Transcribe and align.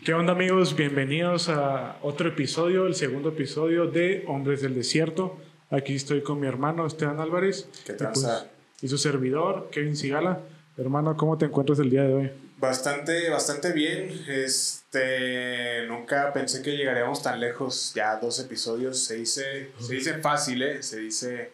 ¿Qué 0.00 0.14
onda 0.14 0.32
amigos? 0.32 0.74
Bienvenidos 0.74 1.48
a 1.48 1.96
otro 2.02 2.28
episodio, 2.28 2.86
el 2.86 2.96
segundo 2.96 3.28
episodio 3.28 3.86
de 3.86 4.24
Hombres 4.26 4.60
del 4.60 4.74
Desierto. 4.74 5.38
Aquí 5.70 5.94
estoy 5.94 6.22
con 6.22 6.40
mi 6.40 6.48
hermano 6.48 6.84
Esteban 6.86 7.20
Álvarez. 7.20 7.68
¿Qué 7.86 7.92
y, 7.92 7.96
tranza? 7.96 8.48
y 8.80 8.88
su 8.88 8.98
servidor, 8.98 9.68
Kevin 9.70 9.96
Sigala. 9.96 10.40
Hermano, 10.76 11.16
¿cómo 11.16 11.38
te 11.38 11.44
encuentras 11.44 11.78
el 11.78 11.90
día 11.90 12.02
de 12.02 12.14
hoy? 12.14 12.32
Bastante, 12.58 13.30
bastante 13.30 13.72
bien. 13.72 14.24
Este, 14.26 15.86
nunca 15.86 16.32
pensé 16.32 16.62
que 16.62 16.76
llegaríamos 16.76 17.22
tan 17.22 17.38
lejos. 17.38 17.92
Ya 17.94 18.16
dos 18.16 18.40
episodios. 18.40 18.98
Se 19.04 19.14
dice, 19.14 19.70
se 19.78 19.94
dice 19.94 20.14
fácil, 20.14 20.62
¿eh? 20.62 20.82
Se 20.82 20.98
dice 20.98 21.52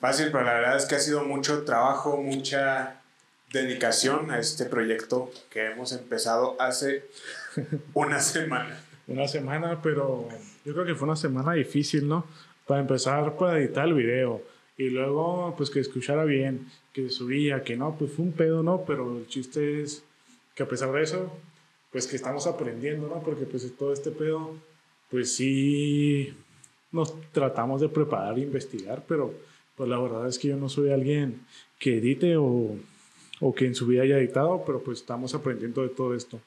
fácil, 0.00 0.30
pero 0.32 0.44
la 0.44 0.54
verdad 0.54 0.76
es 0.78 0.86
que 0.86 0.94
ha 0.94 1.00
sido 1.00 1.24
mucho 1.24 1.64
trabajo, 1.64 2.16
mucha 2.16 3.02
dedicación 3.52 4.30
a 4.30 4.38
este 4.38 4.64
proyecto 4.64 5.30
que 5.50 5.66
hemos 5.66 5.92
empezado 5.92 6.56
hace 6.58 7.04
una 7.94 8.20
semana. 8.20 8.80
Una 9.06 9.28
semana, 9.28 9.80
pero 9.82 10.28
yo 10.64 10.72
creo 10.72 10.84
que 10.84 10.94
fue 10.94 11.06
una 11.06 11.16
semana 11.16 11.52
difícil, 11.52 12.08
¿no? 12.08 12.26
Para 12.66 12.80
empezar, 12.80 13.36
para 13.36 13.58
editar 13.58 13.86
el 13.86 13.94
video. 13.94 14.42
Y 14.76 14.90
luego, 14.90 15.54
pues 15.56 15.70
que 15.70 15.80
escuchara 15.80 16.24
bien, 16.24 16.66
que 16.92 17.08
subía, 17.08 17.62
que 17.62 17.76
no, 17.76 17.96
pues 17.96 18.12
fue 18.12 18.24
un 18.24 18.32
pedo, 18.32 18.62
¿no? 18.62 18.84
Pero 18.86 19.18
el 19.18 19.26
chiste 19.28 19.82
es 19.82 20.04
que 20.54 20.64
a 20.64 20.68
pesar 20.68 20.90
de 20.92 21.02
eso, 21.02 21.32
pues 21.92 22.06
que 22.06 22.16
estamos 22.16 22.46
aprendiendo, 22.46 23.08
¿no? 23.08 23.22
Porque 23.22 23.44
pues 23.46 23.70
todo 23.76 23.92
este 23.92 24.10
pedo, 24.10 24.54
pues 25.10 25.34
sí 25.34 26.34
nos 26.90 27.14
tratamos 27.30 27.80
de 27.80 27.88
preparar 27.88 28.38
e 28.38 28.42
investigar, 28.42 29.04
pero 29.06 29.32
pues 29.76 29.88
la 29.88 29.98
verdad 29.98 30.26
es 30.28 30.38
que 30.38 30.48
yo 30.48 30.56
no 30.56 30.68
soy 30.68 30.90
alguien 30.90 31.40
que 31.78 31.98
edite 31.98 32.36
o, 32.36 32.76
o 33.40 33.54
que 33.54 33.66
en 33.66 33.74
su 33.74 33.86
vida 33.86 34.02
haya 34.02 34.18
editado, 34.18 34.64
pero 34.66 34.80
pues 34.80 35.00
estamos 35.00 35.34
aprendiendo 35.34 35.82
de 35.82 35.90
todo 35.90 36.14
esto. 36.14 36.40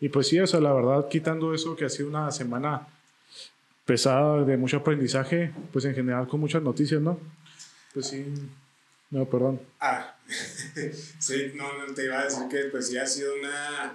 Y 0.00 0.08
pues 0.08 0.28
sí, 0.28 0.38
o 0.38 0.46
sea, 0.46 0.60
la 0.60 0.72
verdad, 0.72 1.08
quitando 1.08 1.54
eso 1.54 1.74
que 1.76 1.84
ha 1.84 1.88
sido 1.88 2.08
una 2.08 2.30
semana 2.30 2.86
pesada 3.84 4.44
de 4.44 4.56
mucho 4.56 4.78
aprendizaje, 4.78 5.52
pues 5.72 5.84
en 5.84 5.94
general 5.94 6.26
con 6.28 6.40
muchas 6.40 6.62
noticias, 6.62 7.00
¿no? 7.00 7.18
Pues 7.94 8.08
sí, 8.08 8.26
no, 9.10 9.24
perdón. 9.24 9.60
Ah, 9.80 10.16
sí, 11.18 11.52
no, 11.54 11.66
te 11.94 12.04
iba 12.04 12.20
a 12.20 12.24
decir 12.24 12.48
que 12.50 12.64
pues 12.70 12.88
sí 12.88 12.98
ha 12.98 13.06
sido 13.06 13.34
una, 13.34 13.94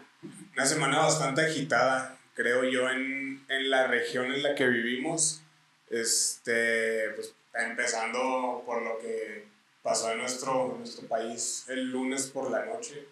una 0.53 0.65
semana 0.65 0.99
bastante 0.99 1.41
agitada, 1.41 2.17
creo 2.33 2.63
yo, 2.63 2.89
en, 2.89 3.43
en 3.47 3.69
la 3.69 3.87
región 3.87 4.33
en 4.33 4.41
la 4.41 4.55
que 4.55 4.67
vivimos. 4.67 5.41
Este, 5.89 7.09
pues 7.15 7.33
empezando 7.53 8.63
por 8.65 8.81
lo 8.81 8.97
que 8.99 9.45
pasó 9.83 10.11
en 10.11 10.19
nuestro, 10.19 10.75
nuestro 10.77 11.07
país 11.07 11.65
el 11.67 11.91
lunes 11.91 12.27
por 12.27 12.49
la 12.49 12.65
noche, 12.65 13.05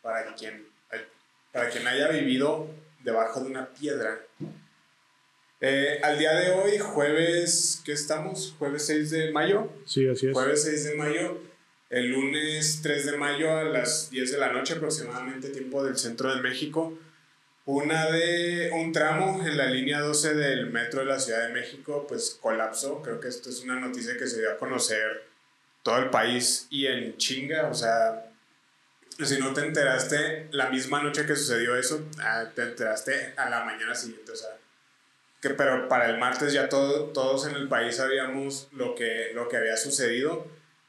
para 0.00 0.34
quien, 0.34 0.66
para 1.52 1.70
quien 1.70 1.86
haya 1.86 2.08
vivido 2.08 2.68
debajo 3.02 3.40
de 3.40 3.50
una 3.50 3.68
piedra. 3.72 4.20
Eh, 5.60 6.00
al 6.02 6.18
día 6.18 6.32
de 6.34 6.52
hoy, 6.52 6.78
jueves, 6.78 7.82
¿qué 7.84 7.92
estamos? 7.92 8.54
Jueves 8.58 8.86
6 8.86 9.10
de 9.10 9.32
mayo. 9.32 9.70
Sí, 9.84 10.08
así 10.08 10.28
es. 10.28 10.32
Jueves 10.32 10.62
6 10.64 10.84
de 10.84 10.94
mayo. 10.94 11.38
El 11.90 12.12
lunes 12.12 12.80
3 12.82 13.06
de 13.06 13.16
mayo 13.18 13.56
a 13.56 13.64
las 13.64 14.10
10 14.10 14.32
de 14.32 14.38
la 14.38 14.52
noche 14.52 14.74
aproximadamente, 14.74 15.50
tiempo 15.50 15.84
del 15.84 15.98
centro 15.98 16.34
de 16.34 16.40
México. 16.40 16.96
Una 17.66 18.10
de 18.10 18.70
un 18.72 18.92
tramo 18.92 19.44
en 19.44 19.56
la 19.58 19.66
línea 19.66 20.00
12 20.00 20.34
del 20.34 20.70
metro 20.70 21.00
de 21.00 21.06
la 21.06 21.20
Ciudad 21.20 21.46
de 21.46 21.52
México 21.52 22.06
pues 22.08 22.38
colapsó. 22.40 23.02
Creo 23.02 23.20
que 23.20 23.28
esto 23.28 23.50
es 23.50 23.62
una 23.62 23.78
noticia 23.78 24.16
que 24.16 24.26
se 24.26 24.40
dio 24.40 24.50
a 24.50 24.56
conocer 24.56 25.24
todo 25.82 25.98
el 25.98 26.10
país 26.10 26.66
y 26.70 26.86
en 26.86 27.16
chinga, 27.16 27.68
o 27.68 27.74
sea, 27.74 28.29
si 29.26 29.38
no 29.38 29.52
te 29.52 29.62
enteraste 29.62 30.48
la 30.52 30.70
misma 30.70 31.02
noche 31.02 31.26
que 31.26 31.36
sucedió 31.36 31.76
eso, 31.76 32.08
ah, 32.20 32.44
te 32.54 32.62
enteraste 32.62 33.34
a 33.36 33.50
la 33.50 33.64
mañana 33.64 33.94
siguiente, 33.94 34.32
o 34.32 34.36
sea, 34.36 34.50
que, 35.40 35.50
pero 35.50 35.88
para 35.88 36.08
el 36.08 36.18
martes 36.18 36.52
ya 36.52 36.68
todo, 36.68 37.04
todos 37.12 37.46
en 37.46 37.56
el 37.56 37.68
país 37.68 37.96
sabíamos 37.96 38.68
lo 38.72 38.94
que, 38.94 39.30
lo 39.34 39.48
que 39.48 39.56
había 39.56 39.76
sucedido. 39.76 40.46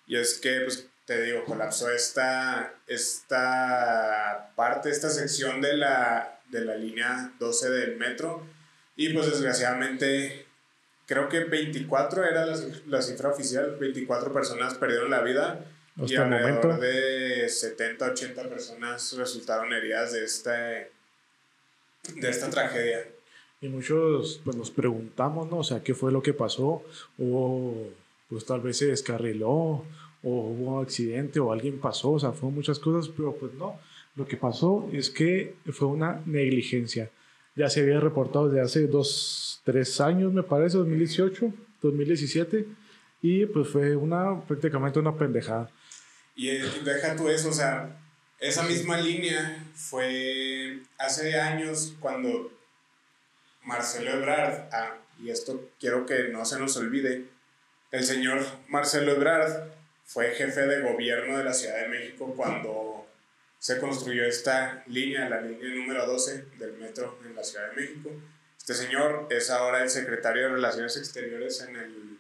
Y 0.07 0.17
es 0.17 0.39
que, 0.39 0.61
pues, 0.61 0.89
te 1.05 1.21
digo, 1.21 1.45
colapsó 1.45 1.89
esta, 1.89 2.73
esta 2.87 4.51
parte, 4.55 4.89
esta 4.89 5.09
sección 5.09 5.61
de 5.61 5.77
la, 5.77 6.41
de 6.49 6.65
la 6.65 6.75
línea 6.75 7.31
12 7.39 7.69
del 7.69 7.97
metro. 7.97 8.45
Y 8.97 9.13
pues 9.13 9.27
desgraciadamente 9.27 10.45
creo 11.07 11.29
que 11.29 11.45
24 11.45 12.25
era 12.25 12.45
la, 12.45 12.57
la, 12.87 13.01
cifra 13.01 13.29
oficial, 13.29 13.77
24 13.79 14.33
personas 14.33 14.75
perdieron 14.75 15.09
la 15.09 15.21
vida 15.21 15.65
Hasta 16.01 16.13
y 16.13 16.15
el 16.15 16.21
alrededor 16.23 16.65
momento. 16.65 16.81
de 16.81 17.49
70, 17.49 18.11
80 18.11 18.49
personas 18.49 19.13
resultaron 19.17 19.71
heridas 19.71 20.13
de, 20.13 20.23
este, 20.23 20.49
de 20.49 22.29
esta 22.29 22.49
tragedia. 22.49 23.05
Y 23.61 23.67
muchos 23.67 24.41
pues 24.43 24.55
nos 24.57 24.71
preguntamos, 24.71 25.49
¿no? 25.49 25.59
O 25.59 25.63
sea, 25.63 25.83
¿qué 25.83 25.93
fue 25.93 26.11
lo 26.11 26.23
que 26.23 26.33
pasó? 26.33 26.83
O 27.19 27.75
pues 28.29 28.45
tal 28.45 28.61
vez 28.61 28.77
se 28.77 28.87
descarriló, 28.87 29.49
o 29.49 29.85
hubo 30.23 30.77
un 30.77 30.83
accidente, 30.83 31.39
o 31.39 31.51
alguien 31.51 31.79
pasó, 31.79 32.11
o 32.11 32.19
sea, 32.19 32.31
fueron 32.31 32.55
muchas 32.55 32.79
cosas, 32.79 33.11
pero 33.15 33.35
pues 33.35 33.53
no. 33.53 33.79
Lo 34.15 34.25
que 34.25 34.37
pasó 34.37 34.89
es 34.91 35.09
que 35.09 35.55
fue 35.71 35.87
una 35.87 36.21
negligencia. 36.25 37.09
Ya 37.55 37.69
se 37.69 37.81
había 37.81 37.99
reportado 37.99 38.47
desde 38.47 38.61
hace 38.61 38.87
dos, 38.87 39.61
tres 39.63 39.99
años, 40.01 40.33
me 40.33 40.43
parece, 40.43 40.77
2018, 40.77 41.53
2017, 41.81 42.65
y 43.21 43.45
pues 43.45 43.67
fue 43.67 43.95
una, 43.95 44.41
prácticamente 44.41 44.99
una 44.99 45.15
pendejada. 45.15 45.69
Y 46.41 46.49
eh, 46.49 46.63
deja 46.83 47.15
tú 47.15 47.29
eso, 47.29 47.49
o 47.49 47.53
sea, 47.53 47.99
esa 48.39 48.63
misma 48.63 48.97
línea 48.97 49.63
fue 49.75 50.79
hace 50.97 51.39
años 51.39 51.93
cuando 51.99 52.51
Marcelo 53.63 54.09
Ebrard, 54.09 54.67
ah, 54.71 54.97
y 55.19 55.29
esto 55.29 55.69
quiero 55.79 56.07
que 56.07 56.29
no 56.29 56.43
se 56.43 56.57
nos 56.57 56.75
olvide, 56.77 57.27
el 57.91 58.03
señor 58.03 58.43
Marcelo 58.69 59.11
Ebrard 59.11 59.69
fue 60.03 60.31
jefe 60.31 60.61
de 60.61 60.81
gobierno 60.81 61.37
de 61.37 61.43
la 61.43 61.53
Ciudad 61.53 61.79
de 61.79 61.89
México 61.89 62.33
cuando 62.35 63.07
se 63.59 63.77
construyó 63.77 64.25
esta 64.25 64.83
línea, 64.87 65.29
la 65.29 65.41
línea 65.41 65.75
número 65.75 66.07
12 66.07 66.45
del 66.57 66.73
metro 66.73 67.19
en 67.23 67.35
la 67.35 67.43
Ciudad 67.43 67.69
de 67.69 67.81
México. 67.81 68.09
Este 68.57 68.73
señor 68.73 69.27
es 69.29 69.51
ahora 69.51 69.83
el 69.83 69.91
secretario 69.91 70.41
de 70.41 70.49
Relaciones 70.53 70.97
Exteriores 70.97 71.61
en 71.61 71.75
el, 71.75 72.17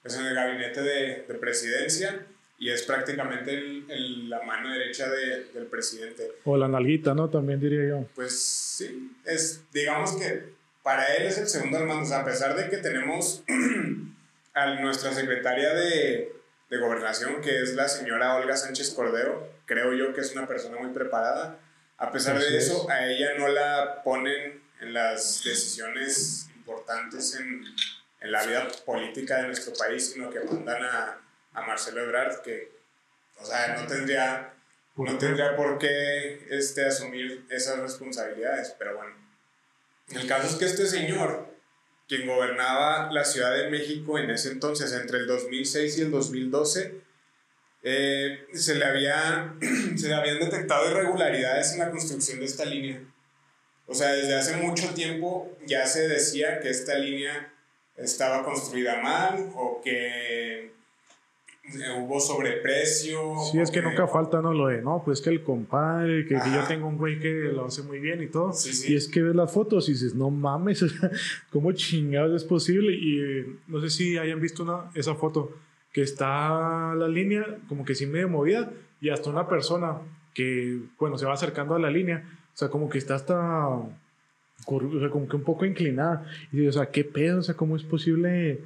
pues 0.00 0.14
en 0.14 0.24
el 0.24 0.34
gabinete 0.34 0.80
de, 0.80 1.26
de 1.28 1.34
presidencia 1.34 2.24
y 2.58 2.70
es 2.70 2.82
prácticamente 2.82 3.52
el, 3.52 3.84
el, 3.88 4.28
la 4.28 4.42
mano 4.42 4.72
derecha 4.72 5.08
de, 5.08 5.44
del 5.54 5.66
presidente. 5.66 6.32
O 6.44 6.56
la 6.56 6.66
nalguita, 6.66 7.14
¿no? 7.14 7.30
También 7.30 7.60
diría 7.60 7.88
yo. 7.88 8.06
Pues 8.14 8.40
sí, 8.40 9.12
es, 9.24 9.62
digamos 9.72 10.16
que 10.16 10.54
para 10.82 11.14
él 11.16 11.26
es 11.26 11.38
el 11.38 11.48
segundo 11.48 11.78
hermano, 11.78 12.02
o 12.02 12.04
sea, 12.04 12.20
a 12.20 12.24
pesar 12.24 12.56
de 12.56 12.68
que 12.68 12.78
tenemos 12.78 13.44
a 14.54 14.74
nuestra 14.80 15.12
secretaria 15.12 15.72
de, 15.72 16.32
de 16.68 16.78
gobernación, 16.78 17.40
que 17.40 17.62
es 17.62 17.74
la 17.74 17.88
señora 17.88 18.34
Olga 18.34 18.56
Sánchez 18.56 18.90
Cordero, 18.90 19.48
creo 19.66 19.92
yo 19.92 20.12
que 20.12 20.20
es 20.20 20.32
una 20.32 20.48
persona 20.48 20.78
muy 20.78 20.90
preparada, 20.90 21.60
a 21.96 22.10
pesar 22.10 22.36
Así 22.36 22.52
de 22.52 22.58
eso, 22.58 22.84
es. 22.84 22.90
a 22.90 23.06
ella 23.06 23.34
no 23.38 23.48
la 23.48 24.02
ponen 24.02 24.62
en 24.80 24.94
las 24.94 25.44
decisiones 25.44 26.48
importantes 26.56 27.36
en, 27.36 27.64
en 28.20 28.32
la 28.32 28.44
vida 28.44 28.68
política 28.84 29.36
de 29.36 29.48
nuestro 29.48 29.74
país, 29.74 30.12
sino 30.12 30.30
que 30.30 30.40
mandan 30.40 30.82
a, 30.84 31.18
a 31.52 31.62
Marcelo 31.62 32.02
Ebrard, 32.02 32.42
que, 32.42 32.72
o 33.40 33.44
sea, 33.44 33.76
no 33.76 33.86
tendría, 33.86 34.54
¿Por 34.94 35.10
no 35.10 35.18
qué? 35.18 35.26
tendría 35.26 35.56
por 35.56 35.78
qué 35.78 36.46
este, 36.50 36.84
asumir 36.86 37.46
esas 37.50 37.78
responsabilidades, 37.78 38.74
pero 38.78 38.96
bueno. 38.96 39.14
El 40.10 40.26
caso 40.26 40.48
es 40.48 40.54
que 40.54 40.64
este 40.64 40.86
señor, 40.86 41.54
quien 42.08 42.26
gobernaba 42.26 43.12
la 43.12 43.24
Ciudad 43.24 43.54
de 43.56 43.70
México 43.70 44.18
en 44.18 44.30
ese 44.30 44.50
entonces, 44.50 44.92
entre 44.92 45.18
el 45.18 45.26
2006 45.26 45.98
y 45.98 46.02
el 46.02 46.10
2012, 46.10 47.00
eh, 47.82 48.46
se, 48.54 48.74
le 48.74 48.84
había, 48.84 49.54
se 49.96 50.08
le 50.08 50.14
habían 50.14 50.40
detectado 50.40 50.90
irregularidades 50.90 51.72
en 51.72 51.80
la 51.80 51.90
construcción 51.90 52.40
de 52.40 52.46
esta 52.46 52.64
línea. 52.64 53.00
O 53.86 53.94
sea, 53.94 54.12
desde 54.12 54.34
hace 54.34 54.56
mucho 54.56 54.92
tiempo 54.94 55.56
ya 55.66 55.86
se 55.86 56.08
decía 56.08 56.60
que 56.60 56.68
esta 56.68 56.94
línea 56.94 57.52
estaba 57.96 58.44
construida 58.44 59.00
mal 59.00 59.50
o 59.54 59.80
que 59.82 60.72
hubo 61.98 62.20
sobreprecio. 62.20 63.34
Sí, 63.50 63.58
es 63.58 63.70
que 63.70 63.82
nunca 63.82 64.06
falta, 64.06 64.40
¿no? 64.40 64.52
Lo 64.52 64.68
de, 64.68 64.82
no, 64.82 65.02
pues 65.04 65.20
que 65.20 65.30
el 65.30 65.42
compadre, 65.42 66.24
que, 66.24 66.34
que 66.34 66.50
yo 66.52 66.64
tengo 66.66 66.88
un 66.88 66.96
güey 66.96 67.18
que 67.20 67.50
lo 67.52 67.66
hace 67.66 67.82
muy 67.82 67.98
bien 67.98 68.22
y 68.22 68.26
todo. 68.26 68.52
Sí, 68.52 68.72
sí. 68.72 68.92
Y 68.92 68.96
es 68.96 69.08
que 69.08 69.22
ves 69.22 69.34
las 69.34 69.52
fotos 69.52 69.88
y 69.88 69.92
dices, 69.92 70.14
no 70.14 70.30
mames, 70.30 70.84
¿cómo 71.50 71.72
chingados 71.72 72.42
es 72.42 72.44
posible? 72.44 72.94
Y 72.94 73.20
eh, 73.20 73.46
no 73.66 73.80
sé 73.80 73.90
si 73.90 74.18
hayan 74.18 74.40
visto 74.40 74.62
una, 74.62 74.90
esa 74.94 75.14
foto, 75.14 75.52
que 75.92 76.02
está 76.02 76.94
la 76.94 77.08
línea 77.08 77.58
como 77.68 77.84
que 77.84 77.94
sí 77.94 78.06
medio 78.06 78.28
movida 78.28 78.70
y 79.00 79.10
hasta 79.10 79.30
una 79.30 79.48
persona 79.48 79.98
que, 80.34 80.78
bueno, 80.98 81.18
se 81.18 81.26
va 81.26 81.34
acercando 81.34 81.74
a 81.74 81.78
la 81.78 81.90
línea, 81.90 82.24
o 82.54 82.56
sea, 82.56 82.68
como 82.68 82.88
que 82.88 82.98
está 82.98 83.14
hasta, 83.14 83.68
o 83.68 83.90
sea, 84.66 85.10
como 85.10 85.28
que 85.28 85.36
un 85.36 85.42
poco 85.42 85.64
inclinada. 85.64 86.26
Y 86.52 86.66
o 86.66 86.72
sea, 86.72 86.86
¿qué 86.86 87.04
pedo? 87.04 87.40
O 87.40 87.42
sea, 87.42 87.56
¿cómo 87.56 87.76
es 87.76 87.82
posible 87.82 88.60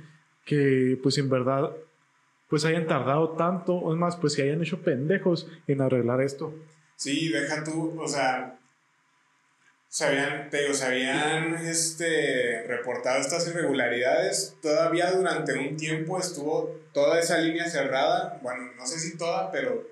que, 0.44 0.98
pues 1.02 1.18
en 1.18 1.28
verdad, 1.28 1.70
pues 2.52 2.66
hayan 2.66 2.86
tardado 2.86 3.30
tanto, 3.30 3.72
o 3.72 3.94
es 3.94 3.98
más, 3.98 4.16
pues 4.16 4.36
que 4.36 4.42
hayan 4.42 4.60
hecho 4.60 4.82
pendejos 4.82 5.48
en 5.66 5.80
arreglar 5.80 6.20
esto? 6.20 6.54
Sí, 6.96 7.30
deja 7.30 7.64
tú, 7.64 7.98
o 7.98 8.06
sea, 8.06 8.58
se 9.88 10.04
habían, 10.04 10.50
te 10.50 10.60
digo, 10.60 10.74
se 10.74 10.84
habían 10.84 11.54
este, 11.54 12.64
reportado 12.68 13.18
estas 13.22 13.48
irregularidades. 13.48 14.54
Todavía 14.60 15.12
durante 15.12 15.54
un 15.54 15.78
tiempo 15.78 16.18
estuvo 16.18 16.78
toda 16.92 17.18
esa 17.18 17.38
línea 17.38 17.70
cerrada. 17.70 18.38
Bueno, 18.42 18.70
no 18.76 18.86
sé 18.86 18.98
si 18.98 19.16
toda, 19.16 19.50
pero 19.50 19.88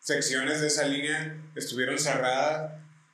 secciones 0.00 0.60
de 0.60 0.66
esa 0.66 0.88
línea 0.88 1.36
estuvieron 1.54 2.00
cerradas 2.00 2.72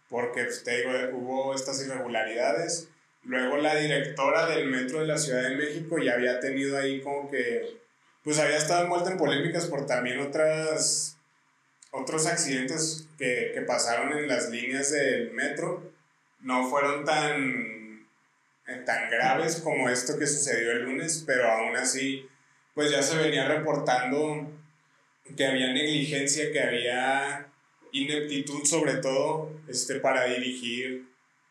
porque, 0.08 0.44
pues, 0.44 0.64
te 0.64 0.78
digo, 0.78 0.92
hubo 1.18 1.54
estas 1.54 1.86
irregularidades. 1.86 2.88
Luego 3.24 3.58
la 3.58 3.74
directora 3.74 4.46
del 4.46 4.64
metro 4.64 5.00
de 5.00 5.08
la 5.08 5.18
Ciudad 5.18 5.42
de 5.42 5.56
México 5.56 5.98
ya 5.98 6.14
había 6.14 6.40
tenido 6.40 6.78
ahí 6.78 7.02
como 7.02 7.30
que, 7.30 7.81
pues 8.24 8.38
había 8.38 8.56
estado 8.56 8.84
envuelta 8.84 9.10
en 9.10 9.18
polémicas 9.18 9.66
por 9.66 9.86
también 9.86 10.20
otras, 10.20 11.16
otros 11.90 12.26
accidentes 12.26 13.08
que, 13.18 13.52
que 13.54 13.62
pasaron 13.62 14.12
en 14.16 14.28
las 14.28 14.50
líneas 14.50 14.92
del 14.92 15.32
metro 15.32 15.92
no 16.42 16.68
fueron 16.68 17.04
tan, 17.04 18.06
eh, 18.66 18.82
tan 18.84 19.10
graves 19.10 19.60
como 19.62 19.88
esto 19.88 20.18
que 20.18 20.26
sucedió 20.26 20.72
el 20.72 20.84
lunes, 20.84 21.22
pero 21.26 21.50
aún 21.50 21.76
así, 21.76 22.26
pues 22.74 22.90
ya 22.90 23.02
se 23.02 23.16
venía 23.16 23.46
reportando 23.46 24.50
que 25.36 25.46
había 25.46 25.72
negligencia, 25.72 26.50
que 26.52 26.60
había 26.60 27.46
ineptitud 27.92 28.64
sobre 28.64 28.94
todo 28.94 29.50
este, 29.68 30.00
para 30.00 30.24
dirigir 30.24 31.06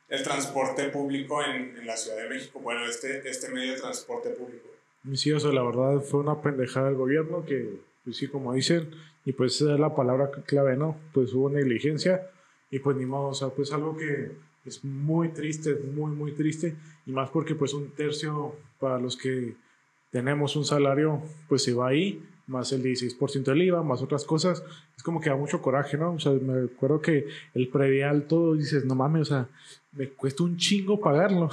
el 0.10 0.24
transporte 0.24 0.90
público 0.90 1.42
en, 1.44 1.78
en 1.78 1.88
la 1.88 1.96
Ciudad 1.96 2.18
de 2.18 2.30
México, 2.30 2.60
bueno, 2.60 2.86
este, 2.86 3.28
este 3.30 3.48
medio 3.50 3.74
de 3.74 3.80
transporte 3.80 4.30
público. 4.32 4.71
Sí, 5.14 5.32
o 5.32 5.40
sea, 5.40 5.52
la 5.52 5.64
verdad 5.64 6.02
fue 6.02 6.20
una 6.20 6.42
pendejada 6.42 6.88
del 6.88 6.96
gobierno 6.96 7.44
que, 7.44 7.80
pues 8.04 8.18
sí, 8.18 8.28
como 8.28 8.54
dicen, 8.54 8.90
y 9.26 9.34
pues 9.34 9.60
esa 9.60 9.74
es 9.74 9.80
la 9.80 9.96
palabra 9.96 10.30
clave, 10.46 10.78
¿no? 10.78 10.96
Pues 11.14 11.34
hubo 11.34 11.50
negligencia 11.50 12.30
y 12.70 12.80
pues 12.80 12.96
ni 12.98 13.06
modo, 13.06 13.30
o 13.30 13.34
sea, 13.34 13.50
pues 13.50 13.72
algo 13.74 13.98
que 13.98 14.32
es 14.66 14.84
muy 14.86 15.30
triste, 15.30 15.76
muy, 15.96 16.12
muy 16.12 16.34
triste, 16.34 16.76
y 17.06 17.12
más 17.12 17.30
porque 17.32 17.56
pues 17.56 17.74
un 17.74 17.90
tercio 17.92 18.56
para 18.80 19.00
los 19.00 19.18
que 19.18 19.56
tenemos 20.12 20.56
un 20.56 20.66
salario, 20.66 21.22
pues 21.50 21.64
se 21.64 21.74
va 21.74 21.90
ahí, 21.90 22.24
más 22.48 22.72
el 22.72 22.84
16% 22.84 23.44
del 23.44 23.64
IVA, 23.64 23.82
más 23.82 24.02
otras 24.02 24.26
cosas, 24.26 24.64
es 24.96 25.04
como 25.04 25.20
que 25.20 25.30
da 25.30 25.36
mucho 25.36 25.62
coraje, 25.62 25.98
¿no? 25.98 26.14
O 26.14 26.20
sea, 26.20 26.34
me 26.34 26.66
acuerdo 26.66 27.02
que 27.02 27.28
el 27.54 27.70
predial 27.70 28.28
todo, 28.28 28.54
dices, 28.56 28.86
no 28.86 28.94
mames, 28.94 29.22
o 29.22 29.26
sea, 29.26 29.50
me 29.94 30.10
cuesta 30.10 30.44
un 30.44 30.58
chingo 30.58 31.00
pagarlo. 31.00 31.50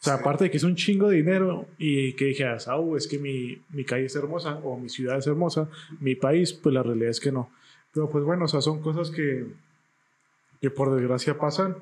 O 0.00 0.04
sea, 0.04 0.14
aparte 0.14 0.44
de 0.44 0.50
que 0.50 0.58
es 0.58 0.62
un 0.62 0.76
chingo 0.76 1.08
de 1.08 1.16
dinero 1.16 1.66
y 1.76 2.12
que 2.12 2.26
dije, 2.26 2.44
ah, 2.44 2.56
es 2.96 3.08
que 3.08 3.18
mi, 3.18 3.60
mi 3.70 3.84
calle 3.84 4.04
es 4.04 4.14
hermosa 4.14 4.60
o 4.62 4.78
mi 4.78 4.88
ciudad 4.88 5.18
es 5.18 5.26
hermosa, 5.26 5.68
mi 5.98 6.14
país, 6.14 6.52
pues 6.52 6.72
la 6.72 6.84
realidad 6.84 7.10
es 7.10 7.18
que 7.18 7.32
no. 7.32 7.50
Pero 7.92 8.08
pues 8.08 8.22
bueno, 8.24 8.44
o 8.44 8.48
sea, 8.48 8.60
son 8.60 8.80
cosas 8.80 9.10
que, 9.10 9.46
que 10.60 10.70
por 10.70 10.94
desgracia 10.94 11.36
pasan 11.36 11.76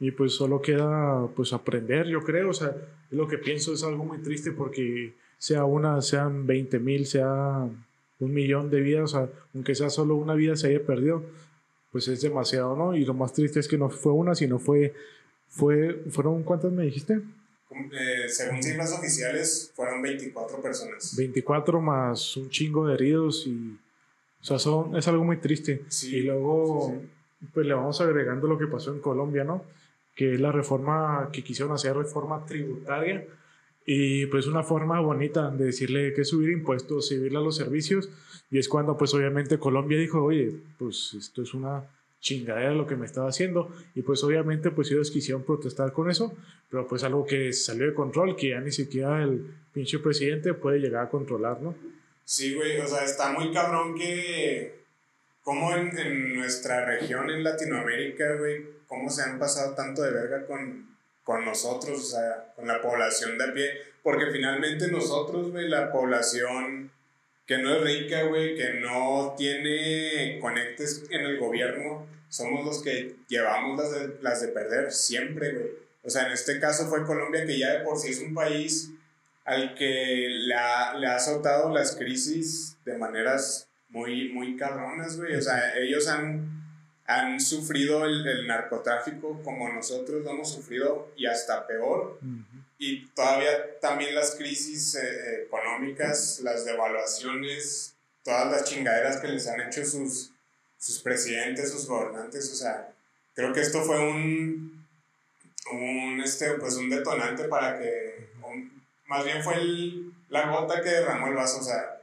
y 0.00 0.10
pues 0.10 0.34
solo 0.34 0.60
queda 0.60 1.28
pues 1.36 1.52
aprender, 1.52 2.08
yo 2.08 2.22
creo, 2.22 2.50
o 2.50 2.52
sea, 2.52 2.74
lo 3.10 3.28
que 3.28 3.38
pienso 3.38 3.72
es 3.72 3.84
algo 3.84 4.04
muy 4.04 4.18
triste 4.18 4.50
porque 4.50 5.14
sea 5.38 5.64
una, 5.64 6.00
sean 6.02 6.44
20 6.46 6.80
mil, 6.80 7.06
sea 7.06 7.68
un 8.18 8.34
millón 8.34 8.70
de 8.70 8.80
vidas, 8.80 9.04
o 9.04 9.18
sea, 9.18 9.28
aunque 9.54 9.76
sea 9.76 9.90
solo 9.90 10.16
una 10.16 10.34
vida 10.34 10.56
se 10.56 10.68
haya 10.68 10.84
perdido, 10.84 11.22
pues 11.92 12.08
es 12.08 12.22
demasiado, 12.22 12.74
¿no? 12.74 12.96
Y 12.96 13.04
lo 13.04 13.14
más 13.14 13.32
triste 13.32 13.60
es 13.60 13.68
que 13.68 13.78
no 13.78 13.90
fue 13.90 14.12
una, 14.12 14.34
sino 14.34 14.58
fue, 14.58 14.94
fue 15.48 16.02
¿fueron 16.10 16.42
cuántas 16.42 16.72
me 16.72 16.84
dijiste? 16.84 17.20
Eh, 17.92 18.28
según 18.28 18.62
cifras 18.62 18.92
oficiales, 18.92 19.72
fueron 19.74 20.02
24 20.02 20.60
personas. 20.60 21.16
24 21.16 21.80
más 21.80 22.36
un 22.36 22.50
chingo 22.50 22.86
de 22.86 22.94
heridos 22.94 23.46
y, 23.46 23.78
o 24.40 24.44
sea, 24.44 24.58
son, 24.58 24.96
es 24.96 25.06
algo 25.08 25.24
muy 25.24 25.38
triste. 25.38 25.82
y 26.02 26.22
luego, 26.22 27.00
pues 27.52 27.66
le 27.66 27.74
vamos 27.74 28.00
agregando 28.00 28.46
lo 28.46 28.58
que 28.58 28.66
pasó 28.66 28.92
en 28.92 29.00
Colombia, 29.00 29.44
¿no? 29.44 29.64
que 30.14 30.34
es 30.34 30.40
la 30.40 30.52
reforma 30.52 31.30
que 31.32 31.42
quisieron 31.42 31.74
hacer, 31.74 31.96
reforma 31.96 32.44
tributaria, 32.44 33.24
y 33.84 34.26
pues 34.26 34.46
una 34.46 34.62
forma 34.62 35.00
bonita 35.00 35.50
de 35.50 35.66
decirle 35.66 36.12
que 36.14 36.24
subir 36.24 36.50
impuestos, 36.50 37.08
subirle 37.08 37.38
a 37.38 37.40
los 37.40 37.56
servicios, 37.56 38.08
y 38.50 38.58
es 38.58 38.68
cuando 38.68 38.96
pues 38.96 39.14
obviamente 39.14 39.58
Colombia 39.58 39.98
dijo, 39.98 40.22
oye, 40.22 40.54
pues 40.78 41.14
esto 41.14 41.42
es 41.42 41.54
una 41.54 41.84
chingadera 42.22 42.72
lo 42.72 42.86
que 42.86 42.96
me 42.96 43.04
estaba 43.04 43.28
haciendo, 43.28 43.74
y 43.94 44.02
pues 44.02 44.22
obviamente 44.22 44.70
pues 44.70 44.90
ellos 44.90 45.10
quisieron 45.10 45.42
protestar 45.42 45.92
con 45.92 46.08
eso, 46.08 46.32
pero 46.70 46.86
pues 46.86 47.02
algo 47.02 47.26
que 47.26 47.52
salió 47.52 47.86
de 47.86 47.94
control, 47.94 48.36
que 48.36 48.50
ya 48.50 48.60
ni 48.60 48.70
siquiera 48.70 49.22
el 49.22 49.44
pinche 49.74 49.98
presidente 49.98 50.54
puede 50.54 50.78
llegar 50.78 51.06
a 51.06 51.10
controlar, 51.10 51.60
¿no? 51.60 51.74
Sí, 52.24 52.54
güey, 52.54 52.78
o 52.78 52.86
sea, 52.86 53.04
está 53.04 53.32
muy 53.32 53.52
cabrón 53.52 53.96
que 53.96 54.82
como 55.42 55.74
en, 55.74 56.36
nuestra 56.36 56.84
región, 56.84 57.28
en 57.28 57.42
Latinoamérica, 57.42 58.36
güey, 58.36 58.64
cómo 58.86 59.10
se 59.10 59.22
han 59.22 59.40
pasado 59.40 59.74
tanto 59.74 60.02
de 60.02 60.12
verga 60.12 60.46
con, 60.46 60.86
con 61.24 61.44
nosotros, 61.44 61.98
o 61.98 62.16
sea, 62.16 62.52
con 62.54 62.68
la 62.68 62.80
población 62.80 63.36
de 63.36 63.48
pie, 63.48 63.70
porque 64.04 64.26
finalmente 64.30 64.86
nosotros, 64.92 65.50
güey, 65.50 65.68
la 65.68 65.90
población 65.90 66.92
que 67.52 67.62
no 67.62 67.74
es 67.76 67.82
rica, 67.82 68.22
güey, 68.22 68.56
que 68.56 68.80
no 68.80 69.34
tiene 69.36 70.38
conectes 70.40 71.04
en 71.10 71.20
el 71.20 71.38
gobierno, 71.38 72.06
somos 72.30 72.64
los 72.64 72.82
que 72.82 73.16
llevamos 73.28 73.78
las 73.78 73.92
de, 73.92 74.16
las 74.22 74.40
de 74.40 74.48
perder 74.48 74.90
siempre, 74.90 75.52
güey. 75.52 75.70
O 76.02 76.08
sea, 76.08 76.26
en 76.26 76.32
este 76.32 76.58
caso 76.58 76.86
fue 76.88 77.04
Colombia, 77.04 77.44
que 77.44 77.58
ya 77.58 77.72
de 77.74 77.84
por 77.84 77.98
sí 77.98 78.10
es 78.10 78.20
un 78.20 78.32
país 78.32 78.90
al 79.44 79.74
que 79.74 80.28
le 80.30 80.54
ha, 80.54 80.94
le 80.94 81.06
ha 81.06 81.16
azotado 81.16 81.68
las 81.68 81.94
crisis 81.94 82.78
de 82.86 82.96
maneras 82.96 83.68
muy, 83.90 84.30
muy 84.30 84.56
cabronas, 84.56 85.18
güey. 85.18 85.36
O 85.36 85.42
sea, 85.42 85.76
ellos 85.76 86.08
han 86.08 86.62
han 87.06 87.40
sufrido 87.40 88.04
el, 88.06 88.46
narcotráfico 88.46 89.42
como 89.42 89.68
nosotros 89.68 90.24
lo 90.24 90.30
hemos 90.30 90.52
sufrido 90.52 91.12
y 91.16 91.26
hasta 91.26 91.66
peor. 91.66 92.18
Y 92.84 93.06
todavía 93.14 93.78
también 93.78 94.12
las 94.12 94.34
crisis 94.34 94.96
eh, 94.96 95.44
económicas, 95.44 96.40
las 96.42 96.64
devaluaciones, 96.64 97.94
todas 98.24 98.50
las 98.50 98.64
chingaderas 98.64 99.18
que 99.18 99.28
les 99.28 99.46
han 99.46 99.60
hecho 99.60 99.84
sus, 99.84 100.32
sus 100.78 100.98
presidentes, 100.98 101.70
sus 101.70 101.86
gobernantes. 101.86 102.50
O 102.50 102.56
sea, 102.56 102.92
creo 103.34 103.52
que 103.52 103.60
esto 103.60 103.82
fue 103.84 104.00
un, 104.00 104.84
un, 105.70 106.20
este, 106.24 106.54
pues 106.54 106.74
un 106.74 106.90
detonante 106.90 107.44
para 107.44 107.78
que, 107.78 108.30
más 109.06 109.24
bien 109.24 109.44
fue 109.44 109.62
la 110.28 110.50
gota 110.50 110.82
que 110.82 110.90
derramó 110.90 111.28
el 111.28 111.34
vaso. 111.34 111.60
O 111.60 111.62
sea, 111.62 112.02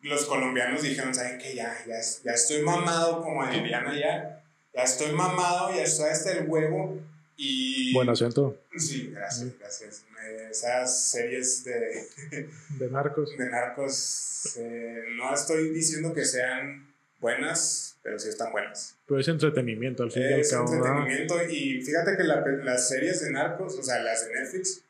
los 0.00 0.24
colombianos 0.24 0.80
dijeron, 0.80 1.14
¿saben 1.14 1.36
qué? 1.36 1.54
Ya, 1.54 1.76
ya, 1.86 2.00
ya 2.24 2.32
estoy 2.32 2.62
mamado, 2.62 3.20
como 3.20 3.46
dirían 3.46 3.86
allá. 3.86 4.42
Ya 4.72 4.84
estoy 4.84 5.12
mamado, 5.12 5.70
ya 5.74 5.82
estoy 5.82 6.08
hasta 6.08 6.32
el 6.32 6.48
huevo. 6.48 6.98
Y... 7.44 7.92
Buen 7.92 8.08
acento. 8.08 8.56
Sí, 8.76 9.10
gracias, 9.12 9.58
gracias. 9.58 10.04
Esas 10.48 11.10
series 11.10 11.64
de... 11.64 12.06
De 12.78 12.88
narcos. 12.88 13.36
De 13.36 13.50
narcos. 13.50 14.56
Eh, 14.56 15.02
no 15.16 15.34
estoy 15.34 15.70
diciendo 15.70 16.14
que 16.14 16.24
sean 16.24 16.86
buenas, 17.18 17.96
pero 18.00 18.16
sí 18.20 18.28
están 18.28 18.52
buenas. 18.52 18.96
Pero 19.08 19.18
es 19.18 19.26
entretenimiento, 19.26 20.04
al 20.04 20.12
fin 20.12 20.22
y 20.22 20.26
al 20.26 20.48
cabo. 20.48 20.66
Es 20.66 20.72
entretenimiento. 20.72 21.42
Y 21.50 21.82
fíjate 21.82 22.16
que 22.16 22.22
la, 22.22 22.44
las 22.62 22.88
series 22.88 23.24
de 23.24 23.32
narcos, 23.32 23.76
o 23.76 23.82
sea, 23.82 23.98
las 23.98 24.24
de 24.28 24.34
Netflix, 24.34 24.84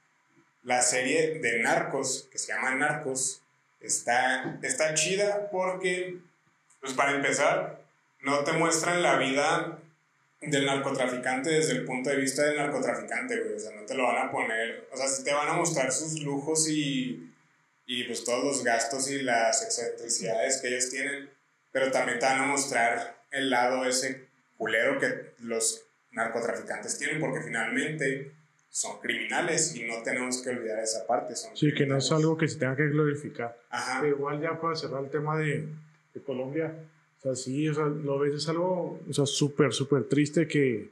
la 0.63 0.83
serie 0.83 1.39
de 1.39 1.63
narcos, 1.63 2.29
que 2.31 2.37
se 2.37 2.53
llama 2.53 2.75
Narcos, 2.75 3.41
está, 3.81 4.59
está 4.63 4.93
chida 4.93 5.49
porque, 5.51 6.19
pues 6.83 6.93
para 6.93 7.17
empezar, 7.17 7.83
no 8.21 8.45
te 8.45 8.53
muestran 8.53 9.03
la 9.03 9.17
vida 9.17 9.79
del 10.43 10.67
narcotraficante 10.67 11.51
desde 11.51 11.73
el 11.73 11.85
punto 11.85 12.11
de 12.11 12.17
vista 12.17 12.43
del 12.43 12.57
narcotraficante, 12.57 13.41
güey. 13.41 13.55
O 13.55 13.59
sea, 13.59 13.73
no 13.73 13.83
te 13.83 13.95
lo 13.95 14.05
van 14.05 14.27
a 14.27 14.31
poner. 14.31 14.89
O 14.93 14.97
sea, 14.97 15.09
sí 15.09 15.25
te 15.25 15.33
van 15.33 15.49
a 15.49 15.55
mostrar 15.55 15.93
sus 15.93 16.21
lujos 16.21 16.69
y, 16.69 17.33
y 17.87 18.05
pues 18.05 18.25
todos 18.25 18.45
los 18.45 18.65
gastos 18.65 19.11
y 19.11 19.23
las 19.23 19.63
excentricidades 19.63 20.61
que 20.61 20.69
ellos 20.69 20.91
tienen, 20.91 21.31
pero 21.71 21.91
también 21.91 22.19
te 22.19 22.27
van 22.27 22.41
a 22.41 22.47
mostrar 22.47 23.23
el 23.31 23.51
lado 23.51 23.85
ese 23.85 24.27
culero 24.57 24.99
que 24.99 25.33
los 25.41 25.85
narcotraficantes 26.13 26.99
tienen, 26.99 27.21
porque 27.21 27.43
finalmente 27.43 28.33
son 28.73 28.99
criminales 29.01 29.77
y 29.77 29.85
no 29.85 30.03
tenemos 30.03 30.41
que 30.43 30.51
olvidar 30.51 30.79
esa 30.79 31.07
parte. 31.07 31.37
Son 31.37 31.57
sí, 31.57 31.73
que 31.75 31.87
no 31.87 31.99
es 31.99 32.11
algo 32.11 32.37
que 32.37 32.49
se 32.49 32.59
tenga 32.59 32.75
que 32.75 32.89
glorificar. 32.89 33.59
Ajá. 33.71 34.07
igual 34.07 34.41
ya 34.41 34.59
para 34.59 34.75
cerrar 34.75 35.05
el 35.05 35.11
tema 35.11 35.37
de, 35.37 35.69
de, 36.15 36.23
Colombia, 36.23 36.75
o 37.23 37.35
sea, 37.35 37.37
sí, 37.37 37.69
o 37.69 37.75
sea, 37.75 37.87
lo 37.87 38.19
ves, 38.19 38.35
es 38.35 38.49
algo, 38.49 38.99
o 39.09 39.13
sea, 39.13 39.27
súper, 39.27 39.73
súper 39.73 40.05
triste 40.05 40.49
que, 40.49 40.91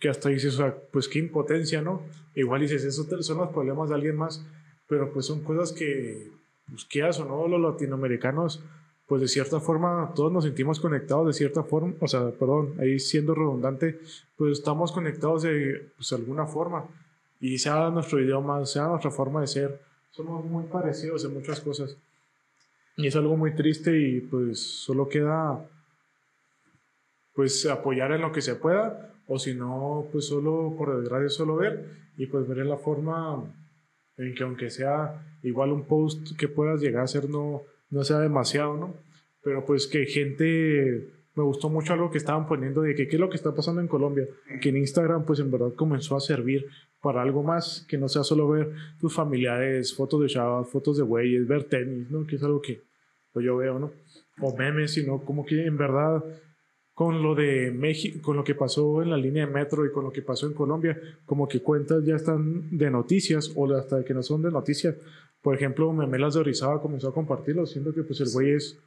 que 0.00 0.08
hasta 0.08 0.30
dices, 0.30 0.54
o 0.54 0.56
sea, 0.58 0.76
pues 0.90 1.08
qué 1.08 1.20
impotencia, 1.20 1.80
¿no? 1.80 2.02
Igual 2.34 2.62
dices, 2.62 2.82
esos 2.82 3.06
son 3.24 3.38
los 3.38 3.50
problemas 3.50 3.88
de 3.88 3.94
alguien 3.94 4.16
más, 4.16 4.44
pero 4.88 5.12
pues 5.12 5.26
son 5.26 5.44
cosas 5.44 5.72
que, 5.72 6.28
pues 6.68 7.18
o 7.20 7.24
no, 7.24 7.46
los 7.46 7.60
latinoamericanos 7.60 8.62
pues 9.12 9.20
de 9.20 9.28
cierta 9.28 9.60
forma 9.60 10.12
todos 10.14 10.32
nos 10.32 10.44
sentimos 10.44 10.80
conectados 10.80 11.26
de 11.26 11.32
cierta 11.34 11.62
forma, 11.62 11.92
o 12.00 12.08
sea, 12.08 12.30
perdón, 12.30 12.74
ahí 12.80 12.98
siendo 12.98 13.34
redundante, 13.34 14.00
pues 14.36 14.52
estamos 14.58 14.90
conectados 14.90 15.42
de 15.42 15.92
pues, 15.96 16.12
alguna 16.12 16.46
forma. 16.46 16.86
Y 17.38 17.58
sea 17.58 17.90
nuestro 17.90 18.20
idioma, 18.20 18.64
sea 18.64 18.86
nuestra 18.86 19.10
forma 19.10 19.42
de 19.42 19.48
ser, 19.48 19.82
somos 20.12 20.44
muy 20.44 20.64
parecidos 20.64 21.24
en 21.26 21.34
muchas 21.34 21.60
cosas. 21.60 21.96
Y 23.02 23.08
es 23.08 23.16
algo 23.16 23.36
muy 23.36 23.52
triste 23.56 23.98
y 23.98 24.20
pues 24.20 24.60
solo 24.60 25.08
queda 25.08 25.68
pues 27.34 27.66
apoyar 27.66 28.12
en 28.12 28.20
lo 28.20 28.30
que 28.30 28.40
se 28.40 28.54
pueda 28.54 29.12
o 29.26 29.40
si 29.40 29.54
no, 29.54 30.06
pues 30.12 30.26
solo 30.26 30.72
por 30.78 31.00
desgracia 31.00 31.28
solo 31.28 31.56
ver 31.56 31.84
y 32.16 32.26
pues 32.26 32.46
ver 32.46 32.58
la 32.58 32.76
forma 32.76 33.42
en 34.18 34.34
que 34.36 34.44
aunque 34.44 34.70
sea 34.70 35.20
igual 35.42 35.72
un 35.72 35.84
post 35.84 36.36
que 36.38 36.46
puedas 36.46 36.80
llegar 36.80 37.02
a 37.02 37.08
ser 37.08 37.28
no, 37.28 37.62
no 37.90 38.04
sea 38.04 38.20
demasiado, 38.20 38.76
¿no? 38.76 38.94
Pero 39.42 39.64
pues 39.64 39.88
que 39.88 40.06
gente, 40.06 41.08
me 41.34 41.42
gustó 41.42 41.68
mucho 41.68 41.94
algo 41.94 42.12
que 42.12 42.18
estaban 42.18 42.46
poniendo 42.46 42.82
de 42.82 42.94
que 42.94 43.08
qué 43.08 43.16
es 43.16 43.20
lo 43.20 43.30
que 43.30 43.36
está 43.36 43.52
pasando 43.52 43.80
en 43.80 43.88
Colombia, 43.88 44.28
que 44.60 44.68
en 44.68 44.76
Instagram 44.76 45.24
pues 45.24 45.40
en 45.40 45.50
verdad 45.50 45.72
comenzó 45.74 46.14
a 46.14 46.20
servir 46.20 46.66
para 47.00 47.22
algo 47.22 47.42
más, 47.42 47.84
que 47.88 47.98
no 47.98 48.08
sea 48.08 48.22
solo 48.22 48.48
ver 48.48 48.70
tus 49.00 49.12
familiares, 49.12 49.92
fotos 49.92 50.20
de 50.20 50.28
chavas, 50.28 50.68
fotos 50.68 50.98
de 50.98 51.02
güeyes, 51.02 51.48
ver 51.48 51.64
tenis, 51.64 52.08
¿no? 52.12 52.24
Que 52.24 52.36
es 52.36 52.42
algo 52.44 52.62
que 52.62 52.91
pues, 53.32 53.44
yo 53.44 53.56
veo, 53.56 53.78
¿no? 53.78 53.92
O 54.40 54.56
memes, 54.56 54.92
sino 54.92 55.24
como 55.24 55.44
que 55.44 55.66
en 55.66 55.76
verdad 55.76 56.22
con 56.94 57.22
lo 57.22 57.34
de 57.34 57.70
México, 57.70 58.20
con 58.22 58.36
lo 58.36 58.44
que 58.44 58.54
pasó 58.54 59.02
en 59.02 59.10
la 59.10 59.16
línea 59.16 59.46
de 59.46 59.52
metro 59.52 59.84
y 59.86 59.90
con 59.90 60.04
lo 60.04 60.12
que 60.12 60.22
pasó 60.22 60.46
en 60.46 60.52
Colombia, 60.52 60.98
como 61.24 61.48
que 61.48 61.62
cuentas 61.62 62.04
ya 62.04 62.16
están 62.16 62.76
de 62.76 62.90
noticias 62.90 63.50
o 63.54 63.72
hasta 63.74 64.04
que 64.04 64.14
no 64.14 64.22
son 64.22 64.42
de 64.42 64.50
noticias. 64.50 64.94
Por 65.40 65.56
ejemplo, 65.56 65.92
Memelas 65.92 66.34
de 66.34 66.40
Orizaba 66.40 66.80
comenzó 66.80 67.08
a 67.08 67.14
compartirlo, 67.14 67.66
siendo 67.66 67.92
que 67.92 68.02
pues 68.02 68.20
el 68.20 68.30
güey 68.30 68.52
es, 68.52 68.78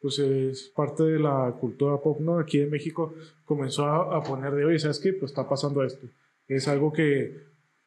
pues 0.00 0.18
es 0.18 0.70
parte 0.76 1.04
de 1.04 1.18
la 1.18 1.56
cultura 1.58 1.96
pop, 1.96 2.20
¿no? 2.20 2.38
Aquí 2.38 2.60
en 2.60 2.70
México 2.70 3.14
comenzó 3.44 3.86
a, 3.86 4.22
poner 4.22 4.54
de, 4.54 4.66
oye, 4.66 4.78
¿sabes 4.78 5.00
qué? 5.00 5.12
Pues 5.14 5.32
está 5.32 5.48
pasando 5.48 5.82
esto. 5.82 6.06
Es 6.46 6.68
algo 6.68 6.92
que, 6.92 7.44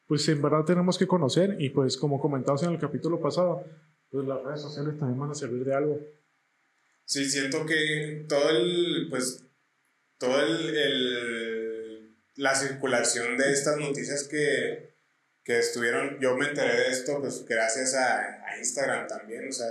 pues 0.08 0.28
en 0.28 0.42
verdad 0.42 0.64
tenemos 0.64 0.98
que 0.98 1.06
conocer 1.06 1.56
y 1.60 1.70
pues 1.70 1.96
como 1.96 2.20
comentamos 2.20 2.62
en 2.64 2.72
el 2.72 2.78
capítulo 2.78 3.20
pasado, 3.20 3.62
pues 4.10 4.26
las 4.26 4.42
redes 4.42 4.62
sociales 4.62 4.98
también 4.98 5.18
van 5.20 5.30
a 5.30 5.34
servir 5.34 5.64
de 5.64 5.74
algo. 5.74 6.00
Sí, 7.04 7.28
siento 7.28 7.64
que 7.64 8.26
todo 8.28 8.50
el, 8.50 9.06
pues 9.10 9.42
todo 10.18 10.40
el, 10.40 12.14
la 12.36 12.54
circulación 12.54 13.36
de 13.38 13.52
estas 13.52 13.78
noticias 13.78 14.24
que, 14.24 14.90
que, 15.44 15.58
estuvieron, 15.58 16.18
yo 16.20 16.36
me 16.36 16.48
enteré 16.48 16.76
de 16.76 16.88
esto 16.88 17.20
pues 17.20 17.44
gracias 17.46 17.94
a, 17.94 18.44
a 18.46 18.58
Instagram 18.58 19.06
también, 19.06 19.48
o 19.48 19.52
sea, 19.52 19.68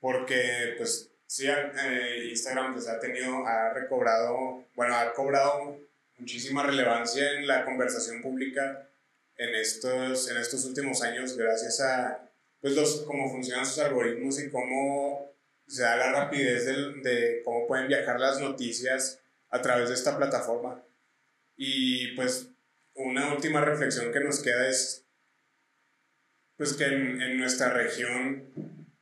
porque 0.00 0.74
pues 0.78 1.10
sí, 1.26 1.46
eh, 1.48 2.28
Instagram 2.30 2.72
pues 2.72 2.88
ha 2.88 2.98
tenido, 2.98 3.46
ha 3.46 3.74
recobrado, 3.74 4.64
bueno, 4.74 4.96
ha 4.96 5.12
cobrado 5.12 5.78
muchísima 6.18 6.62
relevancia 6.62 7.32
en 7.32 7.46
la 7.46 7.64
conversación 7.64 8.22
pública 8.22 8.88
en 9.36 9.54
estos, 9.56 10.30
en 10.30 10.36
estos 10.36 10.64
últimos 10.64 11.02
años 11.02 11.36
gracias 11.36 11.80
a 11.80 12.30
pues 12.64 12.76
los, 12.76 13.02
cómo 13.02 13.30
funcionan 13.30 13.66
sus 13.66 13.78
algoritmos 13.80 14.40
y 14.40 14.48
cómo 14.48 15.36
se 15.66 15.82
da 15.82 15.96
la 15.96 16.10
rapidez 16.12 16.64
de, 16.64 16.94
de 17.02 17.42
cómo 17.44 17.66
pueden 17.66 17.88
viajar 17.88 18.18
las 18.18 18.40
noticias 18.40 19.20
a 19.50 19.60
través 19.60 19.90
de 19.90 19.94
esta 19.94 20.16
plataforma. 20.16 20.82
Y 21.58 22.16
pues 22.16 22.48
una 22.94 23.34
última 23.34 23.60
reflexión 23.60 24.10
que 24.10 24.20
nos 24.20 24.40
queda 24.40 24.66
es 24.66 25.04
pues 26.56 26.72
que 26.72 26.86
en, 26.86 27.20
en, 27.20 27.36
nuestra 27.36 27.68
región 27.68 28.50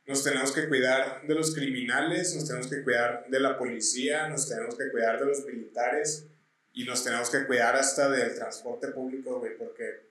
nos 0.07 0.25
tenemos 0.25 0.51
que 0.51 0.67
cuidar 0.67 1.25
de 1.25 1.33
los 1.33 1.55
criminales, 1.55 2.35
nos 2.35 2.45
tenemos 2.45 2.67
que 2.67 2.83
cuidar 2.83 3.27
de 3.29 3.39
la 3.39 3.57
policía, 3.57 4.27
nos 4.27 4.49
tenemos 4.49 4.75
que 4.75 4.91
cuidar 4.91 5.21
de 5.21 5.25
los 5.27 5.45
militares 5.45 6.27
y 6.73 6.83
nos 6.83 7.01
tenemos 7.01 7.29
que 7.29 7.45
cuidar 7.45 7.77
hasta 7.77 8.09
del 8.09 8.35
transporte 8.35 8.89
público, 8.89 9.39
güey, 9.39 9.57
porque, 9.57 10.09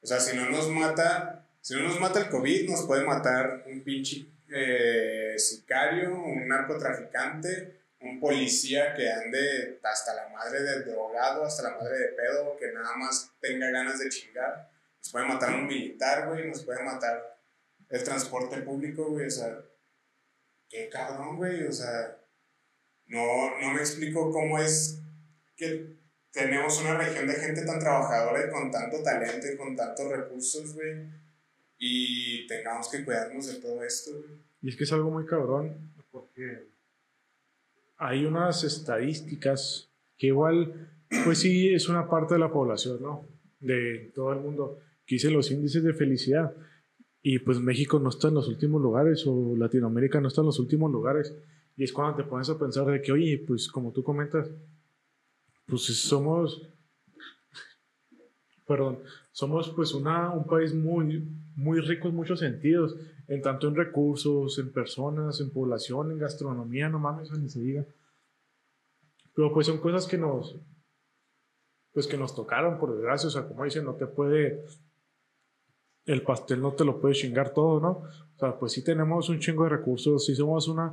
o 0.00 0.06
sea, 0.06 0.20
si 0.20 0.34
no 0.34 0.48
nos 0.48 0.70
mata, 0.70 1.47
si 1.68 1.74
no 1.74 1.82
nos 1.82 2.00
mata 2.00 2.20
el 2.20 2.30
COVID, 2.30 2.70
nos 2.70 2.86
puede 2.86 3.04
matar 3.04 3.62
un 3.66 3.84
pinche 3.84 4.24
eh, 4.50 5.34
sicario, 5.36 6.14
un 6.14 6.48
narcotraficante, 6.48 7.82
un 8.00 8.18
policía 8.18 8.94
que 8.94 9.12
ande 9.12 9.78
hasta 9.82 10.14
la 10.14 10.30
madre 10.30 10.62
del 10.62 10.86
drogado, 10.86 11.44
hasta 11.44 11.64
la 11.64 11.76
madre 11.76 11.98
de 11.98 12.08
pedo, 12.12 12.56
que 12.56 12.72
nada 12.72 12.96
más 12.96 13.32
tenga 13.38 13.70
ganas 13.70 13.98
de 13.98 14.08
chingar. 14.08 14.70
Nos 14.96 15.12
puede 15.12 15.26
matar 15.26 15.50
un 15.56 15.66
militar, 15.66 16.26
güey, 16.28 16.48
nos 16.48 16.64
puede 16.64 16.82
matar 16.82 17.38
el 17.90 18.02
transporte 18.02 18.62
público, 18.62 19.10
güey, 19.10 19.26
o 19.26 19.30
sea, 19.30 19.60
qué 20.70 20.88
cabrón, 20.88 21.36
güey, 21.36 21.64
o 21.64 21.72
sea, 21.72 22.16
no, 23.08 23.60
no 23.60 23.74
me 23.74 23.80
explico 23.80 24.32
cómo 24.32 24.58
es 24.58 25.02
que 25.54 25.98
tenemos 26.32 26.80
una 26.80 26.96
región 26.96 27.26
de 27.26 27.34
gente 27.34 27.66
tan 27.66 27.78
trabajadora 27.78 28.46
y 28.46 28.50
con 28.50 28.70
tanto 28.70 29.02
talento 29.02 29.46
y 29.46 29.56
con 29.58 29.76
tantos 29.76 30.10
recursos, 30.10 30.74
güey, 30.74 31.27
y 31.78 32.46
tengamos 32.46 32.88
que 32.88 33.04
cuidarnos 33.04 33.46
de 33.46 33.60
todo 33.60 33.82
esto. 33.82 34.10
Y 34.60 34.68
es 34.68 34.76
que 34.76 34.84
es 34.84 34.92
algo 34.92 35.10
muy 35.10 35.24
cabrón, 35.24 35.92
porque 36.10 36.68
hay 37.96 38.24
unas 38.24 38.64
estadísticas 38.64 39.90
que 40.16 40.28
igual, 40.28 40.90
pues 41.24 41.38
sí, 41.38 41.72
es 41.72 41.88
una 41.88 42.08
parte 42.08 42.34
de 42.34 42.40
la 42.40 42.52
población, 42.52 43.00
¿no? 43.00 43.26
De 43.60 44.10
todo 44.14 44.32
el 44.32 44.40
mundo, 44.40 44.78
que 45.06 45.14
dicen 45.16 45.32
los 45.32 45.50
índices 45.50 45.82
de 45.82 45.94
felicidad. 45.94 46.54
Y 47.22 47.40
pues 47.40 47.58
México 47.58 47.98
no 47.98 48.10
está 48.10 48.28
en 48.28 48.34
los 48.34 48.48
últimos 48.48 48.80
lugares 48.80 49.24
o 49.26 49.56
Latinoamérica 49.56 50.20
no 50.20 50.28
está 50.28 50.40
en 50.40 50.46
los 50.46 50.58
últimos 50.58 50.90
lugares. 50.90 51.34
Y 51.76 51.84
es 51.84 51.92
cuando 51.92 52.16
te 52.16 52.28
pones 52.28 52.48
a 52.48 52.58
pensar 52.58 52.86
de 52.86 53.00
que, 53.00 53.12
oye, 53.12 53.44
pues 53.46 53.68
como 53.68 53.92
tú 53.92 54.02
comentas, 54.02 54.50
pues 55.66 55.82
somos, 55.82 56.68
perdón, 58.68 58.98
somos 59.32 59.70
pues 59.70 59.94
una, 59.94 60.30
un 60.30 60.46
país 60.46 60.74
muy, 60.74 61.26
muy 61.56 61.80
rico 61.80 62.08
en 62.08 62.14
muchos 62.14 62.40
sentidos, 62.40 62.94
en 63.26 63.40
tanto 63.40 63.66
en 63.66 63.74
recursos, 63.74 64.58
en 64.58 64.70
personas, 64.70 65.40
en 65.40 65.50
población, 65.50 66.12
en 66.12 66.18
gastronomía, 66.18 66.90
no 66.90 66.98
mames, 66.98 67.32
ni 67.32 67.48
se 67.48 67.60
diga. 67.60 67.86
Pero 69.34 69.54
pues 69.54 69.66
son 69.66 69.78
cosas 69.78 70.06
que 70.06 70.18
nos, 70.18 70.60
pues 71.92 72.06
que 72.06 72.18
nos 72.18 72.34
tocaron, 72.34 72.78
por 72.78 72.94
desgracia, 72.94 73.28
o 73.28 73.30
sea, 73.30 73.48
como 73.48 73.64
dicen, 73.64 73.86
no 73.86 73.94
te 73.94 74.06
puede, 74.06 74.62
el 76.04 76.22
pastel 76.22 76.60
no 76.60 76.74
te 76.74 76.84
lo 76.84 77.00
puede 77.00 77.14
chingar 77.14 77.54
todo, 77.54 77.80
¿no? 77.80 77.90
O 78.36 78.38
sea, 78.38 78.58
pues 78.58 78.72
sí 78.72 78.84
tenemos 78.84 79.30
un 79.30 79.38
chingo 79.40 79.64
de 79.64 79.70
recursos, 79.70 80.26
sí 80.26 80.34
somos 80.34 80.68
una, 80.68 80.88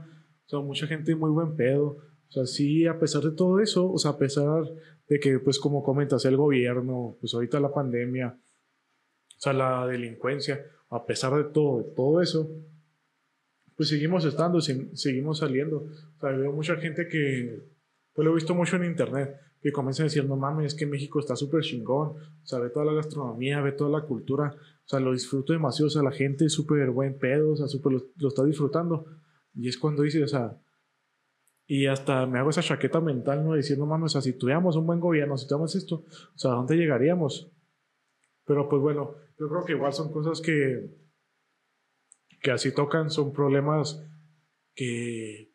o 0.45 0.49
sea, 0.49 0.59
mucha 0.59 0.87
gente 0.87 1.13
muy 1.13 1.29
buen 1.29 1.57
pedo, 1.57 1.97
o 2.29 2.31
sea, 2.31 2.45
sí, 2.45 2.87
a 2.87 2.97
pesar 2.97 3.23
de 3.23 3.31
todo 3.31 3.59
eso, 3.59 3.91
o 3.91 3.97
sea, 3.97 4.11
a 4.11 4.17
pesar 4.17 4.63
de 5.07 5.19
que, 5.19 5.39
pues 5.39 5.59
como 5.59 5.83
comentas, 5.83 6.25
el 6.25 6.37
gobierno, 6.37 7.17
pues 7.19 7.33
ahorita 7.33 7.59
la 7.59 7.73
pandemia, 7.73 8.37
o 8.37 9.39
sea, 9.39 9.53
la 9.53 9.85
delincuencia, 9.87 10.65
a 10.89 11.05
pesar 11.05 11.33
de 11.35 11.43
todo, 11.45 11.83
todo 11.95 12.21
eso, 12.21 12.49
pues 13.75 13.89
seguimos 13.89 14.25
estando, 14.25 14.61
seguimos 14.61 15.39
saliendo. 15.39 15.77
O 16.17 16.19
sea, 16.19 16.31
veo 16.31 16.51
mucha 16.51 16.77
gente 16.77 17.07
que, 17.07 17.63
pues 18.13 18.25
lo 18.25 18.31
he 18.31 18.35
visto 18.35 18.55
mucho 18.55 18.77
en 18.77 18.85
internet, 18.85 19.35
que 19.61 19.71
comienza 19.71 20.03
a 20.03 20.05
decir, 20.05 20.25
no 20.25 20.37
mames, 20.37 20.67
es 20.67 20.75
que 20.75 20.85
México 20.85 21.19
está 21.19 21.35
súper 21.35 21.61
chingón, 21.61 22.09
o 22.09 22.45
sea, 22.45 22.59
ve 22.59 22.69
toda 22.69 22.85
la 22.85 22.93
gastronomía, 22.93 23.61
ve 23.61 23.73
toda 23.73 23.99
la 23.99 24.05
cultura, 24.05 24.55
o 24.55 24.87
sea, 24.87 24.99
lo 24.99 25.11
disfruto 25.11 25.53
demasiado, 25.53 25.87
o 25.87 25.89
sea, 25.89 26.03
la 26.03 26.11
gente 26.11 26.45
es 26.45 26.53
súper 26.53 26.89
buen 26.91 27.17
pedo, 27.17 27.51
o 27.51 27.55
sea, 27.55 27.67
súper 27.67 27.93
lo, 27.93 28.05
lo, 28.17 28.27
está 28.29 28.43
disfrutando. 28.43 29.05
Y 29.53 29.67
es 29.67 29.77
cuando 29.77 30.03
dice, 30.03 30.23
o 30.23 30.27
sea, 30.27 30.57
y 31.67 31.87
hasta 31.87 32.25
me 32.25 32.39
hago 32.39 32.49
esa 32.49 32.61
chaqueta 32.61 33.01
mental, 33.01 33.43
¿no? 33.43 33.55
Diciendo, 33.55 33.85
mames, 33.85 34.11
o 34.11 34.13
sea, 34.13 34.21
si 34.21 34.37
tuviéramos 34.37 34.75
un 34.75 34.85
buen 34.85 34.99
gobierno, 34.99 35.37
si 35.37 35.47
tuviéramos 35.47 35.75
esto, 35.75 36.03
o 36.05 36.37
sea, 36.37 36.51
¿a 36.51 36.55
dónde 36.55 36.75
llegaríamos? 36.75 37.51
Pero 38.45 38.69
pues 38.69 38.81
bueno, 38.81 39.15
yo 39.39 39.49
creo 39.49 39.65
que 39.65 39.73
igual 39.73 39.93
son 39.93 40.11
cosas 40.11 40.41
que, 40.41 40.91
que 42.41 42.51
así 42.51 42.73
tocan, 42.73 43.09
son 43.09 43.33
problemas 43.33 44.03
que 44.75 45.51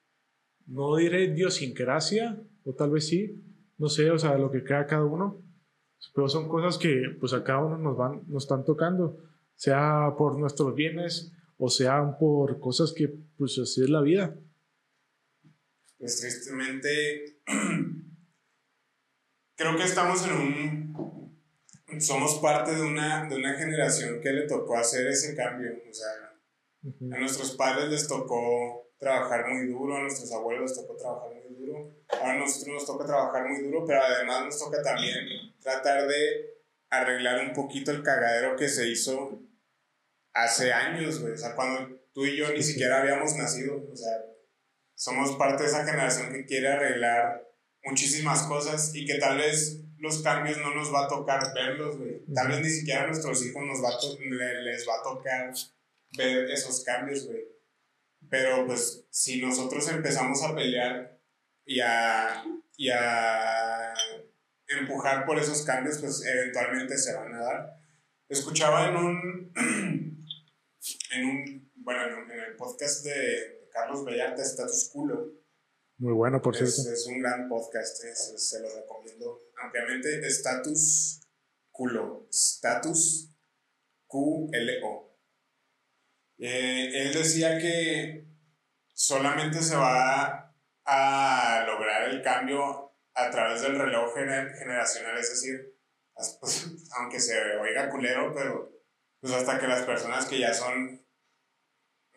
no 0.67 0.97
diré 0.97 1.25
idiosincrasia, 1.25 2.43
o 2.65 2.75
tal 2.75 2.91
vez 2.91 3.07
sí, 3.07 3.43
no 3.79 3.89
sé, 3.89 4.11
o 4.11 4.19
sea, 4.19 4.37
lo 4.37 4.51
que 4.51 4.65
crea 4.65 4.87
cada 4.87 5.05
uno, 5.05 5.43
pero 6.15 6.29
son 6.29 6.49
cosas 6.49 6.79
que 6.79 7.17
pues 7.21 7.33
a 7.33 7.45
cada 7.45 7.65
uno 7.65 7.79
nos, 7.79 7.97
van, 7.97 8.23
nos 8.27 8.45
están 8.45 8.65
tocando, 8.65 9.19
sea 9.55 10.15
por 10.17 10.39
nuestros 10.39 10.75
bienes 10.75 11.33
o 11.63 11.69
sea 11.69 12.17
por 12.19 12.59
cosas 12.59 12.95
que 12.95 13.15
pues 13.37 13.59
así 13.59 13.83
es 13.83 13.91
la 13.91 14.01
vida. 14.01 14.35
Pues 16.01 16.19
tristemente, 16.19 17.43
creo 19.55 19.77
que 19.77 19.85
estamos 19.85 20.27
en 20.27 20.33
un 20.33 20.91
somos 22.01 22.39
parte 22.39 22.75
de 22.75 22.83
una, 22.83 23.29
de 23.29 23.37
una 23.37 23.55
generación 23.55 24.21
que 24.23 24.33
le 24.33 24.47
tocó 24.47 24.79
hacer 24.79 25.07
ese 25.09 25.37
cambio. 25.37 25.73
O 25.91 25.93
sea, 25.93 26.09
a 27.15 27.21
nuestros 27.21 27.55
padres 27.57 27.91
les 27.91 28.09
tocó 28.09 28.91
trabajar 28.99 29.47
muy 29.49 29.67
duro, 29.67 29.97
a 29.97 30.01
nuestros 30.01 30.33
abuelos 30.33 30.71
les 30.71 30.81
tocó 30.81 30.97
trabajar 30.97 31.33
muy 31.35 31.55
duro, 31.55 31.95
a 32.23 32.35
nosotros 32.35 32.75
nos 32.75 32.87
toca 32.87 33.05
trabajar 33.05 33.47
muy 33.47 33.63
duro, 33.63 33.85
pero 33.85 34.03
además 34.03 34.47
nos 34.47 34.59
toca 34.59 34.83
también 34.83 35.19
tratar 35.61 36.07
de 36.07 36.63
arreglar 36.89 37.47
un 37.47 37.53
poquito 37.53 37.91
el 37.91 38.03
cagadero 38.03 38.57
que 38.57 38.69
se 38.69 38.89
hizo 38.89 39.39
hace 40.33 40.73
años, 40.73 41.21
güey. 41.21 41.35
O 41.35 41.39
sea, 41.39 41.55
cuando 41.55 41.95
tú 42.15 42.25
y 42.25 42.37
yo 42.37 42.51
ni 42.53 42.63
siquiera 42.63 43.01
habíamos 43.01 43.37
nacido. 43.37 43.87
O 43.93 43.97
sea, 43.97 44.13
somos 45.01 45.35
parte 45.37 45.63
de 45.63 45.71
esa 45.71 45.87
generación 45.87 46.31
que 46.31 46.45
quiere 46.45 46.69
arreglar 46.69 47.43
muchísimas 47.85 48.43
cosas 48.43 48.95
y 48.95 49.07
que 49.07 49.15
tal 49.15 49.39
vez 49.39 49.81
los 49.97 50.21
cambios 50.21 50.59
no 50.59 50.75
nos 50.75 50.93
va 50.93 51.07
a 51.07 51.09
tocar 51.09 51.55
verlos, 51.55 51.97
güey. 51.97 52.23
Tal 52.35 52.49
vez 52.49 52.61
ni 52.61 52.69
siquiera 52.69 53.05
a 53.05 53.07
nuestros 53.07 53.43
hijos 53.47 53.63
nos 53.65 53.83
va 53.83 53.97
les 54.21 54.87
va 54.87 55.01
a 55.01 55.03
tocar 55.03 55.55
ver 56.19 56.51
esos 56.51 56.85
cambios, 56.85 57.27
güey. 57.27 57.41
Pero 58.29 58.67
pues 58.67 59.07
si 59.09 59.41
nosotros 59.41 59.89
empezamos 59.89 60.43
a 60.43 60.55
pelear 60.55 61.19
y 61.65 61.81
a, 61.81 62.45
y 62.77 62.91
a 62.91 63.95
empujar 64.69 65.25
por 65.25 65.39
esos 65.39 65.63
cambios, 65.63 65.97
pues 65.97 66.23
eventualmente 66.27 66.99
se 66.99 67.15
van 67.15 67.35
a 67.37 67.41
dar. 67.43 67.81
Escuchaba 68.29 68.91
en 68.91 68.97
un, 68.97 69.53
en 71.13 71.25
un, 71.25 71.73
bueno, 71.77 72.03
en, 72.05 72.39
el 72.39 72.57
podcast 72.57 73.03
de 73.07 73.60
Carlos 73.73 74.05
Bellarte, 74.05 74.43
Status 74.43 74.91
Culo. 74.93 75.33
Muy 75.99 76.13
bueno, 76.13 76.41
por 76.41 76.57
es, 76.57 76.75
cierto. 76.75 76.93
Es 76.93 77.07
un 77.07 77.21
gran 77.21 77.49
podcast, 77.49 77.97
se 77.97 78.61
lo 78.61 78.69
recomiendo 78.75 79.41
ampliamente. 79.63 80.27
Status 80.27 81.21
Culo, 81.71 82.27
Status 82.31 83.31
Q-L-O. 84.07 85.19
Eh, 86.39 87.03
él 87.03 87.13
decía 87.13 87.59
que 87.59 88.27
solamente 88.95 89.63
se 89.63 89.77
va 89.77 90.55
a 90.85 91.65
lograr 91.67 92.09
el 92.09 92.23
cambio 92.23 92.95
a 93.15 93.31
través 93.31 93.63
del 93.63 93.79
reloj 93.79 94.15
generacional, 94.15 95.19
es 95.19 95.31
decir, 95.31 95.75
pues, 96.41 96.67
aunque 96.99 97.21
se 97.21 97.39
oiga 97.57 97.91
culero, 97.91 98.35
pero 98.35 98.71
pues 99.21 99.33
hasta 99.33 99.59
que 99.59 99.69
las 99.69 99.83
personas 99.83 100.27
que 100.27 100.39
ya 100.39 100.55
son 100.55 101.05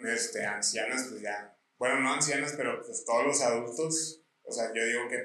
este, 0.03 0.45
ancianas, 0.45 1.07
pues 1.09 1.21
ya, 1.21 1.57
bueno, 1.77 1.99
no 1.99 2.13
ancianas, 2.13 2.53
pero 2.55 2.81
pues 2.81 3.03
todos 3.05 3.25
los 3.25 3.41
adultos, 3.41 4.21
o 4.43 4.51
sea, 4.51 4.71
yo 4.73 4.85
digo 4.85 5.07
que, 5.09 5.17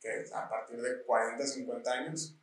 que 0.00 0.24
a 0.34 0.48
partir 0.48 0.80
de 0.80 1.02
40, 1.04 1.46
50 1.46 1.90
años, 1.92 2.38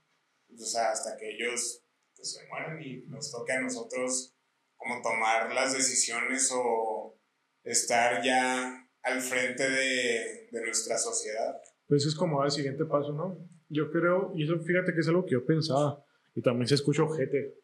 pues, 0.47 0.61
o 0.61 0.65
sea, 0.65 0.91
hasta 0.91 1.17
que 1.17 1.31
ellos 1.31 1.83
pues, 2.15 2.33
se 2.33 2.47
mueran 2.47 2.81
y 2.81 3.03
nos 3.07 3.31
toque 3.31 3.53
a 3.53 3.61
nosotros 3.61 4.35
como 4.75 5.01
tomar 5.01 5.53
las 5.53 5.73
decisiones 5.73 6.51
o 6.53 7.17
estar 7.63 8.21
ya 8.23 8.89
al 9.01 9.21
frente 9.21 9.69
de, 9.69 10.49
de 10.51 10.61
nuestra 10.61 10.97
sociedad. 10.97 11.55
Pues 11.87 12.05
es 12.05 12.15
como 12.15 12.43
el 12.43 12.51
siguiente 12.51 12.85
paso, 12.85 13.13
¿no? 13.13 13.37
Yo 13.69 13.91
creo, 13.91 14.31
y 14.35 14.43
eso 14.43 14.59
fíjate 14.59 14.93
que 14.93 14.99
es 14.99 15.07
algo 15.07 15.25
que 15.25 15.33
yo 15.33 15.45
pensaba, 15.45 16.03
y 16.35 16.41
también 16.41 16.67
se 16.67 16.75
escucha 16.75 17.03
ojete, 17.03 17.55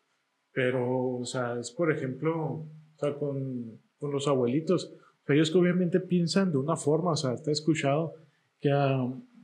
pero, 0.52 1.18
o 1.18 1.26
sea, 1.26 1.58
es 1.60 1.72
por 1.72 1.92
ejemplo, 1.92 2.36
o 2.36 2.98
sea, 2.98 3.16
con, 3.16 3.82
con 4.00 4.12
los 4.12 4.28
abuelitos, 4.28 4.94
o 4.96 5.26
sea, 5.26 5.36
ellos 5.36 5.52
que 5.52 5.58
obviamente 5.58 6.00
piensan 6.00 6.52
de 6.52 6.58
una 6.58 6.76
forma, 6.76 7.12
o 7.12 7.16
sea, 7.16 7.34
está 7.34 7.52
escuchado 7.52 8.16
que, 8.60 8.72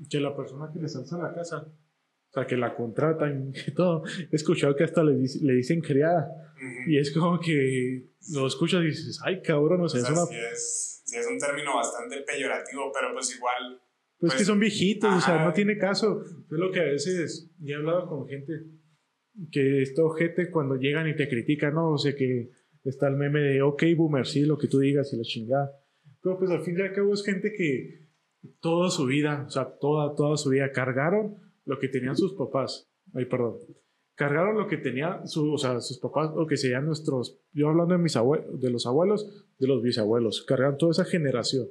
que 0.10 0.20
la 0.20 0.36
persona 0.36 0.72
que 0.74 0.80
les 0.80 0.96
alza 0.96 1.18
la 1.18 1.34
casa, 1.34 1.68
o 1.68 2.34
sea, 2.34 2.48
que 2.48 2.58
la 2.58 2.76
contratan 2.76 3.54
y 3.68 3.72
todo, 3.72 4.04
he 4.32 4.36
escuchado 4.36 4.76
que 4.76 4.84
hasta 4.84 5.04
le, 5.04 5.14
le 5.14 5.54
dicen 5.54 5.82
criada, 5.82 6.28
y 6.88 6.98
es 6.98 7.14
como 7.14 7.40
que 7.40 8.10
lo 8.34 8.48
escuchas 8.48 8.82
y 8.82 8.88
dices, 8.88 9.20
ay, 9.24 9.42
cabrón, 9.42 9.82
o 9.82 9.90
sea, 9.90 10.02
es, 10.02 10.10
una... 10.10 10.24
es, 10.52 11.02
sí 11.06 11.18
es 11.18 11.28
un 11.28 11.38
término 11.38 11.76
bastante 11.76 12.22
peyorativo, 12.22 12.92
pero 12.94 13.14
pues 13.14 13.36
igual 13.36 13.80
pues, 14.20 14.34
que 14.34 14.38
pues, 14.38 14.48
son 14.48 14.60
viejitos, 14.60 15.14
o 15.14 15.22
sea, 15.22 15.44
no 15.44 15.54
tiene 15.54 15.78
caso. 15.78 16.24
Es 16.24 16.46
lo 16.50 16.72
que 16.72 16.80
a 16.80 16.86
veces, 16.86 17.52
ya 17.60 17.76
he 17.76 17.78
hablado 17.78 18.08
con 18.08 18.28
gente 18.28 18.54
que 19.52 19.82
esto 19.82 20.10
gente 20.12 20.50
cuando 20.50 20.76
llegan 20.76 21.08
y 21.10 21.16
te 21.16 21.28
critican, 21.28 21.74
¿no? 21.74 21.92
O 21.92 21.98
sea, 21.98 22.16
que 22.16 22.50
está 22.90 23.08
el 23.08 23.16
meme 23.16 23.40
de, 23.40 23.62
ok, 23.62 23.84
boomer, 23.98 24.26
sí, 24.26 24.46
lo 24.46 24.58
que 24.58 24.68
tú 24.68 24.80
digas 24.80 25.12
y 25.14 25.18
la 25.18 25.24
chingada. 25.24 25.72
Pero 26.22 26.38
pues 26.38 26.52
al 26.52 26.62
fin 26.62 26.78
y 26.78 26.82
al 26.82 26.94
cabo 26.94 27.14
es 27.14 27.24
gente 27.24 27.54
que 27.54 28.10
toda 28.60 28.90
su 28.90 29.06
vida, 29.06 29.46
o 29.48 29.50
sea, 29.50 29.78
toda, 29.80 30.16
toda 30.16 30.38
su 30.38 30.50
vida 30.50 30.72
cargaron 30.72 31.36
lo 31.66 31.80
que 31.80 31.88
tenían 31.88 32.16
sus 32.16 32.34
papás. 32.34 32.90
Ay, 33.14 33.26
perdón. 33.26 33.58
Cargaron 34.16 34.58
lo 34.58 34.68
que 34.68 34.78
tenían 34.78 35.28
su, 35.28 35.52
o 35.52 35.58
sea, 35.58 35.82
sus 35.82 36.00
papás, 36.00 36.32
o 36.36 36.48
que 36.48 36.58
serían 36.58 36.86
nuestros, 36.86 37.42
yo 37.52 37.70
hablando 37.70 37.96
de, 37.96 38.02
mis 38.02 38.16
abuelos, 38.16 38.62
de 38.62 38.70
los 38.70 38.86
abuelos, 38.86 39.46
de 39.60 39.68
los 39.68 39.82
bisabuelos, 39.82 40.44
cargaron 40.44 40.78
toda 40.78 40.92
esa 40.92 41.06
generación 41.06 41.68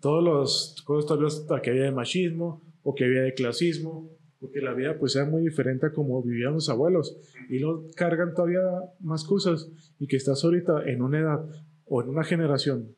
todos 0.00 0.22
los 0.22 0.82
cosas 0.84 1.44
que 1.62 1.70
había 1.70 1.84
de 1.84 1.92
machismo 1.92 2.62
o 2.82 2.94
que 2.94 3.04
había 3.04 3.22
de 3.22 3.34
clasismo 3.34 4.10
o 4.46 4.50
que 4.50 4.60
la 4.60 4.74
vida 4.74 4.98
pues 4.98 5.12
sea 5.12 5.24
muy 5.24 5.42
diferente 5.42 5.86
a 5.86 5.92
como 5.92 6.22
vivían 6.22 6.54
los 6.54 6.68
abuelos 6.68 7.18
y 7.48 7.58
lo 7.58 7.90
cargan 7.96 8.34
todavía 8.34 8.62
más 9.00 9.24
cosas 9.24 9.70
y 9.98 10.06
que 10.06 10.16
estás 10.16 10.44
ahorita 10.44 10.84
en 10.86 11.02
una 11.02 11.20
edad 11.20 11.46
o 11.84 12.02
en 12.02 12.08
una 12.08 12.24
generación 12.24 12.96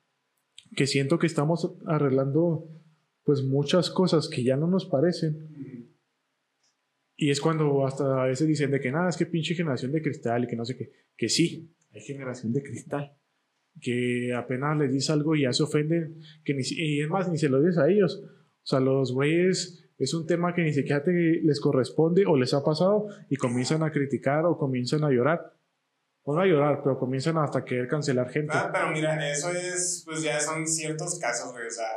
que 0.77 0.87
siento 0.87 1.19
que 1.19 1.27
estamos 1.27 1.75
arreglando 1.87 2.69
pues 3.25 3.43
muchas 3.43 3.91
cosas 3.91 4.29
que 4.29 4.43
ya 4.43 4.57
no 4.57 4.67
nos 4.67 4.87
parecen 4.87 5.49
y 7.17 7.31
es 7.31 7.41
cuando 7.41 7.85
hasta 7.85 8.23
a 8.23 8.27
veces 8.27 8.47
dicen 8.47 8.71
de 8.71 8.81
que 8.81 8.93
nada, 8.93 9.09
es 9.09 9.17
que 9.17 9.27
pinche 9.27 9.55
generación 9.55 9.91
de 9.91 10.03
cristal 10.03 10.45
y 10.45 10.47
que 10.47 10.57
no 10.57 10.65
sé 10.65 10.77
qué, 10.77 10.93
que 11.17 11.29
sí, 11.29 11.75
hay 11.93 12.01
generación 12.01 12.53
de 12.53 12.63
cristal 12.63 13.19
que 13.81 14.33
apenas 14.35 14.77
les 14.79 14.93
dices 14.93 15.11
algo 15.11 15.35
y 15.35 15.43
ya 15.43 15.53
se 15.53 15.63
ofenden, 15.63 16.21
que 16.45 16.55
ni, 16.55 16.63
y 16.65 17.01
es 17.01 17.09
más, 17.09 17.31
ni 17.31 17.39
se 17.39 17.49
lo 17.49 17.61
dices 17.61 17.79
a 17.79 17.89
ellos. 17.89 18.23
O 18.25 18.67
sea, 18.67 18.81
los 18.81 19.13
güeyes 19.13 19.88
es 19.99 20.15
un 20.15 20.27
tema 20.27 20.55
que 20.55 20.63
ni 20.63 20.73
siquiera 20.73 21.03
te, 21.03 21.11
les 21.11 21.61
corresponde 21.61 22.25
o 22.27 22.37
les 22.37 22.55
ha 22.55 22.63
pasado 22.63 23.09
y 23.29 23.37
comienzan 23.37 23.83
a 23.83 23.91
criticar 23.91 24.47
o 24.47 24.57
comienzan 24.57 25.03
a 25.05 25.11
llorar. 25.11 25.55
No 26.25 26.39
a 26.39 26.45
llorar, 26.45 26.83
pero 26.85 26.99
comienzan 26.99 27.39
hasta 27.39 27.65
querer 27.65 27.89
cancelar 27.89 28.29
gente. 28.29 28.53
Ah, 28.55 28.71
pero 28.71 28.91
mira, 28.91 29.31
eso 29.31 29.51
es, 29.51 30.03
pues 30.05 30.23
ya 30.23 30.39
son 30.39 30.67
ciertos 30.67 31.19
casos, 31.19 31.53
güey, 31.53 31.67
o 31.67 31.71
sea, 31.71 31.89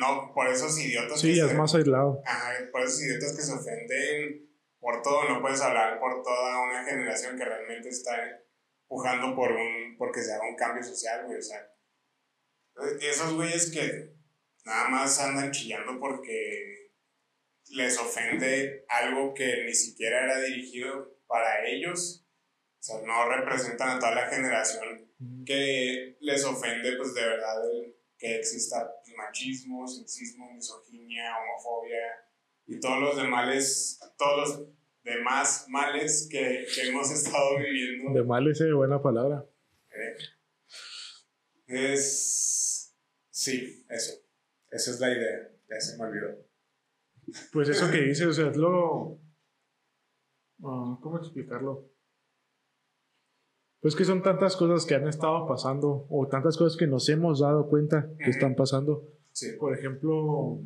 no, 0.00 0.32
por 0.34 0.48
esos 0.48 0.78
idiotas. 0.80 1.20
Sí, 1.20 1.36
ya 1.36 1.44
es 1.44 1.54
más 1.54 1.74
aislado. 1.74 2.22
Ajá, 2.24 2.52
por 2.72 2.80
esos 2.80 3.02
idiotas 3.02 3.36
que 3.36 3.42
se 3.42 3.52
ofenden 3.52 4.48
por 4.78 5.02
todo, 5.02 5.28
no 5.28 5.42
puedes 5.42 5.60
hablar 5.60 6.00
por 6.00 6.22
toda 6.22 6.62
una 6.62 6.84
generación 6.84 7.36
que 7.36 7.44
realmente 7.44 7.90
está 7.90 8.16
pujando 8.88 9.36
por 9.36 9.52
un, 9.52 9.94
porque 9.98 10.22
se 10.22 10.32
haga 10.32 10.48
un 10.48 10.56
cambio 10.56 10.82
social, 10.82 11.26
güey, 11.26 11.38
o 11.38 11.42
sea, 11.42 11.58
esos 13.02 13.34
güeyes 13.34 13.70
que 13.70 14.14
nada 14.64 14.88
más 14.88 15.20
andan 15.20 15.50
chillando 15.50 16.00
porque 16.00 16.79
les 17.70 17.98
ofende 17.98 18.84
algo 18.88 19.34
que 19.34 19.64
ni 19.64 19.74
siquiera 19.74 20.24
era 20.24 20.40
dirigido 20.40 21.18
para 21.26 21.66
ellos, 21.66 22.26
o 22.78 22.82
sea, 22.82 23.00
no 23.02 23.28
representan 23.28 23.90
a 23.90 23.98
toda 23.98 24.14
la 24.14 24.28
generación 24.28 25.08
que 25.44 26.16
les 26.20 26.44
ofende, 26.44 26.96
pues 26.96 27.14
de 27.14 27.22
verdad, 27.22 27.56
que 28.18 28.36
exista 28.36 28.90
machismo, 29.16 29.86
sexismo, 29.86 30.50
misoginia, 30.52 31.36
homofobia 31.38 32.30
y 32.66 32.80
todos 32.80 33.00
los 33.00 33.16
demás, 33.16 34.00
todos 34.16 34.48
los 34.48 34.68
de 35.02 35.20
más 35.22 35.66
males 35.68 36.28
que, 36.30 36.66
que 36.74 36.88
hemos 36.88 37.10
estado 37.12 37.58
viviendo. 37.58 38.12
De 38.12 38.22
males 38.22 38.60
es 38.60 38.72
buena 38.72 39.02
palabra. 39.02 39.44
Eh, 39.90 40.16
es. 41.66 42.94
Sí, 43.30 43.86
eso. 43.88 44.12
Esa 44.70 44.90
es 44.90 45.00
la 45.00 45.10
idea. 45.10 45.50
Ya 45.68 45.80
se 45.80 45.96
me 45.96 46.04
olvidó. 46.04 46.49
Pues 47.52 47.68
eso 47.68 47.90
que 47.90 48.02
dices, 48.02 48.26
o 48.26 48.32
sea, 48.32 48.50
es 48.50 48.56
lo. 48.56 49.20
Ah, 50.62 50.98
¿Cómo 51.00 51.18
explicarlo? 51.18 51.90
Pues 53.80 53.96
que 53.96 54.04
son 54.04 54.22
tantas 54.22 54.56
cosas 54.56 54.84
que 54.84 54.94
han 54.94 55.08
estado 55.08 55.46
pasando, 55.46 56.06
o 56.10 56.28
tantas 56.28 56.58
cosas 56.58 56.76
que 56.76 56.86
nos 56.86 57.08
hemos 57.08 57.40
dado 57.40 57.68
cuenta 57.68 58.10
que 58.18 58.30
están 58.30 58.54
pasando. 58.54 59.08
Sí. 59.32 59.52
Por 59.58 59.76
ejemplo, 59.76 60.60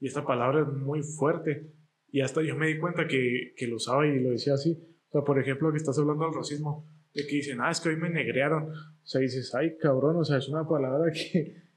y 0.00 0.06
esta 0.08 0.24
palabra 0.24 0.62
es 0.62 0.68
muy 0.68 1.02
fuerte, 1.02 1.72
y 2.10 2.20
hasta 2.20 2.42
yo 2.42 2.56
me 2.56 2.66
di 2.66 2.78
cuenta 2.78 3.06
que, 3.06 3.52
que 3.56 3.66
lo 3.68 3.76
usaba 3.76 4.06
y 4.06 4.18
lo 4.20 4.30
decía 4.30 4.54
así. 4.54 4.72
O 5.08 5.12
sea, 5.12 5.22
por 5.22 5.38
ejemplo, 5.38 5.70
que 5.70 5.76
estás 5.76 5.98
hablando 5.98 6.24
del 6.24 6.34
racismo, 6.34 6.86
de 7.14 7.26
que 7.26 7.36
dicen, 7.36 7.60
ah, 7.60 7.70
es 7.70 7.80
que 7.80 7.90
hoy 7.90 7.96
me 7.96 8.10
negrearon. 8.10 8.70
O 8.70 9.06
sea, 9.06 9.20
dices, 9.20 9.54
ay, 9.54 9.76
cabrón, 9.78 10.16
o 10.16 10.24
sea, 10.24 10.38
es 10.38 10.48
una 10.48 10.66
palabra 10.66 11.12
que, 11.12 11.67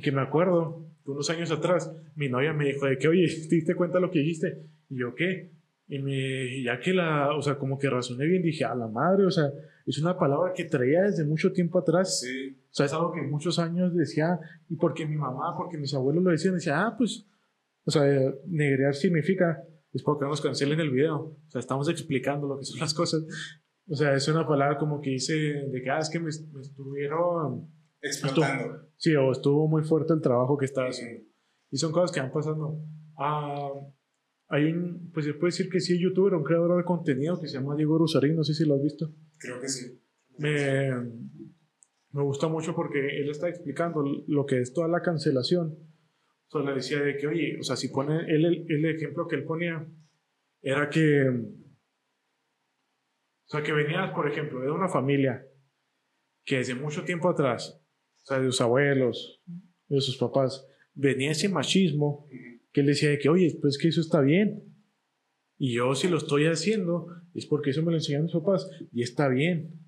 que 0.00 0.12
me 0.12 0.20
acuerdo, 0.20 0.86
unos 1.04 1.28
años 1.30 1.50
atrás, 1.50 1.92
mi 2.16 2.28
novia 2.28 2.52
me 2.52 2.66
dijo 2.66 2.86
de 2.86 2.98
que, 2.98 3.08
oye, 3.08 3.26
¿te 3.48 3.56
diste 3.56 3.74
cuenta 3.74 4.00
lo 4.00 4.10
que 4.10 4.20
dijiste? 4.20 4.62
Y 4.88 4.98
yo, 4.98 5.14
¿qué? 5.14 5.52
Y 5.86 5.98
me, 5.98 6.62
ya 6.62 6.80
que 6.80 6.94
la, 6.94 7.36
o 7.36 7.42
sea, 7.42 7.56
como 7.56 7.78
que 7.78 7.90
razoné 7.90 8.24
bien, 8.26 8.42
dije, 8.42 8.64
a 8.64 8.74
la 8.74 8.88
madre, 8.88 9.26
o 9.26 9.30
sea, 9.30 9.50
es 9.86 9.98
una 9.98 10.16
palabra 10.18 10.52
que 10.54 10.64
traía 10.64 11.02
desde 11.02 11.24
mucho 11.24 11.52
tiempo 11.52 11.78
atrás. 11.78 12.20
Sí. 12.20 12.56
O 12.70 12.74
sea, 12.74 12.86
es 12.86 12.92
algo 12.94 13.12
que 13.12 13.22
muchos 13.22 13.58
años 13.58 13.94
decía, 13.94 14.40
y 14.68 14.76
porque 14.76 15.06
mi 15.06 15.16
mamá, 15.16 15.54
porque 15.56 15.76
mis 15.76 15.92
abuelos 15.94 16.24
lo 16.24 16.30
decían, 16.30 16.54
decía, 16.54 16.86
ah, 16.86 16.94
pues, 16.96 17.26
o 17.84 17.90
sea, 17.90 18.02
negrear 18.46 18.94
significa 18.94 19.62
es 19.94 20.02
porque 20.02 20.24
nos 20.24 20.40
cancelen 20.40 20.80
el 20.80 20.90
video. 20.90 21.16
O 21.16 21.50
sea, 21.50 21.60
estamos 21.60 21.88
explicando 21.88 22.48
lo 22.48 22.58
que 22.58 22.64
son 22.64 22.80
las 22.80 22.92
cosas. 22.92 23.24
O 23.88 23.94
sea, 23.94 24.14
es 24.14 24.26
una 24.26 24.46
palabra 24.46 24.76
como 24.76 25.00
que 25.00 25.10
dice 25.10 25.34
de 25.34 25.82
que, 25.82 25.90
ah, 25.90 25.98
es 26.00 26.10
que 26.10 26.18
me, 26.18 26.30
estuvieron... 26.30 27.72
Explotando. 28.04 28.88
sí, 28.96 29.14
o 29.16 29.32
estuvo 29.32 29.66
muy 29.66 29.82
fuerte 29.82 30.12
el 30.12 30.20
trabajo 30.20 30.56
que 30.56 30.66
estaba 30.66 30.88
haciendo. 30.88 31.24
Y 31.70 31.76
son 31.76 31.92
cosas 31.92 32.12
que 32.12 32.20
van 32.20 32.30
pasando. 32.30 32.78
Ah, 33.18 33.72
hay 34.48 34.72
un, 34.72 35.10
pues 35.12 35.26
se 35.26 35.34
puede 35.34 35.52
decir 35.52 35.68
que 35.70 35.80
sí, 35.80 35.98
youtuber, 36.00 36.34
un 36.34 36.44
creador 36.44 36.76
de 36.76 36.84
contenido 36.84 37.40
que 37.40 37.48
se 37.48 37.58
llama 37.58 37.76
Diego 37.76 37.98
Rusarín, 37.98 38.36
no 38.36 38.44
sé 38.44 38.54
si 38.54 38.64
lo 38.64 38.74
has 38.74 38.82
visto. 38.82 39.10
Creo 39.38 39.60
que 39.60 39.68
sí. 39.68 40.00
Me, 40.38 40.90
me 42.10 42.22
gusta 42.22 42.48
mucho 42.48 42.74
porque 42.74 43.20
él 43.20 43.30
está 43.30 43.48
explicando 43.48 44.04
lo 44.26 44.46
que 44.46 44.60
es 44.60 44.72
toda 44.72 44.88
la 44.88 45.00
cancelación 45.00 45.76
entonces 46.54 46.68
le 46.68 46.74
decía 46.76 47.00
de 47.00 47.16
que, 47.16 47.26
oye, 47.26 47.58
o 47.58 47.64
sea, 47.64 47.74
si 47.74 47.88
pone, 47.88 48.20
él, 48.32 48.44
el, 48.44 48.66
el 48.68 48.84
ejemplo 48.94 49.26
que 49.26 49.34
él 49.34 49.44
ponía 49.44 49.84
era 50.62 50.88
que, 50.88 51.28
o 51.28 51.42
sea, 53.46 53.62
que 53.62 53.72
venías, 53.72 54.12
por 54.12 54.30
ejemplo, 54.30 54.60
de 54.60 54.70
una 54.70 54.88
familia 54.88 55.44
que 56.44 56.58
desde 56.58 56.76
mucho 56.76 57.04
tiempo 57.04 57.28
atrás, 57.28 57.83
o 58.24 58.26
sea, 58.26 58.40
de 58.40 58.46
sus 58.46 58.60
abuelos, 58.62 59.42
de 59.88 60.00
sus 60.00 60.16
papás, 60.16 60.66
venía 60.94 61.30
ese 61.30 61.48
machismo 61.48 62.26
que 62.72 62.80
él 62.80 62.86
decía 62.86 63.10
de 63.10 63.18
que, 63.18 63.28
oye, 63.28 63.56
pues 63.60 63.76
que 63.76 63.88
eso 63.88 64.00
está 64.00 64.22
bien. 64.22 64.64
Y 65.58 65.74
yo 65.74 65.94
si 65.94 66.08
lo 66.08 66.16
estoy 66.16 66.46
haciendo 66.46 67.06
es 67.34 67.46
porque 67.46 67.70
eso 67.70 67.82
me 67.82 67.90
lo 67.90 67.98
enseñaron 67.98 68.24
mis 68.24 68.34
papás 68.34 68.68
y 68.92 69.02
está 69.02 69.28
bien. 69.28 69.78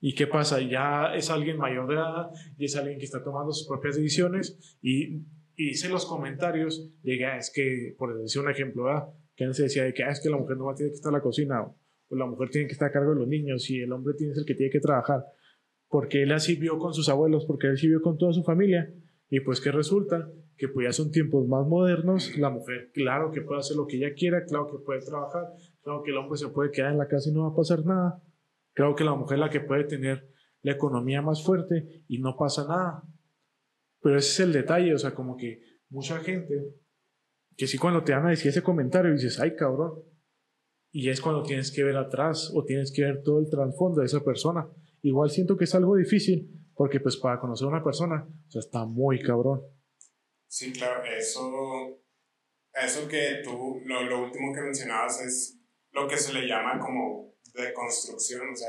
¿Y 0.00 0.14
qué 0.14 0.26
pasa? 0.26 0.60
Ya 0.60 1.14
es 1.14 1.30
alguien 1.30 1.56
mayor 1.56 1.88
de 1.88 1.94
edad 1.94 2.30
y 2.58 2.66
es 2.66 2.76
alguien 2.76 2.98
que 2.98 3.04
está 3.04 3.22
tomando 3.24 3.52
sus 3.52 3.66
propias 3.66 3.96
decisiones 3.96 4.78
y, 4.82 5.22
y 5.56 5.88
los 5.88 6.04
comentarios, 6.04 6.90
llega, 7.02 7.38
es 7.38 7.50
que, 7.54 7.94
por 7.96 8.20
decir 8.20 8.42
un 8.42 8.50
ejemplo, 8.50 8.84
que 9.36 9.44
antes 9.44 9.56
se 9.56 9.62
decía 9.64 9.84
de 9.84 9.94
que 9.94 10.02
ah, 10.02 10.10
es 10.10 10.20
que 10.20 10.28
la 10.28 10.36
mujer 10.36 10.56
no 10.56 10.66
va 10.66 10.72
a 10.72 10.74
tener 10.74 10.90
que 10.90 10.96
estar 10.96 11.10
en 11.10 11.14
la 11.14 11.22
cocina 11.22 11.62
o 11.62 12.16
la 12.16 12.26
mujer 12.26 12.50
tiene 12.50 12.66
que 12.66 12.74
estar 12.74 12.88
a 12.88 12.92
cargo 12.92 13.14
de 13.14 13.20
los 13.20 13.28
niños 13.28 13.70
y 13.70 13.80
el 13.80 13.92
hombre 13.92 14.14
tiene 14.14 14.34
ser 14.34 14.42
el 14.42 14.46
que 14.46 14.54
tiene 14.54 14.70
que 14.70 14.80
trabajar. 14.80 15.24
Porque 15.92 16.22
él 16.22 16.32
así 16.32 16.56
vio 16.56 16.78
con 16.78 16.94
sus 16.94 17.10
abuelos, 17.10 17.44
porque 17.44 17.66
él 17.66 17.76
sí 17.76 17.86
vio 17.86 18.00
con 18.00 18.16
toda 18.16 18.32
su 18.32 18.42
familia. 18.42 18.90
Y 19.28 19.40
pues 19.40 19.60
que 19.60 19.70
resulta 19.70 20.26
que 20.56 20.68
pues 20.68 20.86
ya 20.86 20.92
son 20.94 21.10
tiempos 21.10 21.46
más 21.46 21.66
modernos, 21.66 22.34
la 22.38 22.48
mujer 22.48 22.90
claro 22.94 23.30
que 23.30 23.42
puede 23.42 23.60
hacer 23.60 23.76
lo 23.76 23.86
que 23.86 23.98
ella 23.98 24.14
quiera, 24.14 24.42
claro 24.46 24.68
que 24.68 24.82
puede 24.82 25.00
trabajar, 25.00 25.52
claro 25.82 26.02
que 26.02 26.10
el 26.10 26.16
hombre 26.16 26.38
se 26.38 26.48
puede 26.48 26.70
quedar 26.70 26.92
en 26.92 26.98
la 26.98 27.08
casa 27.08 27.28
y 27.28 27.34
no 27.34 27.42
va 27.42 27.50
a 27.50 27.54
pasar 27.54 27.84
nada. 27.84 28.22
Creo 28.72 28.94
que 28.94 29.04
la 29.04 29.14
mujer 29.14 29.36
es 29.36 29.40
la 29.40 29.50
que 29.50 29.60
puede 29.60 29.84
tener 29.84 30.30
la 30.62 30.72
economía 30.72 31.20
más 31.20 31.44
fuerte 31.44 32.04
y 32.08 32.20
no 32.20 32.38
pasa 32.38 32.66
nada. 32.66 33.02
Pero 34.00 34.16
ese 34.16 34.30
es 34.30 34.40
el 34.48 34.54
detalle, 34.54 34.94
o 34.94 34.98
sea, 34.98 35.14
como 35.14 35.36
que 35.36 35.60
mucha 35.90 36.20
gente, 36.20 36.74
que 37.54 37.66
sí 37.66 37.76
cuando 37.76 38.02
te 38.02 38.12
van 38.12 38.24
a 38.28 38.30
decir 38.30 38.48
ese 38.48 38.62
comentario 38.62 39.12
dices, 39.12 39.38
ay 39.40 39.54
cabrón, 39.56 40.02
y 40.90 41.10
es 41.10 41.20
cuando 41.20 41.42
tienes 41.42 41.70
que 41.70 41.84
ver 41.84 41.98
atrás 41.98 42.50
o 42.54 42.64
tienes 42.64 42.90
que 42.92 43.02
ver 43.04 43.22
todo 43.22 43.40
el 43.40 43.50
trasfondo 43.50 44.00
de 44.00 44.06
esa 44.06 44.24
persona. 44.24 44.66
Igual 45.02 45.30
siento 45.30 45.56
que 45.56 45.64
es 45.64 45.74
algo 45.74 45.96
difícil, 45.96 46.48
porque 46.74 47.00
pues 47.00 47.16
para 47.16 47.40
conocer 47.40 47.66
a 47.66 47.70
una 47.70 47.84
persona, 47.84 48.24
o 48.24 48.50
sea, 48.50 48.60
está 48.60 48.84
muy 48.84 49.20
cabrón. 49.20 49.62
Sí, 50.48 50.72
claro, 50.72 51.02
eso, 51.04 51.98
eso 52.72 53.08
que 53.08 53.40
tú, 53.42 53.80
lo, 53.84 54.04
lo 54.04 54.24
último 54.24 54.52
que 54.54 54.60
mencionabas 54.60 55.20
es 55.22 55.58
lo 55.90 56.06
que 56.06 56.16
se 56.16 56.32
le 56.32 56.46
llama 56.46 56.78
como 56.78 57.32
de 57.54 57.72
construcción, 57.72 58.48
o 58.50 58.56
sea, 58.56 58.68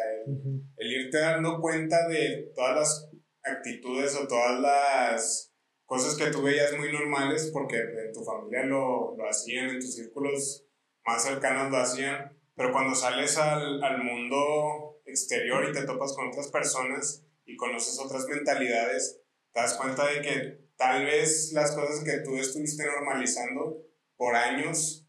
el, 0.77 0.91
irte 0.91 1.19
dando 1.19 1.59
cuenta 1.61 2.07
de 2.07 2.51
todas 2.55 2.75
las 2.75 3.11
actitudes 3.43 4.15
o 4.17 4.27
todas 4.27 4.59
las 4.59 5.53
cosas 5.85 6.17
que 6.17 6.31
tú 6.31 6.41
veías 6.41 6.77
muy 6.77 6.91
normales 6.91 7.49
porque 7.53 7.77
en 7.77 8.11
tu 8.11 8.23
familia 8.23 8.65
lo, 8.65 9.15
lo 9.15 9.29
hacían, 9.29 9.69
en 9.69 9.79
tus 9.79 9.95
círculos 9.95 10.65
más 11.05 11.23
cercanos 11.23 11.71
lo 11.71 11.77
hacían, 11.77 12.37
pero 12.55 12.71
cuando 12.71 12.95
sales 12.95 13.37
al, 13.37 13.83
al 13.83 14.03
mundo 14.03 14.92
exterior 15.13 15.67
y 15.69 15.73
te 15.73 15.85
topas 15.85 16.13
con 16.13 16.27
otras 16.27 16.49
personas 16.49 17.23
y 17.45 17.55
conoces 17.55 17.99
otras 17.99 18.25
mentalidades, 18.27 19.21
te 19.51 19.59
das 19.59 19.75
cuenta 19.75 20.07
de 20.07 20.21
que 20.21 20.69
tal 20.75 21.05
vez 21.05 21.51
las 21.53 21.71
cosas 21.71 22.03
que 22.03 22.19
tú 22.19 22.35
estuviste 22.37 22.85
normalizando 22.85 23.77
por 24.17 24.35
años 24.35 25.07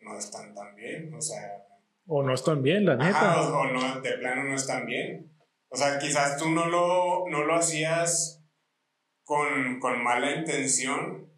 no 0.00 0.18
están 0.18 0.54
tan 0.54 0.74
bien, 0.76 1.12
o 1.14 1.20
sea, 1.20 1.64
o 2.06 2.22
no 2.22 2.34
están 2.34 2.62
bien, 2.62 2.84
la 2.84 2.96
neta. 2.96 3.40
o, 3.40 3.66
no, 3.66 4.00
de 4.00 4.12
plano 4.18 4.44
no 4.44 4.54
están 4.54 4.84
bien. 4.84 5.32
O 5.68 5.76
sea, 5.76 5.98
quizás 5.98 6.36
tú 6.36 6.50
no 6.50 6.66
lo, 6.66 7.24
no 7.30 7.44
lo 7.44 7.54
hacías 7.54 8.44
con, 9.24 9.80
con 9.80 10.02
mala 10.04 10.32
intención. 10.32 11.32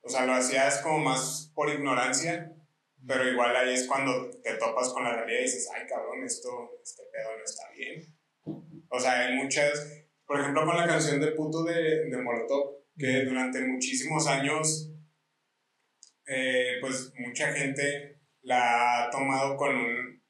O 0.00 0.08
sea, 0.08 0.24
lo 0.24 0.32
hacías 0.32 0.78
como 0.78 1.00
más 1.00 1.52
por 1.54 1.68
ignorancia. 1.68 2.55
Pero 3.06 3.28
igual 3.28 3.54
ahí 3.54 3.74
es 3.74 3.86
cuando 3.86 4.30
te 4.42 4.54
topas 4.54 4.88
con 4.88 5.04
la 5.04 5.12
realidad 5.12 5.40
y 5.40 5.44
dices, 5.44 5.70
ay 5.74 5.86
cabrón, 5.86 6.24
esto, 6.24 6.78
este 6.82 7.02
pedo 7.12 7.36
no 7.36 7.44
está 7.44 7.70
bien. 7.76 8.16
O 8.88 8.98
sea, 8.98 9.26
hay 9.26 9.34
muchas, 9.34 10.06
por 10.26 10.40
ejemplo, 10.40 10.64
con 10.64 10.76
la 10.76 10.86
canción 10.86 11.20
de 11.20 11.32
puto 11.32 11.62
de, 11.64 12.06
de 12.06 12.16
Molotov, 12.16 12.84
que 12.96 13.24
durante 13.24 13.60
muchísimos 13.60 14.26
años, 14.26 14.90
eh, 16.26 16.78
pues 16.80 17.12
mucha 17.18 17.52
gente 17.52 18.20
la 18.42 19.04
ha 19.06 19.10
tomado 19.10 19.56
con, 19.56 19.76
un, 19.76 20.22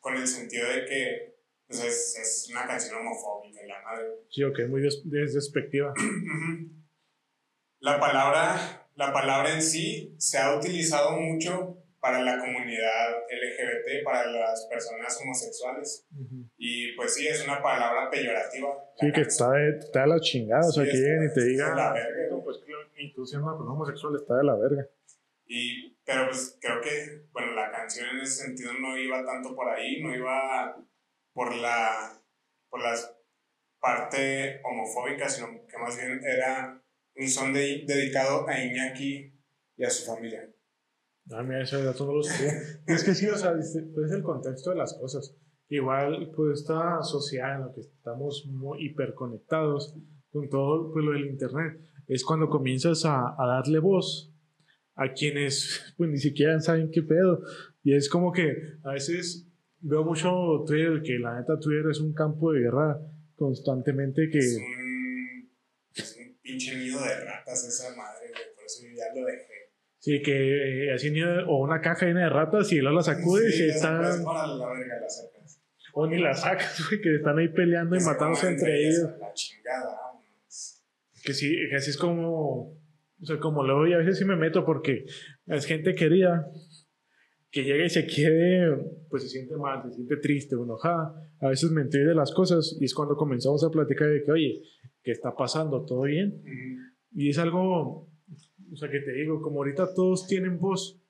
con 0.00 0.16
el 0.16 0.26
sentido 0.26 0.68
de 0.68 0.84
que 0.86 1.34
pues 1.66 1.80
es, 1.82 2.18
es, 2.18 2.50
una 2.50 2.66
canción 2.66 2.96
homofóbica 2.96 3.64
y 3.64 3.68
la 3.68 3.80
madre. 3.82 4.06
Sí, 4.30 4.42
ok, 4.42 4.60
muy 4.68 4.82
des 4.82 5.34
despectiva. 5.34 5.94
la, 7.78 7.98
palabra, 7.98 8.88
la 8.96 9.12
palabra 9.12 9.54
en 9.54 9.62
sí 9.62 10.14
se 10.18 10.38
ha 10.38 10.56
utilizado 10.56 11.12
mucho 11.12 11.83
para 12.04 12.20
la 12.20 12.38
comunidad 12.38 13.24
LGBT, 13.30 14.04
para 14.04 14.26
las 14.26 14.66
personas 14.66 15.18
homosexuales. 15.22 16.06
Y 16.58 16.92
pues 16.96 17.14
sí, 17.14 17.26
es 17.26 17.42
una 17.44 17.62
palabra 17.62 18.10
peyorativa. 18.10 18.76
Sí, 19.00 19.10
que 19.10 19.22
está 19.22 19.50
de, 19.52 19.78
está 19.78 20.02
de 20.02 20.08
la 20.08 20.20
chingada, 20.20 20.68
o 20.68 20.70
sea, 20.70 20.84
que 20.84 20.92
lleguen 20.92 21.30
y 21.30 21.32
te 21.32 21.44
digan, 21.46 21.74
la 21.74 21.94
verga, 21.94 22.28
no, 22.30 22.44
pues 22.44 22.58
tú 23.14 23.24
siendo 23.24 23.46
una 23.46 23.56
persona 23.56 23.72
homosexual 23.72 24.16
está 24.16 24.36
de 24.36 24.44
la 24.44 24.54
verga. 24.54 24.86
Y, 25.46 25.96
pero 26.04 26.26
pues 26.28 26.58
creo 26.60 26.82
que, 26.82 27.24
bueno, 27.32 27.54
la 27.54 27.70
canción 27.70 28.06
en 28.10 28.20
ese 28.20 28.44
sentido 28.44 28.74
no 28.74 28.98
iba 28.98 29.24
tanto 29.24 29.56
por 29.56 29.70
ahí, 29.70 30.02
no 30.02 30.14
iba 30.14 30.76
por 31.32 31.56
la, 31.56 32.20
por 32.68 32.82
la 32.82 32.96
parte 33.80 34.60
homofóbica, 34.62 35.26
sino 35.30 35.66
que 35.66 35.78
más 35.78 35.96
bien 35.96 36.20
era 36.22 36.82
un 37.16 37.28
son 37.28 37.54
de, 37.54 37.84
dedicado 37.86 38.46
a 38.46 38.62
Iñaki 38.62 39.32
y 39.78 39.84
a 39.84 39.88
su 39.88 40.04
familia. 40.04 40.53
Ah, 41.30 41.42
mira, 41.42 41.62
ese 41.62 41.82
dato 41.82 42.06
no 42.06 42.14
lo 42.14 42.22
sabía. 42.22 42.52
es 42.86 43.04
que 43.04 43.14
sí, 43.14 43.26
o 43.26 43.36
sea, 43.36 43.52
es 43.58 43.74
el 43.76 44.22
contexto 44.22 44.70
de 44.70 44.76
las 44.76 44.94
cosas. 44.94 45.36
Igual, 45.68 46.30
pues 46.36 46.60
esta 46.60 47.02
sociedad 47.02 47.56
en 47.56 47.60
la 47.62 47.72
que 47.72 47.80
estamos 47.80 48.46
muy 48.46 48.86
hiperconectados 48.86 49.94
con 50.30 50.48
todo 50.50 50.92
pues, 50.92 51.04
lo 51.04 51.12
del 51.12 51.26
Internet, 51.26 51.80
es 52.06 52.24
cuando 52.24 52.48
comienzas 52.48 53.04
a, 53.04 53.34
a 53.38 53.46
darle 53.46 53.78
voz 53.78 54.34
a 54.94 55.12
quienes 55.12 55.94
pues 55.96 56.10
ni 56.10 56.18
siquiera 56.18 56.60
saben 56.60 56.90
qué 56.90 57.02
pedo. 57.02 57.40
Y 57.82 57.94
es 57.94 58.08
como 58.08 58.32
que 58.32 58.54
a 58.82 58.92
veces 58.92 59.48
veo 59.80 60.04
mucho 60.04 60.64
Twitter, 60.66 61.02
que 61.02 61.18
la 61.18 61.38
neta 61.38 61.58
Twitter 61.58 61.90
es 61.90 62.00
un 62.00 62.12
campo 62.12 62.52
de 62.52 62.60
guerra 62.60 63.00
constantemente 63.36 64.28
que... 64.30 64.38
Es 64.38 64.56
un, 64.56 65.50
es 65.94 66.16
un 66.16 66.38
pinche 66.40 66.76
nido 66.76 67.00
de 67.00 67.24
ratas 67.24 67.66
esa 67.66 67.96
madre, 67.96 68.30
por 68.54 68.64
eso 68.64 68.82
ya 68.94 69.18
lo 69.18 69.26
dejé. 69.26 69.53
Sí, 70.04 70.20
que 70.20 70.88
eh, 70.88 70.92
así 70.92 71.10
o 71.46 71.62
una 71.62 71.80
caja 71.80 72.04
llena 72.04 72.24
de 72.24 72.28
ratas 72.28 72.70
y 72.72 72.76
luego 72.80 72.98
la 72.98 73.02
sacudes 73.02 73.58
y 73.58 73.70
están... 73.70 74.02
La 74.02 74.68
verga 74.68 75.08
sacas. 75.08 75.62
O 75.94 76.06
ni 76.06 76.18
la 76.18 76.34
sacas, 76.34 76.86
güey, 76.90 77.00
que 77.00 77.14
están 77.14 77.38
ahí 77.38 77.48
peleando 77.48 77.96
y 77.96 78.00
matándose 78.00 78.48
entre 78.48 78.86
ellos. 78.86 79.10
La 79.18 79.32
chingada, 79.32 79.96
Que 81.24 81.32
sí, 81.32 81.56
que 81.70 81.76
así 81.76 81.88
es 81.88 81.96
como 81.96 82.76
o 83.22 83.26
sea, 83.26 83.38
como 83.38 83.64
luego 83.64 83.86
y 83.86 83.94
a 83.94 83.96
veces 83.96 84.18
sí 84.18 84.26
me 84.26 84.36
meto 84.36 84.66
porque 84.66 85.06
es 85.46 85.64
gente 85.64 85.94
querida 85.94 86.46
que 87.50 87.64
llega 87.64 87.86
y 87.86 87.88
se 87.88 88.04
quiere, 88.04 88.76
pues 89.08 89.22
se 89.22 89.30
siente 89.30 89.56
mal, 89.56 89.82
se 89.84 89.94
siente 89.94 90.18
triste 90.18 90.56
o 90.56 90.64
enojada. 90.64 91.14
A 91.40 91.48
veces 91.48 91.70
me 91.70 91.80
enteré 91.80 92.04
de 92.04 92.14
las 92.14 92.32
cosas 92.32 92.76
y 92.78 92.84
es 92.84 92.92
cuando 92.92 93.16
comenzamos 93.16 93.64
a 93.64 93.70
platicar 93.70 94.10
de 94.10 94.22
que, 94.22 94.30
oye, 94.30 94.62
¿qué 95.02 95.12
está 95.12 95.34
pasando? 95.34 95.86
¿Todo 95.86 96.02
bien? 96.02 96.42
Y 97.12 97.30
es 97.30 97.38
algo, 97.38 98.10
o 98.72 98.76
sea, 98.76 98.90
que 98.90 99.00
te 99.00 99.12
digo, 99.12 99.40
como 99.40 99.58
ahorita 99.58 99.94
todos 99.94 100.26
tienen 100.26 100.58
voz, 100.58 101.00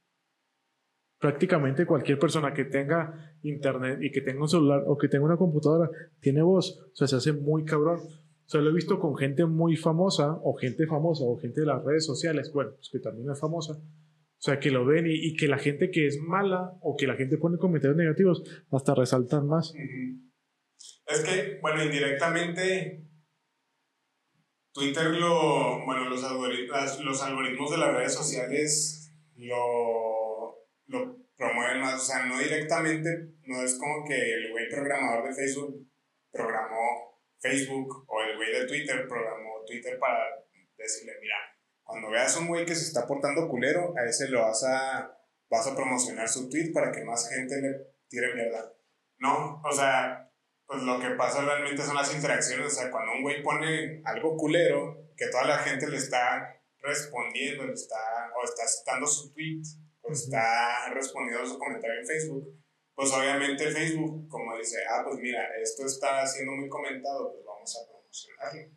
prácticamente 1.18 1.86
cualquier 1.86 2.18
persona 2.18 2.52
que 2.52 2.64
tenga 2.64 3.36
internet 3.42 3.98
y 4.02 4.10
que 4.10 4.20
tenga 4.20 4.42
un 4.42 4.48
celular 4.48 4.82
o 4.86 4.98
que 4.98 5.08
tenga 5.08 5.24
una 5.24 5.36
computadora 5.36 5.90
tiene 6.20 6.42
voz, 6.42 6.78
o 6.92 6.96
sea, 6.96 7.06
se 7.06 7.16
hace 7.16 7.32
muy 7.32 7.64
cabrón. 7.64 8.00
O 8.46 8.48
sea, 8.48 8.60
lo 8.60 8.70
he 8.70 8.74
visto 8.74 9.00
con 9.00 9.16
gente 9.16 9.46
muy 9.46 9.74
famosa, 9.76 10.38
o 10.42 10.54
gente 10.54 10.86
famosa, 10.86 11.24
o 11.24 11.38
gente 11.38 11.62
de 11.62 11.66
las 11.66 11.82
redes 11.82 12.04
sociales, 12.04 12.52
bueno, 12.52 12.72
pues 12.74 12.90
que 12.92 12.98
también 12.98 13.30
es 13.30 13.40
famosa. 13.40 13.72
O 13.72 14.46
sea, 14.46 14.58
que 14.60 14.70
lo 14.70 14.84
ven 14.84 15.06
y, 15.08 15.34
que 15.36 15.48
la 15.48 15.56
gente 15.56 15.90
que 15.90 16.06
es 16.06 16.18
mala 16.20 16.76
o 16.82 16.96
que 16.96 17.06
la 17.06 17.14
gente 17.14 17.38
pone 17.38 17.56
comentarios 17.56 17.96
negativos 17.96 18.42
hasta 18.70 18.94
resaltan 18.94 19.46
más. 19.46 19.72
Es 21.06 21.20
que, 21.20 21.58
bueno, 21.62 21.82
indirectamente, 21.82 23.06
Twitter 24.74 25.06
lo, 25.06 25.84
bueno, 25.84 26.10
los 26.10 26.24
algoritmos, 26.24 27.00
los 27.00 27.22
algoritmos 27.22 27.70
de 27.70 27.78
las 27.78 27.94
redes 27.94 28.12
sociales 28.12 29.12
lo, 29.36 30.66
lo 30.86 31.16
promueven 31.36 31.80
más, 31.80 32.02
o 32.02 32.04
sea, 32.04 32.26
no 32.26 32.38
directamente, 32.40 33.08
no 33.44 33.62
es 33.62 33.78
como 33.78 34.04
que 34.04 34.14
el 34.14 34.50
güey 34.50 34.68
programador 34.68 35.28
de 35.28 35.34
Facebook 35.34 35.88
programó 36.32 37.20
Facebook 37.38 38.04
o 38.08 38.22
el 38.22 38.36
güey 38.36 38.52
de 38.52 38.66
Twitter 38.66 39.06
programó 39.06 39.62
Twitter 39.64 39.96
para 39.98 40.18
decirle, 40.76 41.12
mira, 41.20 41.36
cuando 41.84 42.10
veas 42.10 42.36
un 42.36 42.48
güey 42.48 42.66
que 42.66 42.74
se 42.74 42.86
está 42.86 43.06
portando 43.06 43.48
culero, 43.48 43.94
a 43.96 44.04
ese 44.04 44.28
lo 44.28 44.40
vas 44.40 44.64
a, 44.64 45.16
vas 45.48 45.66
a 45.68 45.76
promocionar 45.76 46.28
su 46.28 46.48
tweet 46.48 46.72
para 46.72 46.90
que 46.90 47.04
más 47.04 47.28
gente 47.28 47.60
le 47.60 47.94
tire 48.08 48.34
mierda. 48.34 48.72
No, 49.18 49.62
o 49.62 49.72
sea, 49.72 50.28
pues 50.74 50.86
lo 50.86 50.98
que 50.98 51.14
pasa 51.14 51.44
realmente 51.44 51.82
son 51.82 51.94
las 51.94 52.12
interacciones, 52.12 52.66
o 52.66 52.70
sea, 52.70 52.90
cuando 52.90 53.12
un 53.12 53.22
güey 53.22 53.42
pone 53.42 54.02
algo 54.04 54.36
culero, 54.36 55.06
que 55.16 55.28
toda 55.28 55.44
la 55.44 55.58
gente 55.58 55.88
le 55.88 55.96
está 55.96 56.60
respondiendo, 56.82 57.64
le 57.64 57.74
está, 57.74 57.96
o 58.36 58.44
está 58.44 58.66
citando 58.66 59.06
su 59.06 59.32
tweet, 59.32 59.62
o 60.02 60.10
está 60.10 60.92
respondiendo 60.92 61.46
su 61.46 61.58
comentario 61.58 62.00
en 62.00 62.06
Facebook, 62.06 62.48
pues 62.92 63.12
obviamente 63.12 63.70
Facebook, 63.70 64.28
como 64.28 64.56
dice, 64.58 64.78
ah, 64.90 65.02
pues 65.04 65.20
mira, 65.20 65.46
esto 65.62 65.86
está 65.86 66.26
siendo 66.26 66.52
muy 66.52 66.68
comentado, 66.68 67.30
pues 67.32 67.44
vamos 67.44 67.76
a 67.76 67.90
promocionarlo. 67.90 68.76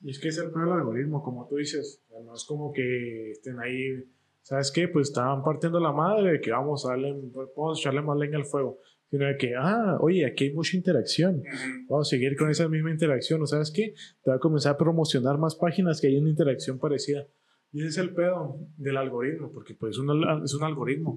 Y 0.00 0.10
es 0.10 0.20
que 0.20 0.28
es 0.28 0.38
el 0.38 0.50
problema 0.52 0.76
del 0.76 0.82
algoritmo, 0.82 1.22
como 1.24 1.48
tú 1.48 1.56
dices, 1.56 2.02
no 2.08 2.34
es 2.34 2.44
como 2.44 2.72
que 2.72 3.32
estén 3.32 3.58
ahí 3.58 4.04
¿sabes 4.42 4.72
qué? 4.72 4.88
Pues 4.88 5.08
estaban 5.08 5.42
partiendo 5.42 5.80
la 5.80 5.92
madre 5.92 6.32
de 6.32 6.40
que 6.40 6.50
vamos 6.50 6.84
a, 6.84 6.90
darle, 6.90 7.14
vamos 7.56 7.78
a 7.78 7.80
echarle 7.80 8.02
más 8.02 8.18
leña 8.18 8.38
al 8.38 8.44
fuego. 8.44 8.78
Sino 9.12 9.26
de 9.26 9.36
que, 9.36 9.54
ah, 9.54 9.98
oye, 10.00 10.24
aquí 10.24 10.44
hay 10.44 10.54
mucha 10.54 10.74
interacción. 10.74 11.42
Vamos 11.86 12.08
a 12.08 12.10
seguir 12.10 12.34
con 12.34 12.48
esa 12.48 12.66
misma 12.66 12.90
interacción. 12.90 13.42
¿O 13.42 13.46
sabes 13.46 13.70
qué? 13.70 13.92
Te 14.24 14.30
va 14.30 14.38
a 14.38 14.40
comenzar 14.40 14.72
a 14.72 14.78
promocionar 14.78 15.36
más 15.36 15.54
páginas 15.54 16.00
que 16.00 16.06
hay 16.06 16.16
una 16.16 16.30
interacción 16.30 16.78
parecida. 16.78 17.26
Y 17.72 17.80
ese 17.80 17.88
es 17.88 17.98
el 17.98 18.14
pedo 18.14 18.56
del 18.78 18.96
algoritmo, 18.96 19.52
porque 19.52 19.74
pues 19.74 19.90
es 19.90 19.98
un, 19.98 20.42
es 20.42 20.54
un 20.54 20.64
algoritmo. 20.64 21.10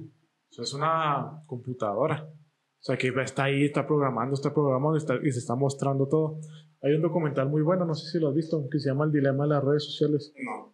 O 0.50 0.54
sea, 0.54 0.64
es 0.64 0.74
una 0.74 1.42
computadora. 1.46 2.28
O 2.30 2.82
sea, 2.82 2.98
que 2.98 3.14
está 3.24 3.46
ahí, 3.46 3.64
está 3.64 3.88
programando, 3.88 4.34
está 4.34 4.54
programando 4.54 4.98
y 5.24 5.32
se 5.32 5.40
está 5.40 5.56
mostrando 5.56 6.10
todo. 6.10 6.42
Hay 6.82 6.96
un 6.96 7.02
documental 7.02 7.48
muy 7.48 7.62
bueno, 7.62 7.86
no 7.86 7.96
sé 7.96 8.12
si 8.12 8.20
lo 8.20 8.28
has 8.28 8.36
visto, 8.36 8.68
que 8.70 8.78
se 8.78 8.90
llama 8.90 9.06
El 9.06 9.14
Dilema 9.14 9.46
de 9.46 9.52
las 9.52 9.64
Redes 9.64 9.86
Sociales. 9.86 10.34
No. 10.44 10.66
O 10.66 10.74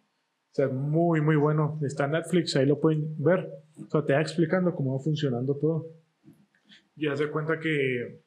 sea, 0.50 0.66
muy, 0.66 1.20
muy 1.20 1.36
bueno. 1.36 1.78
Está 1.82 2.06
en 2.06 2.10
Netflix, 2.12 2.56
ahí 2.56 2.66
lo 2.66 2.80
pueden 2.80 3.14
ver. 3.22 3.48
O 3.80 3.88
sea, 3.88 4.04
te 4.04 4.12
va 4.12 4.20
explicando 4.20 4.74
cómo 4.74 4.98
va 4.98 5.04
funcionando 5.04 5.56
todo. 5.56 6.01
Y 6.96 7.06
hace 7.08 7.30
cuenta 7.30 7.58
que 7.58 8.22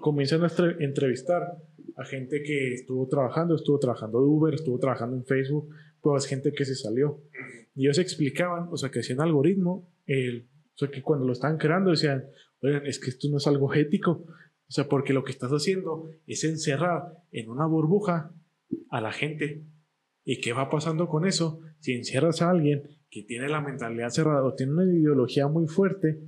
comienzan 0.00 0.42
a 0.42 0.48
entrevistar 0.80 1.42
a 1.96 2.04
gente 2.04 2.42
que 2.42 2.74
estuvo 2.74 3.06
trabajando, 3.08 3.54
estuvo 3.54 3.78
trabajando 3.78 4.20
de 4.20 4.26
Uber, 4.26 4.54
estuvo 4.54 4.78
trabajando 4.78 5.16
en 5.16 5.24
Facebook, 5.24 5.68
pues 6.00 6.26
gente 6.26 6.52
que 6.52 6.64
se 6.64 6.74
salió. 6.74 7.22
Y 7.74 7.86
ellos 7.86 7.98
explicaban, 7.98 8.68
o 8.70 8.76
sea, 8.76 8.90
que 8.90 9.00
hacían 9.00 9.20
algoritmo, 9.20 9.92
el, 10.06 10.48
o 10.74 10.76
sea, 10.76 10.90
que 10.90 11.02
cuando 11.02 11.26
lo 11.26 11.32
estaban 11.32 11.58
creando 11.58 11.90
decían, 11.90 12.24
oigan, 12.60 12.86
es 12.86 12.98
que 12.98 13.10
esto 13.10 13.28
no 13.30 13.36
es 13.36 13.46
algo 13.46 13.72
ético. 13.74 14.26
O 14.66 14.72
sea, 14.72 14.88
porque 14.88 15.12
lo 15.12 15.24
que 15.24 15.32
estás 15.32 15.50
haciendo 15.50 16.10
es 16.26 16.42
encerrar 16.44 17.18
en 17.30 17.48
una 17.50 17.66
burbuja 17.66 18.34
a 18.90 19.00
la 19.00 19.12
gente 19.12 19.66
¿Y 20.24 20.40
qué 20.40 20.52
va 20.52 20.70
pasando 20.70 21.08
con 21.08 21.26
eso? 21.26 21.60
Si 21.80 21.92
encierras 21.92 22.40
a 22.40 22.50
alguien 22.50 22.82
que 23.10 23.22
tiene 23.22 23.48
la 23.48 23.60
mentalidad 23.60 24.08
cerrada 24.08 24.42
o 24.42 24.54
tiene 24.54 24.72
una 24.72 24.84
ideología 24.84 25.46
muy 25.48 25.66
fuerte, 25.66 26.18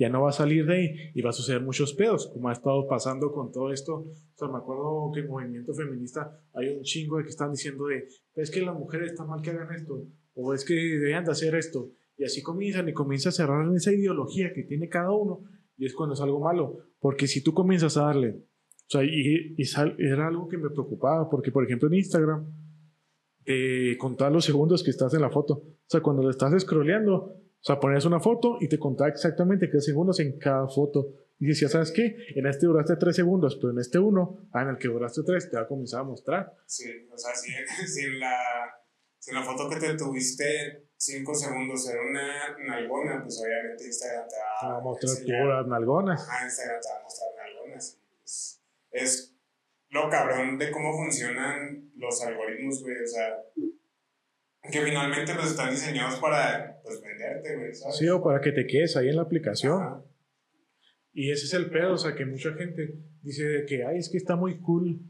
ya 0.00 0.08
no 0.08 0.22
va 0.22 0.30
a 0.30 0.32
salir 0.32 0.64
de 0.64 0.74
ahí 0.74 0.94
y 1.14 1.20
va 1.20 1.28
a 1.28 1.34
suceder 1.34 1.60
muchos 1.60 1.92
pedos, 1.92 2.30
como 2.32 2.48
ha 2.48 2.52
estado 2.52 2.88
pasando 2.88 3.30
con 3.30 3.52
todo 3.52 3.70
esto. 3.70 3.96
O 3.96 4.14
sea, 4.34 4.48
me 4.48 4.56
acuerdo 4.56 5.10
que 5.12 5.20
en 5.20 5.28
movimiento 5.28 5.74
feminista 5.74 6.40
hay 6.54 6.70
un 6.70 6.82
chingo 6.82 7.18
de 7.18 7.24
que 7.24 7.28
están 7.28 7.52
diciendo 7.52 7.84
de, 7.86 8.08
es 8.34 8.50
que 8.50 8.62
las 8.62 8.74
mujeres 8.74 9.12
están 9.12 9.28
mal 9.28 9.42
que 9.42 9.50
hagan 9.50 9.74
esto, 9.74 10.02
o 10.32 10.54
es 10.54 10.64
que 10.64 10.72
deben 10.74 11.24
de 11.24 11.30
hacer 11.30 11.54
esto. 11.54 11.90
Y 12.16 12.24
así 12.24 12.42
comienzan 12.42 12.88
y 12.88 12.94
comienza 12.94 13.28
a 13.28 13.32
cerrar 13.32 13.66
en 13.66 13.76
esa 13.76 13.92
ideología 13.92 14.54
que 14.54 14.62
tiene 14.62 14.88
cada 14.88 15.12
uno, 15.12 15.42
y 15.76 15.84
es 15.84 15.94
cuando 15.94 16.14
es 16.14 16.20
algo 16.22 16.40
malo, 16.40 16.78
porque 16.98 17.26
si 17.26 17.42
tú 17.42 17.52
comienzas 17.52 17.98
a 17.98 18.04
darle, 18.04 18.30
o 18.30 18.88
sea, 18.88 19.04
y, 19.04 19.54
y 19.54 19.64
era 19.98 20.28
algo 20.28 20.48
que 20.48 20.56
me 20.56 20.70
preocupaba, 20.70 21.28
porque 21.28 21.52
por 21.52 21.62
ejemplo 21.62 21.88
en 21.88 21.94
Instagram, 21.94 22.50
de 23.44 23.96
contar 23.98 24.32
los 24.32 24.46
segundos 24.46 24.82
que 24.82 24.90
estás 24.90 25.12
en 25.14 25.20
la 25.20 25.30
foto. 25.30 25.54
O 25.54 25.86
sea, 25.86 26.00
cuando 26.00 26.22
le 26.22 26.30
estás 26.30 26.58
scrolleando, 26.62 27.39
o 27.60 27.64
sea, 27.64 27.78
ponías 27.78 28.06
una 28.06 28.20
foto 28.20 28.56
y 28.58 28.68
te 28.68 28.78
contaba 28.78 29.10
exactamente 29.10 29.68
qué 29.70 29.80
segundos 29.80 30.18
en 30.20 30.38
cada 30.38 30.66
foto. 30.66 31.08
Y 31.38 31.46
decías, 31.46 31.72
¿sabes 31.72 31.92
qué? 31.92 32.16
En 32.34 32.46
este 32.46 32.66
duraste 32.66 32.96
tres 32.96 33.16
segundos, 33.16 33.56
pero 33.56 33.72
en 33.72 33.78
este 33.78 33.98
uno, 33.98 34.48
ah, 34.52 34.62
en 34.62 34.68
el 34.68 34.78
que 34.78 34.88
duraste 34.88 35.22
tres, 35.26 35.50
te 35.50 35.56
va 35.56 35.64
a 35.64 35.68
comenzar 35.68 36.00
a 36.00 36.04
mostrar. 36.04 36.54
Sí, 36.66 37.08
o 37.12 37.18
sea, 37.18 37.34
si, 37.34 37.50
si, 37.86 38.04
en, 38.04 38.18
la, 38.18 38.34
si 39.18 39.30
en 39.30 39.36
la 39.36 39.42
foto 39.42 39.68
que 39.68 39.76
te 39.76 39.94
tuviste 39.94 40.88
cinco 40.96 41.34
segundos 41.34 41.86
era 41.88 42.00
una 42.00 42.56
nalgona, 42.66 43.22
pues 43.22 43.42
obviamente 43.44 43.84
Instagram 43.84 44.26
te 44.28 44.36
va 44.66 44.76
a 44.78 44.80
mostrar 44.80 45.16
puras 45.24 45.66
nalgonas. 45.66 46.28
Ah, 46.30 46.44
Instagram 46.44 46.80
te 46.80 46.88
va 46.88 46.98
a 46.98 47.02
mostrar 47.02 47.30
nalgonas. 47.36 47.98
Pues, 48.18 48.62
es 48.90 49.36
lo 49.90 50.08
cabrón 50.08 50.58
de 50.58 50.70
cómo 50.70 50.92
funcionan 50.96 51.90
los 51.96 52.22
algoritmos, 52.22 52.82
güey. 52.82 53.02
O 53.02 53.06
sea, 53.06 53.42
que 54.62 54.80
finalmente 54.82 55.34
pues 55.34 55.50
están 55.50 55.70
diseñados 55.70 56.18
para 56.20 56.80
pues, 56.82 57.00
venderte, 57.00 57.56
güey, 57.56 57.74
¿sabes? 57.74 57.96
Sí, 57.96 58.08
o 58.08 58.22
para 58.22 58.40
que 58.40 58.52
te 58.52 58.66
quedes 58.66 58.96
ahí 58.96 59.08
en 59.08 59.16
la 59.16 59.22
aplicación. 59.22 60.04
Y 61.12 61.30
ese 61.30 61.46
es 61.46 61.54
el 61.54 61.70
pedo, 61.70 61.94
o 61.94 61.98
sea, 61.98 62.14
que 62.14 62.24
mucha 62.24 62.52
gente 62.54 62.94
dice 63.22 63.64
que, 63.66 63.84
ay, 63.84 63.98
es 63.98 64.08
que 64.10 64.18
está 64.18 64.36
muy 64.36 64.60
cool 64.60 65.00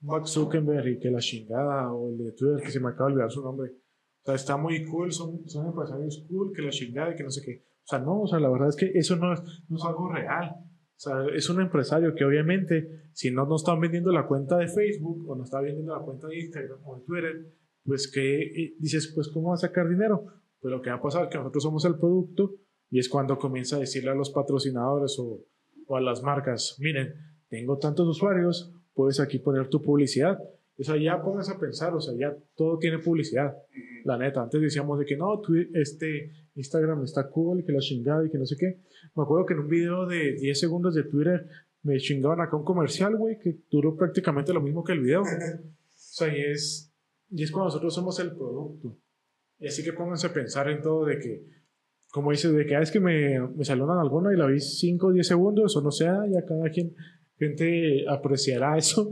Mark 0.00 0.28
Zuckerberg 0.28 0.86
y 0.86 0.98
que 0.98 1.10
la 1.10 1.18
chingada, 1.18 1.92
o 1.92 2.10
el 2.10 2.18
de 2.18 2.32
Twitter, 2.32 2.62
que 2.62 2.70
se 2.70 2.80
me 2.80 2.88
acaba 2.88 3.08
de 3.08 3.14
olvidar 3.14 3.30
su 3.30 3.42
nombre. 3.42 3.70
O 3.70 4.24
sea, 4.24 4.34
está 4.34 4.56
muy 4.56 4.84
cool, 4.84 5.10
son, 5.12 5.48
son 5.48 5.66
empresarios 5.66 6.24
cool, 6.28 6.52
que 6.54 6.62
la 6.62 6.70
chingada 6.70 7.12
y 7.12 7.16
que 7.16 7.24
no 7.24 7.30
sé 7.30 7.42
qué. 7.44 7.64
O 7.82 7.86
sea, 7.86 7.98
no, 7.98 8.20
o 8.20 8.26
sea, 8.26 8.38
la 8.38 8.50
verdad 8.50 8.68
es 8.68 8.76
que 8.76 8.90
eso 8.94 9.16
no 9.16 9.32
es, 9.32 9.40
no 9.68 9.76
es 9.76 9.84
algo 9.84 10.12
real. 10.12 10.54
O 10.98 11.00
sea, 11.00 11.14
es 11.34 11.48
un 11.48 11.60
empresario 11.60 12.14
que 12.14 12.24
obviamente, 12.24 13.08
si 13.12 13.30
no 13.30 13.46
nos 13.46 13.62
están 13.62 13.80
vendiendo 13.80 14.12
la 14.12 14.26
cuenta 14.26 14.56
de 14.58 14.68
Facebook 14.68 15.28
o 15.28 15.36
no 15.36 15.44
está 15.44 15.60
vendiendo 15.60 15.96
la 15.96 16.04
cuenta 16.04 16.26
de 16.28 16.38
Instagram 16.38 16.78
o 16.84 16.96
de 16.96 17.04
Twitter, 17.04 17.54
pues 17.88 18.06
que 18.12 18.74
dices, 18.78 19.10
pues 19.14 19.28
¿cómo 19.28 19.48
va 19.48 19.54
a 19.54 19.58
sacar 19.58 19.88
dinero? 19.88 20.26
Pues 20.60 20.70
lo 20.70 20.82
que 20.82 20.90
va 20.90 20.96
a 20.96 21.02
pasar 21.02 21.24
es 21.24 21.30
que 21.30 21.38
nosotros 21.38 21.62
somos 21.62 21.84
el 21.86 21.96
producto 21.96 22.54
y 22.90 22.98
es 22.98 23.08
cuando 23.08 23.38
comienza 23.38 23.76
a 23.76 23.80
decirle 23.80 24.10
a 24.10 24.14
los 24.14 24.28
patrocinadores 24.28 25.18
o, 25.18 25.40
o 25.86 25.96
a 25.96 26.00
las 26.02 26.22
marcas, 26.22 26.76
miren, 26.80 27.14
tengo 27.48 27.78
tantos 27.78 28.06
usuarios, 28.06 28.74
puedes 28.92 29.20
aquí 29.20 29.38
poner 29.38 29.68
tu 29.68 29.80
publicidad. 29.80 30.38
O 30.78 30.84
sea, 30.84 30.98
ya 30.98 31.22
pongas 31.22 31.48
a 31.48 31.58
pensar, 31.58 31.94
o 31.94 32.00
sea, 32.00 32.14
ya 32.14 32.36
todo 32.54 32.78
tiene 32.78 32.98
publicidad. 32.98 33.56
La 34.04 34.18
neta, 34.18 34.42
antes 34.42 34.60
decíamos 34.60 34.98
de 34.98 35.06
que 35.06 35.16
no, 35.16 35.40
este 35.72 36.30
Instagram 36.56 37.04
está 37.04 37.30
cool, 37.30 37.64
que 37.64 37.72
la 37.72 37.80
chingada 37.80 38.26
y 38.26 38.30
que 38.30 38.36
no 38.36 38.44
sé 38.44 38.56
qué. 38.58 38.80
Me 39.16 39.22
acuerdo 39.22 39.46
que 39.46 39.54
en 39.54 39.60
un 39.60 39.68
video 39.68 40.06
de 40.06 40.34
10 40.34 40.60
segundos 40.60 40.94
de 40.94 41.04
Twitter 41.04 41.48
me 41.82 41.96
chingaban 41.96 42.42
acá 42.42 42.54
un 42.56 42.64
comercial, 42.64 43.16
güey, 43.16 43.38
que 43.38 43.56
duró 43.70 43.96
prácticamente 43.96 44.52
lo 44.52 44.60
mismo 44.60 44.84
que 44.84 44.92
el 44.92 45.00
video. 45.00 45.22
O 45.22 45.26
sea, 45.94 46.36
y 46.36 46.40
es, 46.40 46.87
y 47.30 47.42
es 47.42 47.50
cuando 47.50 47.66
nosotros 47.66 47.94
somos 47.94 48.18
el 48.20 48.34
producto. 48.34 48.98
Y 49.58 49.66
así 49.66 49.82
que 49.82 49.92
pónganse 49.92 50.28
a 50.28 50.32
pensar 50.32 50.68
en 50.68 50.80
todo 50.80 51.04
de 51.04 51.18
que, 51.18 51.44
como 52.10 52.30
dices, 52.30 52.52
de 52.52 52.64
que 52.64 52.76
ah, 52.76 52.82
es 52.82 52.90
que 52.90 53.00
me, 53.00 53.40
me 53.40 53.64
saludan 53.64 53.98
alguna 53.98 54.32
y 54.32 54.36
la 54.36 54.46
vi 54.46 54.60
5 54.60 55.06
o 55.06 55.12
10 55.12 55.26
segundos, 55.26 55.76
o 55.76 55.82
no 55.82 55.90
sea, 55.90 56.24
ya 56.30 56.44
cada 56.46 56.70
quien, 56.70 56.94
gente 57.38 58.04
apreciará 58.08 58.76
eso 58.76 59.10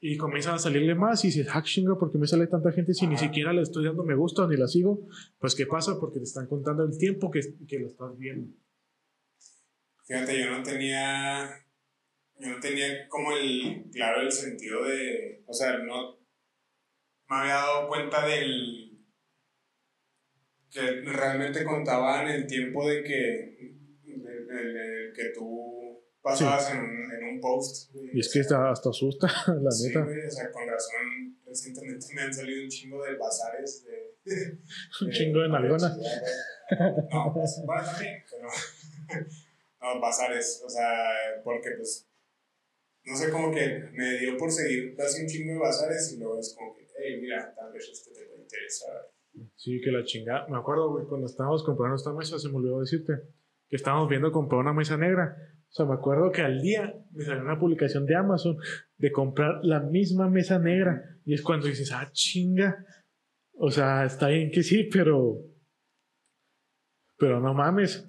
y 0.00 0.16
comienzan 0.16 0.54
a 0.54 0.58
salirle 0.58 0.94
más 0.94 1.24
y 1.24 1.28
dices, 1.28 1.48
ah, 1.52 1.62
chinga, 1.62 1.98
¿por 1.98 2.12
qué 2.12 2.18
me 2.18 2.26
sale 2.26 2.46
tanta 2.46 2.70
gente 2.72 2.94
si 2.94 3.06
ni 3.06 3.16
siquiera 3.16 3.52
le 3.52 3.62
estoy 3.62 3.84
dando 3.84 4.04
me 4.04 4.14
gusta 4.14 4.46
ni 4.46 4.56
la 4.56 4.68
sigo? 4.68 5.06
Pues 5.38 5.54
¿qué 5.54 5.66
pasa? 5.66 5.98
Porque 5.98 6.18
te 6.18 6.24
están 6.24 6.46
contando 6.46 6.84
el 6.84 6.96
tiempo 6.98 7.30
que, 7.30 7.40
que 7.66 7.78
lo 7.78 7.86
estás 7.86 8.16
viendo. 8.18 8.54
Fíjate, 10.06 10.38
yo 10.38 10.50
no 10.50 10.62
tenía, 10.62 11.48
yo 12.38 12.50
no 12.50 12.60
tenía 12.60 13.08
como 13.08 13.32
el, 13.32 13.86
claro, 13.92 14.20
el 14.20 14.30
sentido 14.30 14.84
de, 14.84 15.42
o 15.46 15.54
sea, 15.54 15.78
no 15.78 16.18
me 17.28 17.36
había 17.36 17.54
dado 17.54 17.88
cuenta 17.88 18.26
del, 18.26 18.84
que 20.74 20.80
realmente 21.02 21.64
contaban 21.64 22.28
el 22.28 22.46
tiempo 22.46 22.88
de 22.88 23.02
que, 23.04 23.76
de, 24.02 25.12
que 25.14 25.28
tú 25.32 26.02
pasabas 26.20 26.72
en, 26.72 26.80
en, 26.80 27.34
un 27.34 27.40
post. 27.40 27.94
y 28.12 28.18
es 28.18 28.32
que 28.32 28.40
hasta, 28.40 28.70
hasta 28.70 28.90
asusta, 28.90 29.26
la 29.60 29.70
sí, 29.70 29.88
neta. 29.88 30.00
o 30.00 30.30
sea, 30.30 30.50
con 30.50 30.66
razón, 30.66 31.38
recientemente 31.46 32.06
me 32.14 32.22
han 32.22 32.34
salido 32.34 32.64
un 32.64 32.68
chingo 32.68 33.04
de 33.04 33.16
bazares 33.16 33.84
de... 33.84 34.14
un 35.04 35.10
chingo 35.12 35.40
de 35.42 35.48
nalgonas. 35.48 35.96
No, 37.12 37.32
pues, 37.34 37.62
bueno, 37.64 37.84
también, 37.84 38.24
pero... 38.28 38.48
no, 39.80 40.00
bazares, 40.00 40.62
o 40.64 40.68
sea, 40.68 41.10
porque 41.44 41.70
pues, 41.76 42.08
no 43.04 43.16
sé, 43.16 43.30
como 43.30 43.52
que 43.52 43.90
me 43.92 44.18
dio 44.18 44.36
por 44.38 44.50
seguir 44.50 44.96
casi 44.96 45.22
un 45.22 45.28
chingo 45.28 45.52
de 45.52 45.58
bazares 45.58 46.12
y 46.12 46.18
luego 46.18 46.40
es 46.40 46.54
como 46.56 46.74
que, 46.74 46.83
hey, 46.96 47.20
mira, 47.20 47.54
tal 47.54 47.72
vez 47.72 47.88
esto 47.88 48.10
te 48.12 48.26
puede 48.26 48.42
interesar. 48.42 49.10
Sí, 49.56 49.80
que 49.80 49.90
la 49.90 50.04
chingada. 50.04 50.46
Me 50.48 50.56
acuerdo, 50.56 51.06
cuando 51.08 51.26
estábamos 51.26 51.64
comprando 51.64 51.96
esta 51.96 52.12
mesa, 52.12 52.38
se 52.38 52.48
me 52.48 52.56
olvidó 52.56 52.80
decirte 52.80 53.12
que 53.68 53.76
estábamos 53.76 54.08
viendo 54.08 54.30
comprar 54.30 54.60
una 54.60 54.72
mesa 54.72 54.96
negra. 54.96 55.36
O 55.68 55.72
sea, 55.72 55.86
me 55.86 55.94
acuerdo 55.94 56.30
que 56.30 56.42
al 56.42 56.60
día 56.60 56.94
me 57.10 57.24
salió 57.24 57.42
una 57.42 57.58
publicación 57.58 58.06
de 58.06 58.14
Amazon 58.14 58.56
de 58.96 59.10
comprar 59.10 59.64
la 59.64 59.80
misma 59.80 60.28
mesa 60.28 60.58
negra. 60.58 61.02
Y 61.24 61.34
es 61.34 61.42
cuando 61.42 61.66
dices, 61.66 61.90
ah, 61.92 62.08
chinga. 62.12 62.86
O 63.54 63.70
sea, 63.70 64.04
está 64.04 64.28
bien 64.28 64.50
que 64.50 64.62
sí, 64.62 64.84
pero. 64.84 65.38
Pero 67.18 67.40
no 67.40 67.54
mames. 67.54 68.08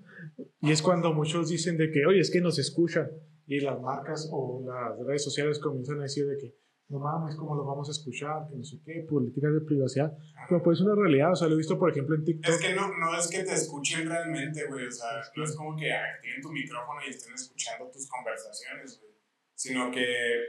Y 0.61 0.71
es 0.71 0.81
cuando 0.81 1.13
muchos 1.13 1.49
dicen 1.49 1.77
de 1.77 1.91
que, 1.91 2.05
oye, 2.05 2.19
es 2.19 2.31
que 2.31 2.41
nos 2.41 2.59
escuchan. 2.59 3.09
Y 3.47 3.59
las 3.59 3.79
marcas 3.79 4.29
o 4.31 4.63
las 4.65 4.99
redes 5.05 5.23
sociales 5.23 5.59
comienzan 5.59 5.99
a 5.99 6.03
decir 6.03 6.25
de 6.27 6.37
que, 6.37 6.55
no 6.87 6.99
mames, 6.99 7.35
¿cómo 7.35 7.55
lo 7.55 7.65
vamos 7.65 7.89
a 7.89 7.91
escuchar? 7.91 8.47
Que 8.47 8.57
no 8.57 8.63
sé 8.63 8.77
qué, 8.85 9.05
políticas 9.09 9.51
de 9.53 9.61
privacidad. 9.61 10.15
Pero 10.47 10.61
pues 10.61 10.79
es 10.79 10.85
una 10.85 10.93
realidad, 10.95 11.31
o 11.31 11.35
sea, 11.35 11.47
lo 11.47 11.55
he 11.55 11.57
visto, 11.57 11.79
por 11.79 11.89
ejemplo, 11.89 12.15
en 12.15 12.23
TikTok. 12.23 12.53
Es 12.53 12.61
que 12.61 12.75
no, 12.75 12.87
no 12.99 13.17
es 13.17 13.27
que 13.27 13.43
te 13.43 13.53
escuchen 13.53 14.07
realmente, 14.07 14.67
güey, 14.67 14.85
o 14.85 14.91
sea, 14.91 15.09
no 15.35 15.43
es 15.43 15.55
como 15.55 15.75
que 15.75 15.91
activen 15.91 16.41
tu 16.41 16.51
micrófono 16.51 16.99
y 17.05 17.09
estén 17.09 17.33
escuchando 17.33 17.89
tus 17.89 18.07
conversaciones, 18.07 18.99
güey. 19.01 19.13
Sino 19.55 19.89
que 19.89 20.05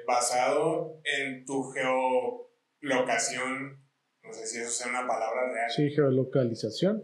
basado 0.07 1.01
en 1.05 1.45
tu 1.47 1.73
geolocación, 2.83 3.83
no 4.23 4.33
sé 4.33 4.47
si 4.47 4.59
eso 4.59 4.71
sea 4.71 4.89
una 4.89 5.07
palabra 5.07 5.51
real. 5.51 5.71
Sí, 5.71 5.91
geolocalización. 5.91 7.03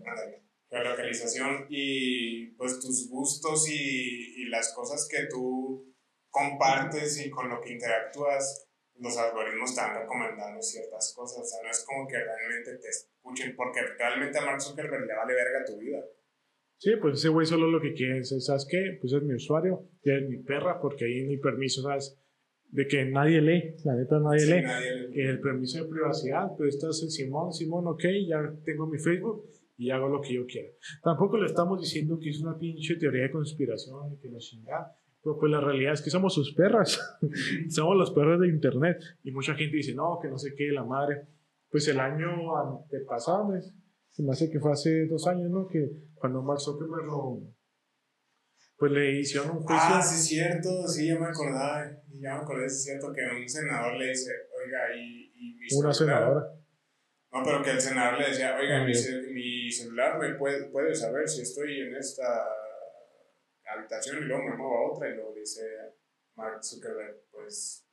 Geolocalización 0.69 1.67
y 1.71 2.49
pues 2.57 2.81
tus 2.81 3.09
gustos 3.09 3.69
y, 3.71 4.43
y 4.43 4.49
las 4.49 4.75
cosas 4.75 5.09
que 5.11 5.27
tú 5.31 5.95
compartes 6.29 7.25
y 7.25 7.31
con 7.31 7.49
lo 7.49 7.61
que 7.61 7.73
interactúas 7.73 8.69
los 9.03 9.19
algoritmos 9.19 9.71
están 9.71 10.01
recomendando 10.01 10.63
ciertas 10.63 11.13
cosas. 11.15 11.43
O 11.43 11.45
sea, 11.45 11.63
no 11.63 11.71
es 11.71 11.85
como 11.85 12.07
que 12.07 12.17
realmente 12.17 12.79
te 12.81 12.89
escuchen, 12.89 13.55
porque 13.57 13.81
realmente 13.99 14.39
a 14.39 14.47
Mark 14.47 14.61
Zuckerberg 14.61 15.07
le 15.07 15.15
vale 15.15 15.35
verga 15.35 15.65
tu 15.67 15.79
vida. 15.79 15.99
Sí, 16.79 16.93
pues 17.01 17.19
ese 17.19 17.29
güey 17.29 17.47
solo 17.47 17.69
lo 17.69 17.81
que 17.81 17.93
quiere 17.95 18.19
es, 18.19 18.35
¿sabes 18.45 18.67
qué? 18.69 18.99
Pues 19.01 19.13
es 19.13 19.23
mi 19.23 19.35
usuario, 19.35 19.89
es 20.03 20.29
mi 20.29 20.39
perra, 20.39 20.81
porque 20.81 21.05
ahí 21.05 21.25
no 21.25 21.31
hay 21.31 21.39
permiso, 21.39 21.83
¿sabes? 21.83 22.19
De 22.69 22.87
que 22.87 23.05
nadie 23.05 23.41
lee, 23.41 23.77
la 23.85 23.95
neta 23.95 24.19
nadie 24.19 24.47
lee. 24.47 25.13
Que 25.13 25.29
el 25.29 25.41
permiso 25.41 25.83
de 25.83 25.91
privacidad, 25.91 26.49
pues 26.57 26.75
estás 26.75 27.03
en 27.03 27.11
Simón, 27.11 27.53
Simón, 27.53 27.87
ok, 27.87 28.03
ya 28.27 28.39
tengo 28.65 28.87
mi 28.87 28.99
Facebook 28.99 29.49
y 29.77 29.91
hago 29.91 30.09
lo 30.09 30.21
que 30.21 30.35
yo 30.35 30.47
quiera. 30.47 30.71
Tampoco 31.03 31.37
le 31.37 31.47
estamos 31.47 31.81
diciendo 31.81 32.19
que 32.21 32.31
es 32.31 32.41
una 32.41 32.59
pinche 32.59 32.97
teoría 32.97 33.23
de 33.23 33.31
conspiración 33.31 34.15
y 34.15 34.19
que 34.19 34.29
nos 34.29 34.45
chingada. 34.49 34.97
Pero 35.23 35.39
pues 35.39 35.53
la 35.53 35.61
realidad 35.61 35.93
es 35.93 36.03
que 36.03 36.11
somos 36.11 36.35
sus 36.35 36.53
perras. 36.55 37.01
somos 37.71 37.97
los 37.97 38.11
perros 38.11 38.41
de 38.41 38.49
internet. 38.49 38.99
Y 39.23 39.31
mucha 39.31 39.55
gente 39.55 39.77
dice, 39.77 39.95
no, 39.95 40.19
que 40.21 40.29
no 40.29 40.39
sé 40.39 40.55
qué, 40.57 40.73
la 40.73 40.85
madre. 40.85 41.27
Pues 41.71 41.87
el 41.89 42.01
año 42.01 42.57
antepasado, 42.57 43.53
se 44.11 44.23
me 44.23 44.33
hace 44.33 44.51
que 44.51 44.61
fue 44.61 44.73
hace 44.73 45.07
dos 45.07 45.27
años, 45.27 45.51
¿no? 45.51 45.67
Que 45.69 45.91
cuando 46.15 46.43
Mark 46.43 46.61
Zuckerberg 46.61 47.07
lo, 47.07 47.41
pues 48.83 48.91
le 48.91 49.21
hicieron 49.21 49.51
un 49.51 49.63
juicio. 49.63 49.77
Ah, 49.95 50.03
sí, 50.03 50.17
es 50.17 50.27
cierto, 50.27 50.89
sí, 50.89 51.07
ya 51.07 51.17
me 51.17 51.27
acordaba. 51.27 51.89
Ya 52.19 52.35
me 52.35 52.41
acordé, 52.41 52.67
es 52.67 52.83
cierto 52.83 53.13
que 53.13 53.21
un 53.41 53.49
senador 53.49 53.95
le 53.95 54.09
dice, 54.09 54.33
oiga, 54.61 54.97
y, 54.97 55.33
y 55.37 55.55
mi 55.55 55.67
Una 55.79 55.95
senadora. 55.95 56.43
No, 57.33 57.43
pero 57.45 57.63
que 57.63 57.71
el 57.71 57.81
senador 57.81 58.19
le 58.19 58.31
decía, 58.31 58.57
oiga, 58.61 58.85
mi, 58.85 58.93
mi, 59.33 59.71
celular 59.71 60.19
me 60.19 60.35
puede, 60.35 60.65
puede 60.65 60.97
saber 60.97 61.29
si 61.29 61.43
estoy 61.43 61.81
en 61.81 61.95
esta 61.95 62.45
habitación 63.73 64.19
y 64.19 64.27
luego 64.27 64.43
me 64.45 64.57
muevo 64.57 64.77
a 64.77 64.93
otra 64.93 65.09
y 65.09 65.15
luego 65.15 65.35
dice 65.35 65.63
Mark 66.35 66.65
Zuckerberg, 66.65 67.25
pues, 67.31 67.87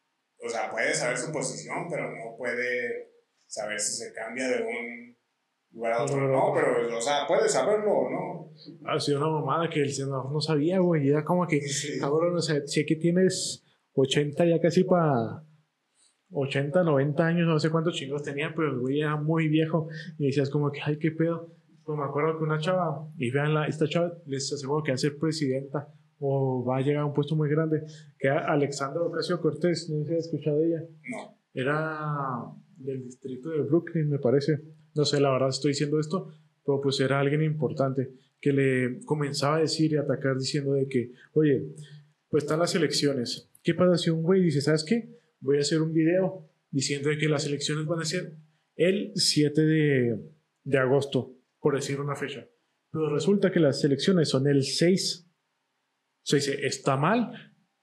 o 0.44 0.50
sea, 0.50 0.70
puede 0.72 0.94
saber 0.94 1.18
su 1.18 1.32
posición, 1.32 1.88
pero 1.90 2.10
no 2.12 2.38
puede 2.38 3.12
saber 3.46 3.80
si 3.80 3.94
se 4.04 4.14
cambia 4.14 4.48
de 4.48 4.64
un 4.64 5.18
lugar 5.72 5.94
a 5.94 6.04
otro. 6.04 6.28
No, 6.28 6.54
pero, 6.54 6.98
o 6.98 7.02
sea, 7.02 7.28
puede 7.28 7.50
saberlo 7.50 7.92
o 7.92 8.10
no. 8.10 8.54
Ha 8.86 9.00
sido 9.00 9.20
una 9.20 9.40
mamada 9.40 9.70
que 9.70 9.82
el 9.82 9.92
senador 9.92 10.32
no 10.32 10.42
sabía, 10.42 10.80
güey, 10.80 11.08
era 11.10 11.24
como 11.24 11.48
que, 11.48 11.62
cabrón, 12.00 12.36
o 12.36 12.42
sea, 12.42 12.66
sé 12.66 12.86
que 12.86 12.96
tienes 12.96 13.66
80 13.94 14.46
ya 14.46 14.60
casi 14.60 14.84
para 14.84 15.44
80, 16.32 16.84
90 16.84 17.26
años, 17.26 17.48
no 17.48 17.60
sé 17.60 17.70
cuántos 17.70 17.96
chingos 17.96 18.24
tenía, 18.24 18.54
pero 18.56 18.70
el 18.70 18.80
güey 18.80 19.02
era 19.02 19.16
muy 19.16 19.48
viejo 19.48 19.88
y 20.18 20.28
decías 20.28 20.50
como 20.50 20.72
que, 20.72 20.80
ay, 20.84 20.98
qué 21.00 21.12
pedo. 21.12 21.56
Pues 21.90 21.98
me 21.98 22.06
acuerdo 22.06 22.38
que 22.38 22.44
una 22.44 22.60
chava, 22.60 23.10
y 23.18 23.32
vean, 23.32 23.52
la, 23.52 23.66
esta 23.66 23.88
chava 23.88 24.14
les 24.28 24.54
aseguro 24.54 24.84
que 24.84 24.92
va 24.92 24.94
a 24.94 25.00
ser 25.00 25.18
presidenta 25.18 25.92
o 26.20 26.64
va 26.64 26.78
a 26.78 26.82
llegar 26.82 27.02
a 27.02 27.06
un 27.08 27.16
puesto 27.16 27.36
muy 27.36 27.50
grande, 27.50 27.84
que 28.20 28.28
era 28.28 28.46
Alexandra 28.46 29.02
Ocasio 29.02 29.42
Cortés, 29.42 29.90
no 29.90 30.04
sé 30.04 30.10
si 30.10 30.14
has 30.14 30.26
escuchado 30.26 30.60
de 30.60 30.68
ella. 30.68 30.84
No. 31.10 31.36
Era 31.52 32.46
del 32.78 33.06
distrito 33.06 33.50
de 33.50 33.62
Brooklyn, 33.62 34.08
me 34.08 34.20
parece. 34.20 34.62
No 34.94 35.04
sé, 35.04 35.20
la 35.20 35.32
verdad 35.32 35.50
estoy 35.50 35.72
diciendo 35.72 36.00
esto, 36.00 36.32
pero 36.64 36.80
pues 36.80 37.00
era 37.00 37.20
alguien 37.20 37.42
importante 37.42 38.12
que 38.40 38.54
le 38.54 39.00
comenzaba 39.04 39.56
a 39.56 39.62
decir 39.62 39.92
y 39.92 39.98
atacar 39.98 40.38
diciendo 40.38 40.74
de 40.74 40.88
que, 40.88 41.14
oye, 41.34 41.74
pues 42.30 42.44
están 42.44 42.60
las 42.60 42.76
elecciones. 42.76 43.50
¿Qué 43.64 43.74
pasa 43.74 43.98
si 43.98 44.12
un 44.12 44.22
güey 44.22 44.44
dice, 44.44 44.62
¿sabes 44.62 44.84
qué? 44.84 45.10
Voy 45.40 45.58
a 45.58 45.62
hacer 45.62 45.82
un 45.82 45.92
video 45.92 46.46
diciendo 46.70 47.10
de 47.10 47.18
que 47.18 47.28
las 47.28 47.48
elecciones 47.48 47.88
van 47.88 48.02
a 48.02 48.06
ser 48.06 48.36
el 48.76 49.12
7 49.16 49.60
de, 49.60 50.20
de 50.66 50.78
agosto 50.78 51.39
por 51.60 51.76
decir 51.76 52.00
una 52.00 52.16
fecha. 52.16 52.48
Pero 52.92 53.14
resulta 53.14 53.52
que 53.52 53.60
las 53.60 53.84
elecciones 53.84 54.30
son 54.30 54.48
el 54.48 54.64
6. 54.64 55.28
O 55.28 56.22
sea, 56.24 56.38
dice, 56.38 56.66
está 56.66 56.98
mal. 56.98 57.32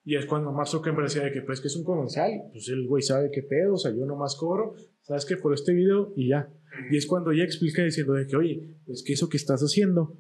Y 0.04 0.16
es 0.16 0.26
cuando 0.26 0.52
Mark 0.52 0.68
Zuckerberg 0.68 1.08
decía 1.08 1.24
de 1.24 1.32
que 1.32 1.42
pues 1.42 1.60
que 1.60 1.66
es 1.66 1.76
un 1.76 1.84
comercial, 1.84 2.30
pues 2.52 2.68
el 2.68 2.86
güey 2.86 3.02
sabe 3.02 3.30
qué 3.32 3.42
pedo, 3.42 3.74
o 3.74 3.76
sea, 3.76 3.90
yo 3.90 4.06
nomás 4.06 4.36
cobro, 4.36 4.74
sabes 5.02 5.26
que 5.26 5.36
por 5.36 5.52
este 5.52 5.72
video 5.72 6.12
y 6.14 6.28
ya. 6.28 6.48
Y 6.92 6.96
es 6.96 7.06
cuando 7.06 7.32
ella 7.32 7.42
explica 7.42 7.82
diciendo 7.82 8.12
de 8.12 8.26
que, 8.26 8.36
oye, 8.36 8.76
pues 8.86 9.02
que 9.04 9.14
eso 9.14 9.28
que 9.28 9.36
estás 9.36 9.62
haciendo, 9.62 10.02
o 10.02 10.18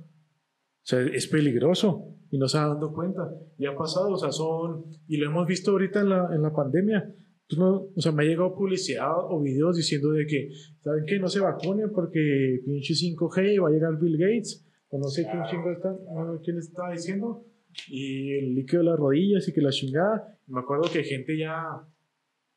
sea, 0.82 1.02
es 1.02 1.28
peligroso 1.28 2.16
y 2.30 2.38
no 2.38 2.48
se 2.48 2.56
está 2.56 2.68
dando 2.68 2.92
cuenta. 2.92 3.30
Y 3.58 3.66
ha 3.66 3.76
pasado, 3.76 4.10
o 4.10 4.16
sea, 4.16 4.32
son, 4.32 4.86
y 5.06 5.18
lo 5.18 5.26
hemos 5.26 5.46
visto 5.46 5.70
ahorita 5.70 6.00
en 6.00 6.08
la, 6.08 6.34
en 6.34 6.42
la 6.42 6.52
pandemia, 6.52 7.14
no, 7.56 7.88
o 7.94 8.00
sea, 8.00 8.10
me 8.12 8.24
ha 8.24 8.26
llegado 8.26 8.54
publicidad 8.54 9.12
o 9.16 9.40
videos 9.40 9.76
diciendo 9.76 10.10
de 10.10 10.26
que, 10.26 10.50
¿saben 10.82 11.04
qué? 11.06 11.18
No 11.18 11.28
se 11.28 11.40
vacunen 11.40 11.92
porque 11.92 12.60
pinche 12.64 12.94
5G 12.94 13.62
va 13.62 13.68
a 13.68 13.72
llegar 13.72 13.98
Bill 14.00 14.18
Gates, 14.18 14.66
o 14.88 14.98
no 14.98 15.08
sé 15.08 15.22
quién 15.22 15.44
chingo 15.48 15.70
está, 15.70 15.96
quién 16.42 16.58
está 16.58 16.90
diciendo, 16.90 17.44
y 17.88 18.32
el 18.32 18.54
líquido 18.54 18.82
de 18.82 18.90
las 18.90 18.98
rodillas 18.98 19.46
y 19.48 19.52
que 19.52 19.60
la 19.60 19.70
chingada. 19.70 20.36
Me 20.48 20.60
acuerdo 20.60 20.90
que 20.92 21.04
gente 21.04 21.38
ya 21.38 21.86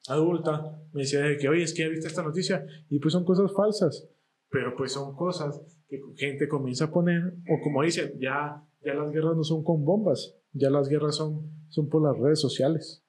adulta 0.08 0.82
me 0.92 1.02
decía 1.02 1.22
de 1.22 1.38
que, 1.38 1.50
oye, 1.50 1.64
es 1.64 1.74
que 1.74 1.84
ya 1.84 1.90
viste 1.90 2.08
esta 2.08 2.24
noticia, 2.24 2.66
y 2.90 3.00
pues 3.00 3.14
son 3.14 3.26
cosas 3.26 3.54
falsas, 3.54 4.10
pero 4.50 4.76
pues 4.76 4.94
son 4.94 5.16
cosas 5.16 5.62
que 5.88 6.02
gente 6.16 6.48
comienza 6.48 6.86
a 6.86 6.92
poner, 6.92 7.36
o 7.48 7.64
como 7.64 7.84
dicen, 7.84 8.14
ya, 8.20 8.64
ya 8.84 8.94
las 8.96 9.12
guerras 9.12 9.36
no 9.36 9.44
son 9.44 9.64
con 9.64 9.86
bombas, 9.86 10.36
ya 10.52 10.72
las 10.72 10.90
guerras 10.90 11.16
son, 11.16 11.68
son 11.70 11.90
por 11.90 12.02
las 12.02 12.20
redes 12.20 12.40
sociales. 12.40 13.04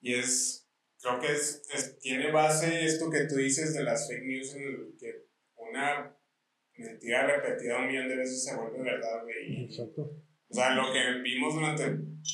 Y 0.00 0.14
es 0.14 0.57
creo 1.00 1.20
que 1.20 1.32
es, 1.32 1.98
tiene 2.00 2.30
base 2.30 2.84
esto 2.84 3.10
que 3.10 3.24
tú 3.24 3.36
dices 3.36 3.74
de 3.74 3.84
las 3.84 4.08
fake 4.08 4.24
news, 4.24 4.54
en 4.54 4.62
el 4.62 4.96
que 4.98 5.26
una 5.56 6.16
mentira 6.76 7.26
repetida 7.26 7.78
un 7.78 7.88
millón 7.88 8.08
de 8.08 8.16
veces 8.16 8.44
se 8.44 8.56
vuelve 8.56 8.82
verdad, 8.82 9.22
güey. 9.22 9.64
Exacto. 9.64 10.02
O 10.50 10.54
sea, 10.54 10.70
lo 10.74 10.92
que 10.92 11.20
vimos 11.22 11.54
durante 11.54 11.84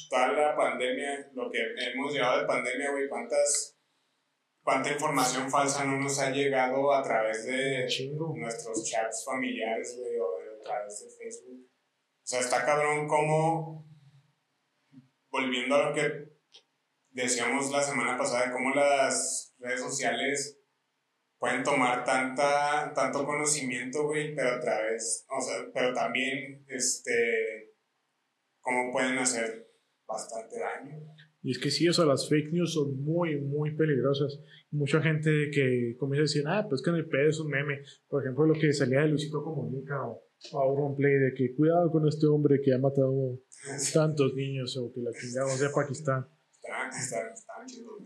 toda 0.08 0.32
la 0.32 0.56
pandemia, 0.56 1.30
lo 1.34 1.50
que 1.50 1.58
hemos 1.78 2.12
llevado 2.12 2.40
de 2.40 2.46
pandemia, 2.46 2.92
güey, 2.92 3.08
cuántas, 3.08 3.76
cuánta 4.62 4.92
información 4.92 5.50
falsa 5.50 5.84
no 5.84 5.98
nos 5.98 6.18
ha 6.20 6.30
llegado 6.30 6.92
a 6.92 7.02
través 7.02 7.44
de 7.44 7.88
nuestros 8.36 8.84
chats 8.84 9.24
familiares, 9.24 9.96
güey, 9.98 10.16
o 10.18 10.60
a 10.60 10.62
través 10.62 11.00
de 11.00 11.10
Facebook. 11.10 11.66
O 11.66 12.26
sea, 12.26 12.40
está 12.40 12.64
cabrón 12.64 13.08
como, 13.08 13.84
volviendo 15.30 15.74
a 15.74 15.88
lo 15.90 15.94
que 15.94 16.33
decíamos 17.14 17.70
la 17.70 17.82
semana 17.82 18.18
pasada 18.18 18.46
de 18.46 18.52
cómo 18.52 18.74
las 18.74 19.54
redes 19.58 19.80
sociales 19.80 20.60
pueden 21.38 21.62
tomar 21.62 22.04
tanta, 22.04 22.92
tanto 22.94 23.24
conocimiento, 23.24 24.04
güey, 24.04 24.34
pero 24.34 24.56
a 24.56 24.60
través, 24.60 25.26
o 25.28 25.40
sea, 25.40 25.66
pero 25.72 25.94
también, 25.94 26.64
este, 26.68 27.74
cómo 28.60 28.92
pueden 28.92 29.18
hacer 29.18 29.70
bastante 30.06 30.58
daño. 30.58 31.14
Y 31.42 31.50
es 31.50 31.58
que 31.58 31.70
sí, 31.70 31.86
o 31.86 31.92
sea, 31.92 32.06
las 32.06 32.28
fake 32.28 32.52
news 32.52 32.72
son 32.72 32.98
muy, 33.04 33.38
muy 33.38 33.76
peligrosas. 33.76 34.40
Mucha 34.70 35.02
gente 35.02 35.50
que 35.52 35.94
comienza 35.98 36.22
a 36.22 36.28
decir, 36.30 36.44
ah, 36.46 36.66
pues 36.66 36.80
que 36.82 36.88
en 36.88 36.96
el 36.96 37.06
pedo 37.06 37.28
es 37.28 37.38
un 37.38 37.48
meme. 37.48 37.82
Por 38.08 38.22
ejemplo, 38.22 38.46
lo 38.46 38.54
que 38.54 38.72
salía 38.72 39.02
de 39.02 39.08
Luisito 39.08 39.44
Comunica 39.44 40.06
o, 40.06 40.22
un 40.72 40.96
Play 40.96 41.12
de 41.12 41.34
que 41.36 41.54
cuidado 41.54 41.90
con 41.90 42.08
este 42.08 42.26
hombre 42.26 42.60
que 42.62 42.72
ha 42.72 42.78
matado 42.78 43.38
tantos 43.92 44.34
niños 44.34 44.74
o 44.78 44.90
que 44.94 45.02
la 45.02 45.10
chingamos 45.12 45.60
de 45.60 45.68
Pakistán. 45.68 46.26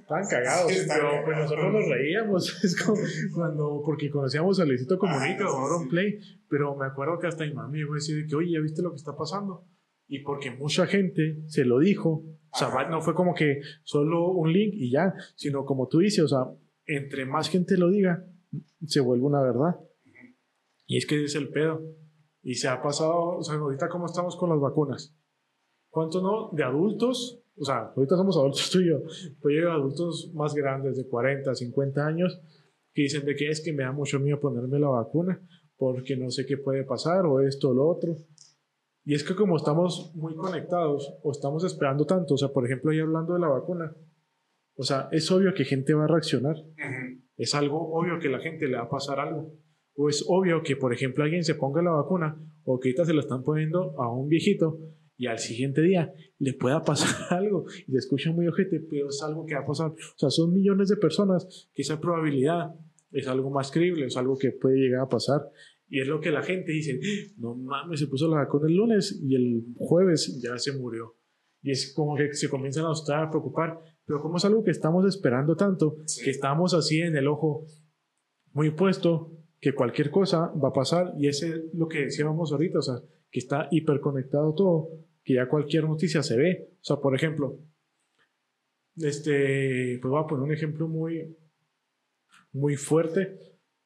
Estaban 0.01 0.27
cagados, 0.29 0.73
pero 0.87 1.25
pues 1.25 1.37
nosotros 1.37 1.73
nos 1.73 1.89
reíamos. 1.89 2.59
Es 2.65 2.83
como 2.83 3.01
cuando, 3.35 3.83
porque 3.85 4.11
conocíamos 4.11 4.61
a 4.61 4.65
Luisito 4.65 4.99
Comunica 4.99 5.51
o 5.51 5.67
Aaron 5.67 5.89
Play, 5.89 6.19
pero 6.49 6.77
me 6.77 6.87
acuerdo 6.87 7.19
que 7.19 7.27
hasta 7.27 7.45
mi 7.45 7.53
mami 7.53 7.81
iba 7.81 7.93
a 7.93 7.95
decir 7.95 8.27
que, 8.27 8.37
oye, 8.37 8.53
¿ya 8.53 8.61
viste 8.61 8.83
lo 8.83 8.91
que 8.91 8.97
está 8.97 9.17
pasando? 9.17 9.67
Y 10.07 10.21
porque 10.21 10.51
mucha 10.51 10.87
gente 10.87 11.43
se 11.47 11.65
lo 11.65 11.79
dijo, 11.79 12.25
o 12.51 12.57
sea, 12.57 12.89
no 12.89 13.01
fue 13.01 13.15
como 13.15 13.35
que 13.35 13.61
solo 13.85 14.31
un 14.33 14.53
link 14.53 14.73
y 14.75 14.91
ya, 14.91 15.15
sino 15.37 15.65
como 15.65 15.87
tú 15.89 15.99
dices, 15.99 16.25
o 16.25 16.29
sea, 16.29 16.47
entre 16.87 17.27
más 17.27 17.51
gente 17.51 17.77
lo 17.77 17.89
diga, 17.89 18.25
se 18.87 19.01
vuelve 19.01 19.25
una 19.25 19.43
verdad. 19.43 19.77
Y 20.87 20.97
es 20.97 21.07
que 21.07 21.23
es 21.23 21.35
el 21.35 21.51
pedo. 21.51 21.83
Y 22.43 22.55
se 22.55 22.69
ha 22.69 22.81
pasado, 22.81 23.37
o 23.37 23.43
sea, 23.43 23.57
ahorita 23.57 23.89
cómo 23.89 24.07
estamos 24.07 24.37
con 24.37 24.49
las 24.49 24.59
vacunas. 24.59 25.15
¿Cuánto 25.91 26.23
no? 26.23 26.51
De 26.57 26.65
adultos 26.65 27.43
o 27.61 27.65
sea, 27.65 27.93
ahorita 27.97 28.17
somos 28.17 28.37
adultos 28.37 28.71
tú 28.73 28.81
y 28.81 28.89
yo, 28.89 29.03
pero 29.43 29.71
hay 29.71 29.79
adultos 29.79 30.31
más 30.35 30.55
grandes, 30.55 30.97
de 30.97 31.07
40, 31.07 31.55
50 31.55 32.07
años, 32.07 32.41
que 32.93 33.03
dicen 33.03 33.25
de 33.25 33.35
que 33.35 33.49
es 33.49 33.61
que 33.61 33.73
me 33.73 33.85
da 33.85 33.93
mucho 33.93 34.19
miedo 34.21 34.41
ponerme 34.41 34.79
la 34.79 34.89
vacuna 34.89 35.41
porque 35.77 36.17
no 36.17 36.31
sé 36.31 36.45
qué 36.45 36.59
puede 36.59 36.85
pasar 36.85 37.25
o 37.27 37.41
esto 37.41 37.71
o 37.71 37.75
lo 37.75 37.89
otro. 37.89 38.17
Y 39.05 39.15
es 39.15 39.25
que 39.25 39.35
como 39.35 39.57
estamos 39.57 40.13
muy 40.15 40.35
conectados 40.35 41.19
o 41.23 41.31
estamos 41.31 41.65
esperando 41.65 42.05
tanto, 42.05 42.35
o 42.35 42.37
sea, 42.37 42.49
por 42.49 42.67
ejemplo, 42.67 42.91
ahí 42.91 42.99
hablando 42.99 43.35
de 43.35 43.41
la 43.41 43.49
vacuna, 43.49 43.97
o 44.77 44.83
sea, 44.83 45.09
es 45.13 45.31
obvio 45.31 45.55
que 45.55 45.65
gente 45.65 45.95
va 45.95 46.05
a 46.05 46.09
reaccionar. 46.09 46.57
Es 47.37 47.55
algo 47.55 47.95
obvio 47.95 48.19
que 48.19 48.29
la 48.29 48.41
gente 48.41 48.67
le 48.67 48.77
va 48.77 48.83
a 48.83 48.89
pasar 48.91 49.19
algo. 49.19 49.55
O 49.97 50.09
es 50.09 50.25
obvio 50.29 50.63
que, 50.63 50.77
por 50.77 50.93
ejemplo, 50.93 51.25
alguien 51.25 51.43
se 51.43 51.55
ponga 51.55 51.81
la 51.81 51.93
vacuna 51.93 52.37
o 52.65 52.79
que 52.79 52.91
ahorita 52.91 53.05
se 53.05 53.15
la 53.15 53.21
están 53.21 53.43
poniendo 53.43 53.95
a 53.99 54.13
un 54.13 54.29
viejito 54.29 54.79
y 55.19 55.27
al 55.27 55.41
siguiente 55.41 55.83
día 55.83 56.15
le 56.39 56.55
pueda 56.55 56.83
pasar 56.83 57.11
algo 57.39 57.67
y 57.87 57.93
se 57.93 57.99
escucha 57.99 58.31
muy 58.31 58.47
ojete, 58.47 58.81
pero 58.89 59.09
es 59.09 59.21
algo 59.23 59.45
que 59.45 59.57
va 59.57 59.63
a 59.63 59.67
pasar. 59.67 59.91
O 59.91 60.19
sea, 60.19 60.31
son 60.31 60.55
millones 60.55 60.89
de 60.89 60.97
personas 60.97 61.69
que 61.75 61.83
esa 61.83 62.01
probabilidad 62.01 62.75
es 63.11 63.27
algo 63.27 63.51
más 63.51 63.71
creíble, 63.73 64.07
es 64.07 64.17
algo 64.17 64.39
que 64.39 64.53
puede 64.53 64.77
llegar 64.79 65.03
a 65.03 65.09
pasar. 65.09 65.51
Y 65.89 66.01
es 66.01 66.07
lo 66.07 66.21
que 66.21 66.31
la 66.31 66.43
gente 66.43 66.71
dice, 66.71 67.01
no 67.37 67.55
mames, 67.57 67.99
se 67.99 68.07
puso 68.07 68.29
la 68.29 68.37
vacuna 68.37 68.69
el 68.69 68.77
lunes 68.77 69.21
y 69.23 69.35
el 69.35 69.65
jueves 69.77 70.41
ya 70.41 70.57
se 70.57 70.73
murió. 70.79 71.17
Y 71.63 71.73
es 71.73 71.93
como 71.95 72.15
que 72.15 72.33
se 72.35 72.49
comienzan 72.49 72.85
a 72.85 72.93
asustar, 72.93 73.25
a 73.25 73.31
preocupar. 73.31 73.81
Pero 74.05 74.21
como 74.21 74.37
es 74.37 74.45
algo 74.45 74.63
que 74.63 74.71
estamos 74.71 75.05
esperando 75.07 75.57
tanto, 75.57 75.97
que 76.23 76.31
estamos 76.31 76.75
así 76.75 77.01
en 77.01 77.17
el 77.17 77.27
ojo 77.27 77.67
muy 78.53 78.71
puesto, 78.71 79.33
que 79.61 79.75
cualquier 79.75 80.11
cosa 80.11 80.53
va 80.53 80.69
a 80.69 80.73
pasar. 80.73 81.15
Y 81.19 81.27
ese 81.27 81.49
es 81.49 81.61
lo 81.75 81.89
que 81.89 82.05
decíamos 82.05 82.53
ahorita, 82.53 82.79
o 82.79 82.83
sea, 82.83 83.03
que 83.31 83.41
está 83.41 83.69
hiperconectado 83.71 84.55
todo, 84.55 84.91
que 85.29 85.35
ya 85.35 85.47
cualquier 85.47 85.85
noticia 85.85 86.23
se 86.23 86.39
ve. 86.39 86.71
O 86.81 86.85
sea, 86.85 86.97
por 86.97 87.15
ejemplo, 87.15 87.61
este, 88.97 89.99
pues 90.01 90.11
voy 90.11 90.23
a 90.23 90.27
poner 90.27 90.45
un 90.45 90.53
ejemplo 90.55 90.89
muy, 90.89 91.37
muy 92.53 92.77
fuerte. 92.77 93.39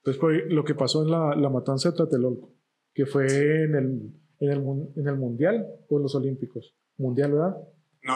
Pues 0.04 0.20
lo 0.50 0.62
que 0.62 0.76
pasó 0.76 1.02
en 1.02 1.10
la, 1.10 1.34
la 1.34 1.50
matanza 1.50 1.90
de 1.90 1.96
Tlatelolco, 1.96 2.54
que 2.94 3.06
fue 3.06 3.24
en 3.64 3.74
el, 3.74 4.12
en 4.38 4.50
el, 4.50 4.62
en 4.94 5.08
el 5.08 5.16
Mundial 5.16 5.66
o 5.88 5.96
en 5.96 6.02
los 6.04 6.14
Olímpicos. 6.14 6.76
Mundial, 6.96 7.32
¿verdad? 7.32 7.56
No, 8.02 8.14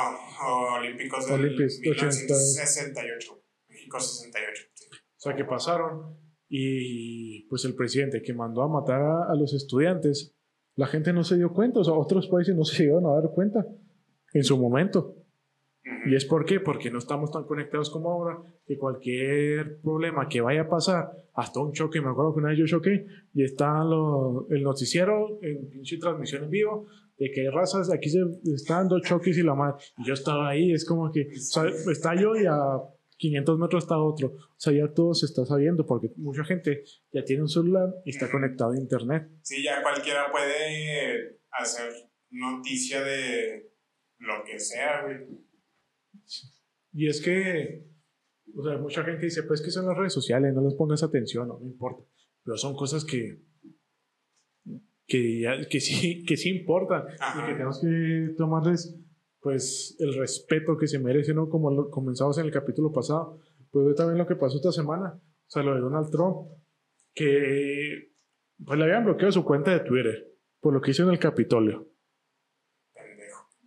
Olímpicos 0.79 1.27
del 1.27 1.41
Olímpicos, 1.41 1.81
1968. 1.81 3.43
México 3.71 3.99
68. 3.99 4.63
O 4.87 5.19
sea, 5.19 5.35
que 5.35 5.45
pasaron 5.45 6.17
y 6.49 7.49
pues 7.49 7.65
el 7.65 7.75
presidente 7.75 8.23
que 8.23 8.35
mandó 8.35 8.63
a 8.63 8.69
matar 8.69 9.03
a, 9.03 9.33
a, 9.33 9.35
los 9.35 9.53
estudiantes, 9.53 10.36
la 10.77 10.87
gente 10.87 11.13
no 11.13 11.25
se 11.25 11.37
dio 11.37 11.53
cuenta, 11.53 11.81
o 11.81 11.85
sea, 11.85 11.95
otros 11.95 12.29
países 12.29 12.55
no 12.55 12.65
se 12.65 12.83
llegaron 12.83 13.07
a 13.07 13.21
dar 13.21 13.31
cuenta 13.35 13.67
en 14.33 14.45
su 14.45 14.59
momento. 14.59 15.17
¿Y 16.05 16.15
es 16.15 16.25
por 16.25 16.45
qué? 16.45 16.61
Porque 16.61 16.91
no 16.91 16.99
estamos 16.99 17.31
tan 17.31 17.45
conectados 17.45 17.91
como 17.91 18.11
ahora, 18.11 18.39
que 18.67 18.77
cualquier 18.77 19.81
problema 19.81 20.29
que 20.29 20.41
vaya 20.41 20.63
a 20.63 20.69
pasar, 20.69 21.11
hasta 21.35 21.61
un 21.61 21.73
choque, 21.73 22.01
me 22.01 22.11
acuerdo 22.11 22.35
que 22.35 22.41
una 22.41 22.51
vez 22.51 22.59
yo 22.59 22.67
choqué, 22.67 23.07
y 23.33 23.43
está 23.43 23.83
el 24.51 24.63
noticiero 24.63 25.39
en 25.43 25.69
pinche 25.69 25.99
transmisión 25.99 26.45
en 26.45 26.51
vivo, 26.51 26.87
de 27.19 27.31
que 27.31 27.43
hay 27.43 27.49
razas, 27.49 27.91
aquí 27.91 28.11
se 28.11 28.21
están 28.55 28.89
dos 28.89 29.03
choques 29.03 29.39
y 29.39 29.43
la 29.43 29.55
madre, 29.55 29.83
y 29.99 30.07
yo 30.07 30.15
estaba 30.15 30.49
ahí, 30.49 30.73
es 30.73 30.85
como 30.85 31.11
que, 31.11 31.23
está 31.31 32.15
yo 32.15 32.37
y 32.37 32.47
a 32.47 32.57
500 33.17 33.59
metros 33.59 33.85
está 33.85 33.99
otro, 33.99 34.29
o 34.29 34.55
sea, 34.57 34.73
ya 34.73 34.93
todo 34.93 35.15
se 35.15 35.27
está 35.27 35.45
sabiendo, 35.47 35.87
porque 35.87 36.11
mucha 36.17 36.45
gente 36.45 36.85
ya 37.13 37.25
tiene 37.25 37.43
un 37.43 37.49
celular 37.49 37.95
y 38.05 38.11
está 38.11 38.31
conectado 38.31 38.73
a 38.73 38.79
internet. 38.79 39.31
Sí, 39.43 39.63
ya 39.63 39.83
cualquiera 39.83 40.31
puede 40.31 41.41
hacer 41.51 41.93
noticia 42.31 43.03
de 43.03 43.73
lo 44.19 44.45
que 44.45 44.59
sea, 44.59 45.03
güey. 45.03 45.19
Y 46.93 47.09
es 47.09 47.21
que, 47.21 47.87
o 48.55 48.63
sea, 48.63 48.79
mucha 48.79 49.05
gente 49.05 49.27
dice, 49.27 49.43
pues 49.43 49.63
que 49.63 49.71
son 49.71 49.87
las 49.87 49.97
redes 49.97 50.13
sociales, 50.13 50.55
no 50.55 50.63
les 50.63 50.75
pongas 50.75 51.03
atención, 51.03 51.49
no 51.49 51.59
me 51.59 51.67
importa. 51.67 52.03
Pero 52.43 52.57
son 52.57 52.75
cosas 52.77 53.05
que, 53.05 53.43
que, 55.07 55.67
que, 55.71 55.81
sí, 55.81 56.25
que 56.29 56.37
sí 56.37 56.51
importan 56.51 57.05
y 57.09 57.47
que 57.47 57.53
tenemos 57.53 57.81
que 57.81 58.35
tomarles 58.37 58.99
pues 59.47 59.95
el 60.01 60.13
respeto 60.19 60.77
que 60.77 60.89
se 60.89 60.99
merecen, 60.99 61.37
¿no? 61.37 61.49
Como 61.49 61.71
lo 61.71 61.89
comenzamos 61.89 62.37
en 62.39 62.47
el 62.47 62.51
capítulo 62.51 62.91
pasado. 62.91 63.39
Pues 63.71 63.95
también 63.95 64.19
lo 64.19 64.27
que 64.27 64.35
pasó 64.35 64.57
esta 64.57 64.73
semana, 64.73 65.15
o 65.15 65.49
sea, 65.49 65.63
lo 65.63 65.73
de 65.77 65.83
Donald 65.83 66.11
Trump, 66.11 66.49
que 67.15 68.11
pues 68.65 68.77
le 68.77 68.87
habían 68.87 69.05
bloqueado 69.05 69.31
su 69.31 69.45
cuenta 69.45 69.71
de 69.71 69.85
Twitter 69.85 70.33
por 70.59 70.75
lo 70.75 70.81
que 70.81 70.91
hizo 70.91 71.05
en 71.05 71.11
el 71.11 71.21
Capitolio 71.21 71.87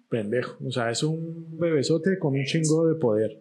pendejo. 0.09 0.57
O 0.67 0.69
sea, 0.69 0.91
es 0.91 1.01
un 1.01 1.57
bebesote 1.57 2.19
con 2.19 2.33
un 2.33 2.43
chingo 2.43 2.89
de 2.89 2.99
poder. 2.99 3.31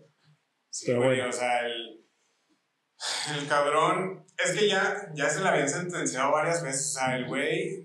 Sí, 0.70 0.86
Pero 0.86 1.02
bueno. 1.02 1.28
o 1.28 1.32
sea, 1.32 1.66
el, 1.66 2.06
el 3.36 3.48
cabrón, 3.48 4.24
es 4.44 4.52
que 4.52 4.68
ya, 4.68 5.10
ya 5.12 5.28
se 5.28 5.40
le 5.40 5.48
habían 5.48 5.68
sentenciado 5.68 6.30
varias 6.30 6.62
veces. 6.62 6.94
O 6.94 7.00
sea, 7.00 7.16
el 7.16 7.26
güey, 7.26 7.84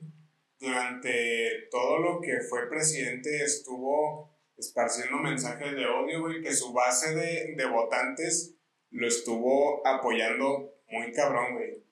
durante 0.60 1.68
todo 1.72 1.98
lo 1.98 2.22
que 2.22 2.40
fue 2.48 2.70
presidente, 2.70 3.44
estuvo 3.44 4.33
esparciendo 4.58 5.18
mensajes 5.18 5.74
de 5.74 5.86
odio, 5.86 6.22
güey, 6.22 6.42
que 6.42 6.54
su 6.54 6.74
base 6.74 7.16
de, 7.16 7.56
de 7.56 7.66
votantes 7.66 8.56
lo 8.92 9.08
estuvo 9.08 9.86
apoyando 9.86 10.74
muy 10.88 11.12
cabrón, 11.12 11.56
güey. 11.56 11.84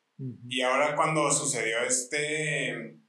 Y 0.47 0.61
ahora 0.61 0.95
cuando 0.95 1.31
sucedió 1.31 1.79
este 1.79 3.01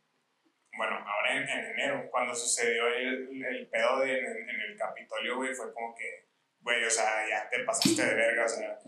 bueno, 0.77 0.97
ahora 1.07 1.37
en, 1.37 1.49
enero, 1.49 2.09
cuando 2.11 2.35
sucedió 2.35 2.89
el, 2.89 3.45
el 3.45 3.69
pedo 3.69 4.01
de, 4.01 4.19
en, 4.19 4.49
el 4.49 4.77
Capitolio, 4.77 5.37
güey, 5.37 5.55
fue 5.55 5.73
como 5.73 5.95
que, 5.95 6.29
güey, 6.61 6.85
o 6.85 6.91
sea, 6.91 7.29
ya 7.29 7.49
te 7.51 7.63
pasaste 7.65 8.05
de 8.05 8.15
verga, 8.15 8.45
o 8.45 8.49
sea, 8.49 8.79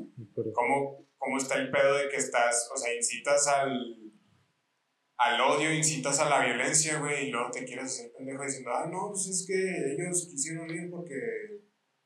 ¿cómo, 0.55 1.07
¿cómo 1.19 1.37
está 1.37 1.57
el 1.57 1.71
pedo 1.71 1.99
de 1.99 2.09
que 2.09 2.17
estás, 2.17 2.71
o 2.73 2.77
sea, 2.77 2.95
incitas 2.95 3.47
al, 3.49 4.13
al 5.17 5.41
odio, 5.41 5.73
incitas 5.73 6.19
a 6.21 6.29
la 6.29 6.45
violencia, 6.45 6.99
güey, 7.01 7.29
y 7.29 7.31
luego 7.31 7.51
te 7.51 7.65
quieres 7.65 7.85
hacer 7.87 8.13
pendejo 8.17 8.45
diciendo, 8.45 8.71
ah, 8.73 8.89
no, 8.91 9.11
pues 9.11 9.27
es 9.29 9.47
que 9.47 9.95
ellos 9.95 10.29
quisieron 10.31 10.69
ir 10.71 10.91
porque, 10.91 11.15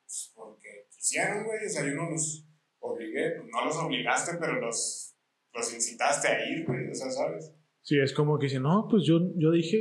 pues, 0.02 0.32
porque 0.34 0.86
quisieron, 0.90 1.44
güey, 1.44 1.66
o 1.66 1.68
sea, 1.68 1.86
yo 1.86 1.94
no 1.94 2.10
los 2.10 2.46
obligué, 2.80 3.36
no 3.50 3.64
los 3.64 3.76
obligaste, 3.76 4.36
pero 4.38 4.60
los, 4.60 5.16
los 5.54 5.74
incitaste 5.74 6.28
a 6.28 6.48
ir, 6.48 6.66
güey, 6.66 6.90
o 6.90 6.94
sea, 6.94 7.10
¿sabes? 7.10 7.52
Sí, 7.82 7.98
es 7.98 8.12
como 8.12 8.38
que 8.38 8.46
dicen, 8.46 8.62
no, 8.62 8.86
pues 8.90 9.04
yo, 9.06 9.18
yo 9.36 9.50
dije 9.50 9.80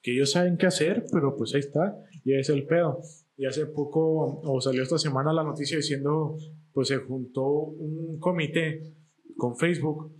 que 0.00 0.12
ellos 0.12 0.30
saben 0.30 0.56
qué 0.56 0.66
hacer, 0.66 1.04
pero 1.12 1.36
pues 1.36 1.54
ahí 1.54 1.60
está, 1.60 1.96
y 2.24 2.38
es 2.38 2.48
el 2.48 2.64
pedo. 2.66 3.00
Y 3.36 3.46
hace 3.46 3.66
poco, 3.66 4.40
o 4.42 4.60
salió 4.60 4.82
esta 4.82 4.98
semana 4.98 5.32
la 5.32 5.42
noticia 5.42 5.76
diciendo, 5.76 6.38
pues 6.72 6.88
se 6.88 6.98
juntó 6.98 7.44
un 7.44 8.18
comité 8.20 8.94
con 9.36 9.56
Facebook 9.58 10.14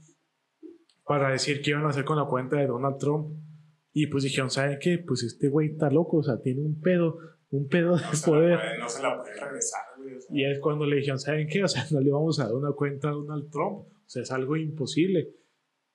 para 1.06 1.30
decir 1.30 1.62
qué 1.62 1.70
iban 1.70 1.84
a 1.84 1.90
hacer 1.90 2.04
con 2.04 2.16
la 2.16 2.24
cuenta 2.24 2.56
de 2.56 2.66
Donald 2.66 2.98
Trump. 2.98 3.38
Y 3.92 4.08
pues 4.08 4.24
dijeron, 4.24 4.50
¿saben 4.50 4.78
qué? 4.80 4.98
Pues 4.98 5.22
este 5.22 5.48
güey 5.48 5.70
está 5.70 5.88
loco, 5.90 6.18
o 6.18 6.22
sea, 6.22 6.40
tiene 6.42 6.62
un 6.62 6.80
pedo, 6.80 7.18
un 7.50 7.68
pedo 7.68 7.96
de 7.96 8.02
poder. 8.24 8.58
no 8.78 8.88
se 8.88 9.02
la 9.02 9.16
puede 9.16 9.32
regresar, 9.34 9.80
güey. 9.96 10.16
Y 10.30 10.44
es 10.44 10.58
cuando 10.60 10.84
le 10.84 10.96
dijeron, 10.96 11.18
¿saben 11.18 11.48
qué? 11.48 11.64
O 11.64 11.68
sea, 11.68 11.86
no 11.92 12.00
le 12.00 12.10
vamos 12.10 12.40
a 12.40 12.44
dar 12.44 12.54
una 12.54 12.72
cuenta 12.72 13.08
a 13.08 13.12
Donald 13.12 13.50
Trump. 13.50 13.86
O 13.88 14.08
sea, 14.08 14.22
es 14.22 14.30
algo 14.30 14.56
imposible. 14.56 15.30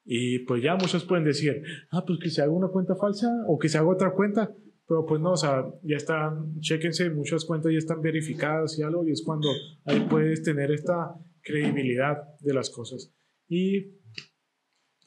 Y 0.04 0.40
pues 0.40 0.64
ya 0.64 0.76
muchos 0.76 1.06
pueden 1.06 1.26
decir, 1.26 1.62
ah, 1.92 2.04
pues 2.06 2.20
que 2.20 2.30
se 2.30 2.42
haga 2.42 2.52
una 2.52 2.70
cuenta 2.70 2.96
falsa 2.96 3.28
o 3.48 3.60
que 3.60 3.70
se 3.70 3.78
haga 3.78 3.90
otra 3.90 4.14
cuenta. 4.14 4.52
Pero 4.88 5.06
pues 5.06 5.22
no, 5.22 5.34
o 5.34 5.38
sea, 5.38 5.66
ya 5.84 5.98
están, 5.98 6.60
chéquense, 6.60 7.10
muchas 7.12 7.46
cuentas 7.46 7.72
ya 7.72 7.78
están 7.78 8.02
verificadas 8.02 8.78
y 8.80 8.84
algo, 8.84 9.08
y 9.08 9.12
es 9.12 9.24
cuando 9.24 9.48
ahí 9.86 10.06
puedes 10.10 10.42
tener 10.44 10.72
esta 10.72 11.16
credibilidad 11.42 12.18
de 12.40 12.54
las 12.54 12.70
cosas. 12.70 13.14
Y. 13.48 14.01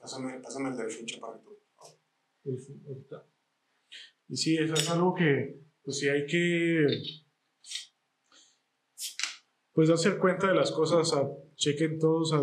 Pásame, 0.05 0.39
pásame 0.39 0.69
el 0.69 0.77
del 0.77 0.89
tú. 1.43 1.57
Y 4.29 4.37
sí, 4.37 4.55
eso 4.55 4.75
es 4.75 4.91
algo 4.91 5.15
que, 5.15 5.63
pues 5.83 5.99
sí 5.99 6.11
hay 6.11 6.27
que. 6.27 6.87
Pues 9.73 9.89
hacer 9.89 10.19
cuenta 10.19 10.49
de 10.49 10.57
las 10.57 10.73
cosas, 10.73 11.11
chequen 11.57 11.99
todos, 11.99 12.29
sea, 12.29 12.41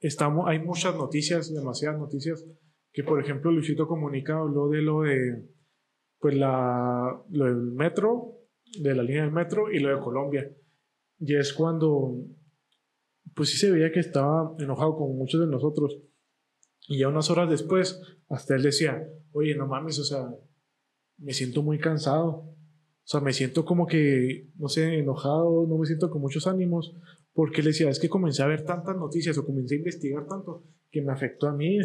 estamos, 0.00 0.48
hay 0.48 0.58
muchas 0.58 0.96
noticias, 0.96 1.54
demasiadas 1.54 2.00
noticias, 2.00 2.44
que 2.92 3.04
por 3.04 3.22
ejemplo 3.22 3.52
Luisito 3.52 3.86
Comunica 3.86 4.38
habló 4.38 4.68
de 4.68 4.82
lo 4.82 5.02
de, 5.02 5.48
pues 6.18 6.34
la, 6.34 7.22
lo 7.30 7.44
del 7.44 7.70
metro, 7.70 8.40
de 8.80 8.96
la 8.96 9.04
línea 9.04 9.22
del 9.22 9.32
metro 9.32 9.70
y 9.70 9.78
lo 9.78 9.94
de 9.94 10.02
Colombia. 10.02 10.52
Y 11.20 11.36
es 11.36 11.52
cuando, 11.52 12.16
pues 13.32 13.50
sí 13.50 13.58
se 13.58 13.70
veía 13.70 13.92
que 13.92 14.00
estaba 14.00 14.56
enojado 14.58 14.96
con 14.96 15.16
muchos 15.16 15.40
de 15.40 15.46
nosotros. 15.46 16.02
Y 16.88 16.98
ya 16.98 17.08
unas 17.08 17.30
horas 17.30 17.50
después, 17.50 18.00
hasta 18.28 18.54
él 18.54 18.62
decía, 18.62 19.08
oye, 19.32 19.54
no 19.54 19.66
mames, 19.66 19.98
o 19.98 20.04
sea, 20.04 20.28
me 21.18 21.32
siento 21.32 21.62
muy 21.62 21.78
cansado. 21.78 22.28
O 23.06 23.08
sea, 23.08 23.20
me 23.20 23.32
siento 23.32 23.64
como 23.64 23.86
que, 23.86 24.48
no 24.56 24.68
sé, 24.68 24.98
enojado, 24.98 25.66
no 25.68 25.78
me 25.78 25.86
siento 25.86 26.10
con 26.10 26.20
muchos 26.20 26.46
ánimos, 26.46 26.94
porque 27.32 27.62
le 27.62 27.68
decía, 27.68 27.88
es 27.88 28.00
que 28.00 28.08
comencé 28.08 28.42
a 28.42 28.46
ver 28.46 28.64
tantas 28.64 28.96
noticias 28.96 29.38
o 29.38 29.46
comencé 29.46 29.74
a 29.74 29.78
investigar 29.78 30.26
tanto 30.26 30.64
que 30.90 31.02
me 31.02 31.12
afectó 31.12 31.46
a 31.46 31.52
mí. 31.52 31.78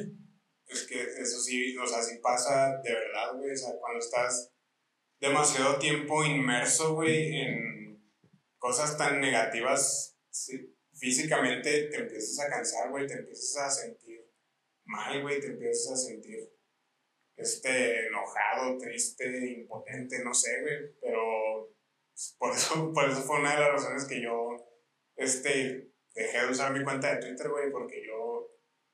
Es 0.68 0.88
que 0.88 1.02
eso 1.02 1.40
sí, 1.40 1.76
o 1.78 1.86
sea, 1.86 2.02
sí 2.02 2.20
pasa 2.24 2.82
de 2.84 2.94
verdad, 2.94 3.38
güey. 3.38 3.52
O 3.52 3.56
sea, 3.56 3.70
cuando 3.80 4.00
estás 4.00 4.52
demasiado 5.20 5.78
tiempo 5.78 6.24
inmerso, 6.24 6.96
güey, 6.96 7.36
en 7.36 8.02
cosas 8.58 8.98
tan 8.98 9.20
negativas, 9.20 10.18
físicamente 10.94 11.90
te 11.90 11.98
empiezas 11.98 12.40
a 12.40 12.50
cansar, 12.50 12.90
güey, 12.90 13.06
te 13.06 13.14
empiezas 13.14 13.58
a 13.58 13.70
sentir 13.70 14.21
mal, 14.92 15.22
güey, 15.22 15.40
te 15.40 15.48
empiezas 15.48 15.94
a 15.94 15.96
sentir 15.96 16.52
este, 17.38 18.08
enojado, 18.08 18.78
triste, 18.78 19.52
impotente, 19.52 20.24
no 20.24 20.34
sé, 20.34 20.62
güey, 20.62 20.94
pero 21.02 21.74
por 22.38 22.52
eso, 22.54 22.92
por 22.94 23.10
eso 23.10 23.22
fue 23.24 23.40
una 23.40 23.56
de 23.56 23.62
las 23.62 23.72
razones 23.72 24.06
que 24.06 24.22
yo 24.22 24.58
este, 25.16 25.92
dejé 26.14 26.42
de 26.42 26.52
usar 26.52 26.74
mi 26.74 26.84
cuenta 26.84 27.16
de 27.16 27.22
Twitter, 27.22 27.50
güey, 27.50 27.72
porque 27.72 28.06
yo, 28.06 28.18
o 28.18 28.50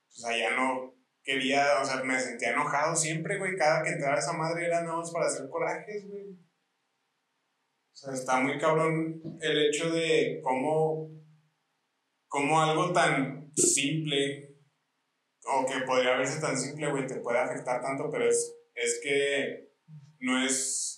sea, 0.10 0.38
ya 0.38 0.56
no 0.56 0.96
quería, 1.24 1.82
o 1.82 1.86
sea, 1.86 2.04
me 2.04 2.20
sentía 2.20 2.52
enojado 2.52 2.96
siempre, 2.96 3.38
güey, 3.38 3.58
cada 3.58 3.84
que 3.84 3.90
entraba 3.90 4.18
esa 4.18 4.34
madre 4.34 4.66
era 4.66 4.82
nada 4.82 4.98
más 4.98 5.12
para 5.12 5.26
hacer 5.26 5.50
corajes, 5.50 6.08
güey. 6.08 6.32
O 7.92 8.00
sea, 8.00 8.14
está 8.14 8.40
muy 8.40 8.60
cabrón 8.60 9.22
el 9.42 9.68
hecho 9.68 9.90
de 9.90 10.40
cómo, 10.44 11.10
cómo 12.28 12.62
algo 12.62 12.94
tan 12.94 13.52
simple, 13.56 14.47
o 15.50 15.66
que 15.66 15.86
podría 15.86 16.18
verse 16.18 16.40
tan 16.42 16.58
simple, 16.58 16.90
güey, 16.92 17.08
te 17.08 17.22
puede 17.22 17.40
afectar 17.40 17.82
tanto, 17.82 18.10
pero 18.12 18.30
es, 18.30 18.56
es 18.76 19.00
que 19.04 19.72
no 20.20 20.44
es, 20.44 20.98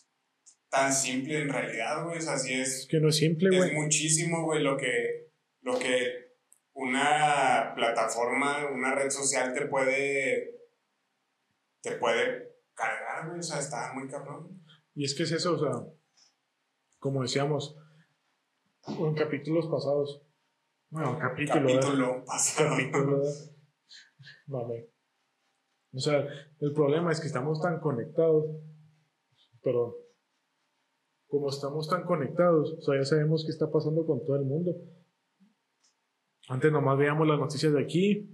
tan 0.69 0.93
simple 0.93 1.41
en 1.41 1.49
realidad, 1.49 2.05
güey. 2.05 2.17
O 2.17 2.21
sea, 2.21 2.37
sí 2.37 2.53
es. 2.53 2.87
Que 2.89 2.99
no 2.99 3.09
es 3.09 3.17
simple, 3.17 3.55
güey. 3.55 3.69
Es 3.69 3.75
muchísimo, 3.75 4.43
güey, 4.45 4.61
lo 4.61 4.77
que, 4.77 5.31
lo 5.61 5.77
que 5.77 6.29
una 6.73 7.73
plataforma, 7.75 8.67
una 8.71 8.95
red 8.95 9.09
social 9.09 9.53
te 9.53 9.65
puede. 9.65 10.61
te 11.81 11.93
puede 11.93 12.55
cargar, 12.73 13.27
güey. 13.27 13.39
O 13.39 13.43
sea, 13.43 13.59
está 13.59 13.93
muy 13.93 14.07
cabrón. 14.07 14.63
Y 14.95 15.05
es 15.05 15.15
que 15.15 15.23
es 15.23 15.31
eso, 15.31 15.55
o 15.55 15.59
sea, 15.59 15.71
como 16.99 17.21
decíamos 17.21 17.77
en 18.87 19.13
capítulos 19.13 19.67
pasados. 19.67 20.21
Bueno, 20.89 21.17
capítulo. 21.19 21.67
Capítulo 21.67 22.25
pasado. 22.25 22.69
Capítulo. 22.71 23.23
Vale. 24.49 24.89
O 25.93 25.99
sea, 25.99 26.27
el 26.59 26.73
problema 26.73 27.11
es 27.11 27.19
que 27.19 27.27
estamos 27.27 27.61
tan 27.61 27.79
conectados, 27.79 28.45
pero 29.63 29.95
como 31.27 31.49
estamos 31.49 31.87
tan 31.87 32.03
conectados, 32.03 32.73
o 32.73 32.81
sea, 32.81 32.97
ya 32.97 33.05
sabemos 33.05 33.43
qué 33.45 33.51
está 33.51 33.71
pasando 33.71 34.05
con 34.05 34.25
todo 34.25 34.35
el 34.35 34.45
mundo. 34.45 34.75
Antes 36.47 36.71
nomás 36.71 36.97
veíamos 36.97 37.27
las 37.27 37.39
noticias 37.39 37.73
de 37.73 37.81
aquí 37.81 38.27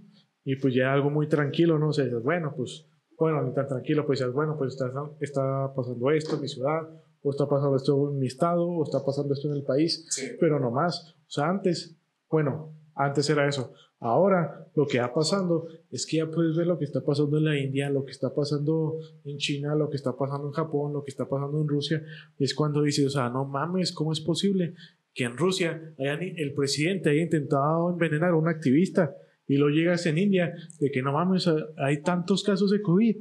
y 0.44 0.56
pues 0.56 0.74
ya 0.74 0.92
algo 0.92 1.10
muy 1.10 1.28
tranquilo, 1.28 1.78
¿no? 1.78 1.88
O 1.88 1.92
sea, 1.92 2.06
dices, 2.06 2.22
bueno, 2.22 2.54
pues, 2.56 2.88
bueno, 3.18 3.42
ni 3.42 3.52
tan 3.52 3.68
tranquilo, 3.68 4.06
pues 4.06 4.20
dices, 4.20 4.32
bueno, 4.32 4.56
pues 4.56 4.72
está, 4.72 4.90
está 5.20 5.74
pasando 5.74 6.10
esto 6.12 6.36
en 6.36 6.40
mi 6.40 6.48
ciudad, 6.48 6.88
o 7.22 7.30
está 7.30 7.46
pasando 7.46 7.76
esto 7.76 8.10
en 8.10 8.18
mi 8.18 8.26
estado, 8.26 8.66
o 8.66 8.84
está 8.84 9.04
pasando 9.04 9.34
esto 9.34 9.48
en 9.48 9.56
el 9.56 9.64
país, 9.64 10.08
pero 10.40 10.58
no 10.60 10.70
más. 10.70 11.14
O 11.26 11.30
sea, 11.30 11.48
antes, 11.48 11.98
bueno, 12.30 12.72
antes 12.96 13.28
era 13.30 13.46
eso. 13.46 13.72
Ahora 14.00 14.66
lo 14.74 14.86
que 14.86 14.98
está 14.98 15.12
pasando 15.12 15.68
es 15.90 16.04
que 16.04 16.18
ya 16.18 16.30
puedes 16.30 16.56
ver 16.56 16.66
lo 16.66 16.78
que 16.78 16.84
está 16.84 17.00
pasando 17.02 17.38
en 17.38 17.44
la 17.44 17.58
India, 17.58 17.88
lo 17.88 18.04
que 18.04 18.10
está 18.10 18.34
pasando 18.34 18.98
en 19.24 19.38
China, 19.38 19.74
lo 19.74 19.88
que 19.88 19.96
está 19.96 20.16
pasando 20.16 20.48
en 20.48 20.52
Japón, 20.52 20.92
lo 20.92 21.04
que 21.04 21.10
está 21.10 21.28
pasando 21.28 21.60
en 21.60 21.68
Rusia. 21.68 22.02
Es 22.38 22.54
cuando 22.54 22.82
dices, 22.82 23.06
o 23.06 23.10
sea, 23.10 23.30
no 23.30 23.44
mames, 23.44 23.92
¿cómo 23.92 24.12
es 24.12 24.20
posible 24.20 24.74
que 25.14 25.24
en 25.24 25.36
Rusia 25.36 25.94
el 25.96 26.52
presidente 26.52 27.08
haya 27.10 27.22
intentado 27.22 27.90
envenenar 27.90 28.30
a 28.30 28.36
un 28.36 28.48
activista 28.48 29.16
y 29.48 29.56
lo 29.56 29.68
llegas 29.68 30.04
en 30.06 30.18
India 30.18 30.54
de 30.78 30.90
que 30.90 31.02
no 31.02 31.12
mames, 31.12 31.48
hay 31.78 32.02
tantos 32.02 32.42
casos 32.42 32.70
de 32.70 32.82
COVID 32.82 33.16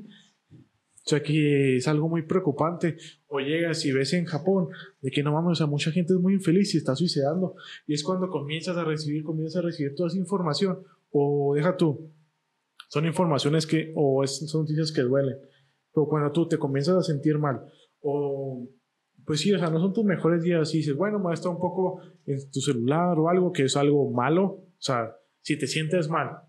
o 1.05 1.07
sea 1.07 1.21
que 1.21 1.77
es 1.77 1.87
algo 1.87 2.09
muy 2.09 2.23
preocupante. 2.23 2.97
O 3.27 3.39
llegas 3.39 3.85
y 3.85 3.91
ves 3.91 4.13
en 4.13 4.25
Japón 4.25 4.69
de 5.01 5.11
que 5.11 5.21
no 5.21 5.33
vamos, 5.33 5.51
o 5.51 5.55
sea, 5.55 5.67
mucha 5.67 5.91
gente 5.91 6.13
es 6.13 6.19
muy 6.19 6.33
infeliz 6.33 6.73
y 6.73 6.79
está 6.79 6.95
suicidando. 6.95 7.55
Y 7.85 7.93
es 7.93 8.03
cuando 8.03 8.27
comienzas 8.27 8.75
a 8.75 8.83
recibir, 8.83 9.23
comienzas 9.23 9.57
a 9.57 9.61
recibir 9.61 9.93
toda 9.93 10.07
esa 10.07 10.17
información. 10.17 10.79
O 11.11 11.53
deja 11.55 11.77
tú, 11.77 12.11
son 12.89 13.05
informaciones 13.05 13.67
que, 13.67 13.93
o 13.95 14.25
son 14.25 14.61
noticias 14.61 14.91
que 14.91 15.01
duelen. 15.01 15.37
Pero 15.93 16.07
cuando 16.07 16.31
tú 16.31 16.47
te 16.47 16.57
comienzas 16.57 16.95
a 16.95 17.03
sentir 17.03 17.37
mal, 17.37 17.61
o 18.01 18.67
pues 19.25 19.41
sí, 19.41 19.53
o 19.53 19.59
sea, 19.59 19.69
no 19.69 19.79
son 19.79 19.93
tus 19.93 20.03
mejores 20.03 20.41
días 20.41 20.73
y 20.73 20.77
dices, 20.77 20.95
bueno, 20.95 21.19
me 21.19 21.33
está 21.33 21.49
un 21.49 21.59
poco 21.59 22.01
en 22.25 22.49
tu 22.49 22.61
celular 22.61 23.17
o 23.19 23.29
algo 23.29 23.51
que 23.51 23.63
es 23.63 23.77
algo 23.77 24.09
malo. 24.09 24.43
O 24.43 24.81
sea, 24.81 25.15
si 25.41 25.57
te 25.57 25.67
sientes 25.67 26.09
mal 26.09 26.44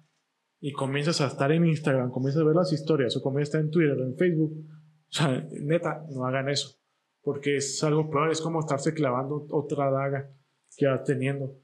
y 0.67 0.73
comienzas 0.73 1.21
a 1.21 1.29
estar 1.29 1.53
en 1.53 1.65
Instagram, 1.65 2.11
comienzas 2.11 2.43
a 2.43 2.45
ver 2.45 2.57
las 2.57 2.73
historias 2.73 3.17
o 3.17 3.23
comienzas 3.23 3.55
a 3.55 3.59
estar 3.59 3.65
en 3.67 3.71
Twitter 3.71 4.01
o 4.01 4.05
en 4.05 4.17
Facebook, 4.17 4.53
o 4.59 5.13
sea, 5.13 5.47
neta, 5.63 6.05
no 6.11 6.27
hagan 6.27 6.49
eso. 6.49 6.77
Porque 7.23 7.59
es 7.59 7.85
algo 7.85 8.11
peor, 8.11 8.33
es 8.33 8.41
como 8.41 8.59
estarse 8.59 8.93
clavando 8.93 9.47
otra 9.51 9.93
daga 9.93 10.29
que 10.77 10.89
vas 10.89 11.05
teniendo. 11.05 11.55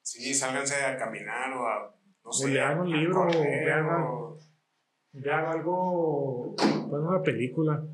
Sí, 0.00 0.34
sálganse 0.34 0.74
a 0.74 0.96
caminar 0.96 1.52
o 1.52 1.68
a, 1.68 1.94
no 2.24 2.32
sé, 2.32 2.48
lean 2.48 2.80
un 2.80 2.90
libro, 2.90 3.28
o 3.28 3.28
vean, 5.14 5.44
algo, 5.46 6.56
pues 6.56 7.00
una 7.00 7.22
película. 7.22 7.86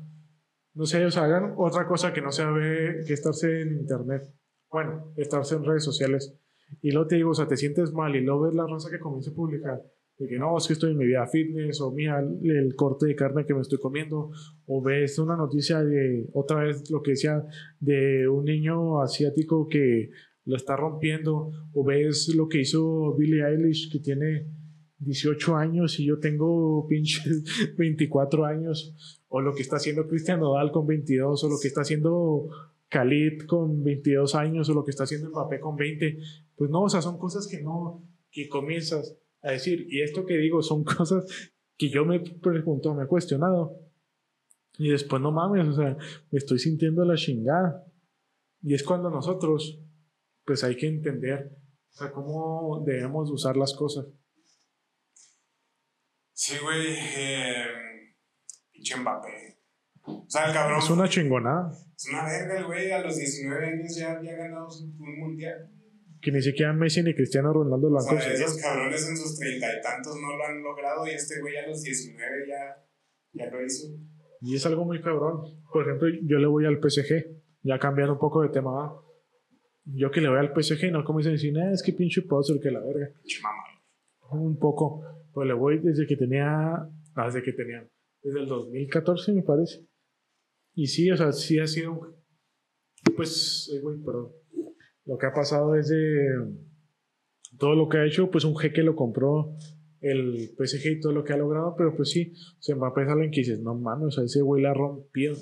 No 0.73 0.85
sé, 0.87 1.05
o 1.05 1.11
sea, 1.11 1.25
hagan 1.25 1.53
otra 1.57 1.85
cosa 1.85 2.11
que 2.11 2.21
no 2.21 2.31
sea 2.31 2.49
ver, 2.49 3.03
que 3.05 3.13
estarse 3.13 3.61
en 3.61 3.81
internet. 3.81 4.23
Bueno, 4.71 5.13
estarse 5.15 5.53
en 5.53 5.63
redes 5.63 5.83
sociales. 5.83 6.33
Y 6.81 6.89
luego 6.89 7.07
te 7.07 7.17
digo, 7.17 7.29
o 7.29 7.35
sea, 7.35 7.47
te 7.47 7.55
sientes 7.55 7.93
mal 7.93 8.15
y 8.15 8.21
luego 8.21 8.45
ves 8.45 8.55
la 8.55 8.65
raza 8.65 8.89
que 8.89 8.97
comienza 8.97 9.29
a 9.29 9.35
publicar 9.35 9.83
de 10.19 10.27
que 10.27 10.37
no, 10.37 10.57
es 10.57 10.67
que 10.67 10.73
estoy 10.73 10.91
en 10.91 10.97
mi 10.97 11.05
vida 11.05 11.25
fitness, 11.27 11.79
o 11.79 11.91
mira 11.91 12.19
el, 12.19 12.75
corte 12.75 13.07
de 13.07 13.15
carne 13.15 13.45
que 13.45 13.53
me 13.53 13.61
estoy 13.61 13.79
comiendo, 13.79 14.31
o 14.65 14.81
ves 14.81 15.17
una 15.17 15.37
noticia 15.37 15.81
de, 15.81 16.27
otra 16.33 16.65
vez 16.65 16.91
lo 16.91 17.01
que 17.01 17.11
decía, 17.11 17.45
de 17.79 18.27
un 18.27 18.43
niño 18.43 19.01
asiático 19.01 19.69
que 19.69 20.09
lo 20.43 20.57
está 20.57 20.75
rompiendo, 20.75 21.51
o 21.73 21.85
ves 21.85 22.33
lo 22.35 22.49
que 22.49 22.59
hizo 22.59 23.15
Billie 23.15 23.45
Eilish, 23.45 23.89
que 23.89 23.99
tiene 23.99 24.45
18 24.97 25.55
años 25.55 25.97
y 26.01 26.05
yo 26.05 26.19
tengo 26.19 26.85
pinches 26.89 27.75
24 27.77 28.45
años, 28.45 29.21
o 29.29 29.39
lo 29.39 29.53
que 29.53 29.61
está 29.61 29.77
haciendo 29.77 30.05
Cristian 30.05 30.41
Nodal 30.41 30.71
con 30.71 30.85
22, 30.85 31.45
o 31.45 31.49
lo 31.49 31.55
que 31.61 31.69
está 31.69 31.81
haciendo 31.81 32.49
Khalid 32.89 33.43
con 33.45 33.85
22 33.85 34.35
años, 34.35 34.69
o 34.69 34.73
lo 34.73 34.83
que 34.83 34.91
está 34.91 35.05
haciendo 35.05 35.29
Mbappé 35.29 35.61
con 35.61 35.77
20, 35.77 36.17
pues 36.57 36.69
no, 36.69 36.83
o 36.83 36.89
sea, 36.89 37.01
son 37.01 37.17
cosas 37.17 37.47
que 37.47 37.61
no, 37.61 38.03
que 38.29 38.49
comienzas 38.49 39.17
a 39.41 39.51
decir, 39.51 39.87
y 39.89 40.01
esto 40.01 40.25
que 40.25 40.37
digo 40.37 40.61
son 40.61 40.83
cosas 40.97 41.25
que 41.77 41.89
yo 41.89 42.05
me 42.05 42.17
he 42.17 42.19
preguntado, 42.19 42.95
me 42.95 43.03
he 43.03 43.07
cuestionado. 43.07 43.79
Y 44.77 44.89
después 44.89 45.21
no 45.21 45.31
mames, 45.31 45.67
o 45.67 45.73
sea, 45.73 45.97
me 46.31 46.37
estoy 46.37 46.59
sintiendo 46.59 47.03
la 47.03 47.15
chingada. 47.15 47.85
Y 48.61 48.73
es 48.73 48.83
cuando 48.83 49.09
nosotros, 49.09 49.81
pues 50.45 50.63
hay 50.63 50.75
que 50.75 50.87
entender, 50.87 51.57
o 51.89 51.97
sea, 51.97 52.11
cómo 52.11 52.83
debemos 52.85 53.29
usar 53.31 53.57
las 53.57 53.73
cosas. 53.73 54.07
Sí, 56.33 56.55
güey, 56.61 56.95
eh, 57.17 57.65
pinche 58.71 58.95
Mbappé. 58.97 59.59
O 60.03 60.25
sea, 60.27 60.47
el 60.47 60.53
cabrón. 60.53 60.79
Es 60.79 60.89
una 60.89 61.09
chingonada. 61.09 61.71
Es 61.95 62.07
una 62.09 62.25
verga 62.25 62.59
el 62.59 62.65
güey, 62.65 62.91
a 62.91 63.01
los 63.01 63.17
19 63.17 63.65
años 63.65 63.95
ya 63.97 64.13
había 64.13 64.35
ganado 64.35 64.67
un 64.67 65.19
mundial 65.19 65.69
que 66.21 66.31
ni 66.31 66.41
siquiera 66.41 66.73
Messi 66.73 67.01
ni 67.01 67.13
Cristiano 67.13 67.53
Ronaldo 67.53 67.89
lo 67.89 67.99
han 67.99 68.05
conseguido. 68.05 68.45
Esos 68.45 68.61
cabrones 68.61 69.07
en 69.07 69.17
sus 69.17 69.37
treinta 69.37 69.67
y 69.67 69.81
tantos 69.81 70.15
no 70.15 70.37
lo 70.37 70.43
han 70.43 70.61
logrado 70.61 71.07
y 71.07 71.11
este 71.11 71.39
güey 71.39 71.55
a 71.57 71.67
los 71.67 71.81
19 71.81 72.47
ya, 72.47 72.85
ya 73.33 73.49
lo 73.49 73.65
hizo. 73.65 73.87
Y 74.41 74.55
es 74.55 74.65
algo 74.65 74.85
muy 74.85 75.01
cabrón. 75.01 75.43
Por 75.71 75.83
ejemplo, 75.83 76.07
yo 76.23 76.37
le 76.37 76.47
voy 76.47 76.65
al 76.65 76.79
PSG, 76.81 77.25
ya 77.63 77.79
cambiando 77.79 78.13
un 78.13 78.19
poco 78.19 78.41
de 78.41 78.49
tema. 78.49 78.93
Yo 79.85 80.11
que 80.11 80.21
le 80.21 80.29
voy 80.29 80.39
al 80.39 80.53
PSG, 80.53 80.91
no 80.91 81.03
como 81.03 81.19
dicen, 81.19 81.33
decir, 81.33 81.53
es 81.57 81.83
que 81.83 81.93
pinche 81.93 82.21
poser, 82.21 82.59
que 82.59 82.71
la 82.71 82.79
verga. 82.79 83.11
Un 84.31 84.57
poco. 84.59 85.03
Pues 85.33 85.47
le 85.47 85.53
voy 85.53 85.79
desde 85.79 86.05
que 86.05 86.15
tenía, 86.15 86.87
desde 87.15 87.41
que 87.43 87.53
tenía, 87.53 87.87
desde 88.21 88.41
el 88.41 88.47
2014 88.47 89.33
me 89.33 89.43
parece. 89.43 89.85
Y 90.73 90.87
sí, 90.87 91.09
o 91.11 91.17
sea, 91.17 91.31
sí 91.31 91.59
ha 91.59 91.67
sido, 91.67 92.17
pues, 93.15 93.69
güey, 93.81 93.97
perdón 94.03 94.38
lo 95.09 95.17
que 95.17 95.25
ha 95.25 95.33
pasado 95.33 95.75
es 95.75 95.89
de 95.89 96.27
todo 97.57 97.73
lo 97.73 97.89
que 97.89 97.97
ha 97.97 98.05
hecho, 98.05 98.29
pues 98.29 98.45
un 98.45 98.55
jeque 98.55 98.83
lo 98.83 98.95
compró 98.95 99.55
el 100.01 100.51
PSG 100.55 100.91
y 100.91 100.99
todo 100.99 101.13
lo 101.13 101.23
que 101.23 101.33
ha 101.33 101.37
logrado, 101.37 101.73
pero 101.75 101.95
pues 101.95 102.11
sí, 102.11 102.33
se 102.59 102.75
va 102.75 102.89
a 102.89 102.93
que 102.93 103.39
dices, 103.41 103.59
no 103.59 103.73
mames, 103.73 104.07
o 104.07 104.11
sea, 104.11 104.23
ese 104.23 104.41
güey 104.41 104.61
la 104.61 104.73
rompió. 104.73 105.33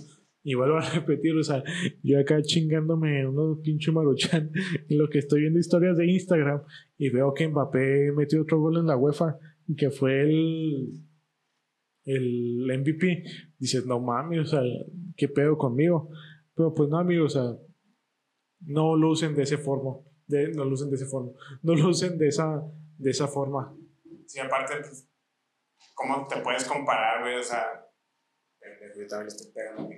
Y 0.42 0.54
vuelvo 0.54 0.78
a 0.78 0.90
repetir, 0.96 1.36
o 1.36 1.44
sea, 1.44 1.62
yo 2.02 2.18
acá 2.18 2.42
chingándome 2.42 3.28
unos 3.28 3.60
pinche 3.60 3.92
maruchan 3.92 4.52
en 4.88 4.98
lo 4.98 5.10
que 5.10 5.20
estoy 5.20 5.42
viendo 5.42 5.60
historias 5.60 5.98
de 5.98 6.08
Instagram 6.08 6.62
y 6.98 7.10
veo 7.10 7.34
que 7.34 7.50
Mbappé 7.50 8.14
metió 8.16 8.44
otro 8.44 8.62
gol 8.62 8.78
en 8.78 8.88
la 8.88 8.96
UEFA 8.96 9.38
y 9.68 9.76
que 9.76 9.90
fue 9.90 10.22
el, 10.22 11.04
el 12.06 12.80
MVP. 12.80 13.26
Dices, 13.60 13.86
no 13.86 14.00
mames, 14.00 14.40
o 14.40 14.46
sea, 14.46 14.62
¿qué 15.18 15.28
pedo 15.28 15.58
conmigo? 15.58 16.10
Pero 16.56 16.74
pues 16.74 16.90
no, 16.90 17.00
amigo, 17.00 17.26
o 17.26 17.30
sea, 17.30 17.58
no 18.62 18.96
lo 18.96 19.12
usen 19.12 19.36
de 19.36 19.44
esa 19.44 19.58
forma. 19.58 19.98
De, 20.28 20.50
no 20.50 20.66
lo 20.66 20.74
usen 20.74 20.90
de 20.90 20.96
esa 20.96 21.06
forma. 21.06 21.32
No 21.62 21.76
lo 21.76 21.90
usen 21.90 22.18
de 22.18 22.28
esa, 22.28 22.64
de 22.98 23.12
esa 23.12 23.28
forma. 23.28 23.76
Sí, 24.26 24.40
aparte, 24.40 24.76
pues, 24.80 25.08
¿cómo 25.94 26.28
te 26.28 26.42
puedes 26.42 26.66
comparar, 26.66 27.22
güey? 27.22 27.36
O 27.36 27.44
sea, 27.44 27.88
yo 28.96 29.08
también 29.08 29.28
estoy 29.28 29.52
pegando 29.52 29.90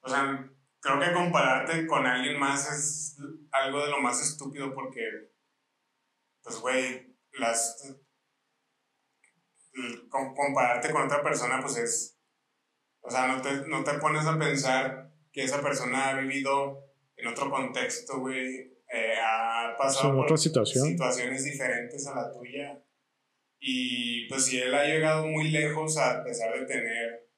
O 0.00 0.08
sea, 0.08 0.50
creo 0.80 1.00
que 1.00 1.12
compararte 1.12 1.86
con 1.86 2.06
alguien 2.06 2.38
más 2.38 2.70
es 2.72 3.16
algo 3.50 3.84
de 3.84 3.90
lo 3.90 4.00
más 4.00 4.22
estúpido 4.22 4.74
porque, 4.74 5.32
pues, 6.42 6.60
güey, 6.60 7.16
las. 7.32 7.94
Compararte 10.08 10.90
con 10.90 11.02
otra 11.02 11.22
persona, 11.22 11.60
pues 11.60 11.76
es. 11.76 12.18
O 13.00 13.10
sea, 13.10 13.28
no 13.28 13.40
te, 13.42 13.68
no 13.68 13.84
te 13.84 13.94
pones 13.94 14.26
a 14.26 14.38
pensar 14.38 15.12
que 15.32 15.44
esa 15.44 15.62
persona 15.62 16.08
ha 16.08 16.20
vivido 16.20 16.87
en 17.18 17.26
otro 17.26 17.50
contexto, 17.50 18.20
güey, 18.20 18.78
eh, 18.92 19.14
ha 19.20 19.74
pasado 19.76 20.14
por 20.14 20.24
otra 20.24 20.36
situación. 20.36 20.86
situaciones 20.86 21.44
diferentes 21.44 22.06
a 22.06 22.14
la 22.14 22.32
tuya. 22.32 22.82
Y 23.60 24.28
pues 24.28 24.46
si 24.46 24.58
él 24.58 24.72
ha 24.74 24.84
llegado 24.84 25.26
muy 25.26 25.50
lejos 25.50 25.98
a 25.98 26.22
pesar 26.22 26.58
de 26.58 26.64
tener 26.64 27.28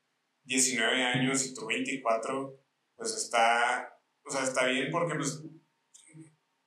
19 0.45 1.03
años 1.03 1.47
y 1.47 1.55
tú 1.55 1.67
24, 1.67 2.61
pues 2.95 3.17
está, 3.17 3.99
o 4.25 4.31
sea, 4.31 4.43
está 4.43 4.67
bien 4.67 4.91
porque 4.91 5.15
pues 5.15 5.43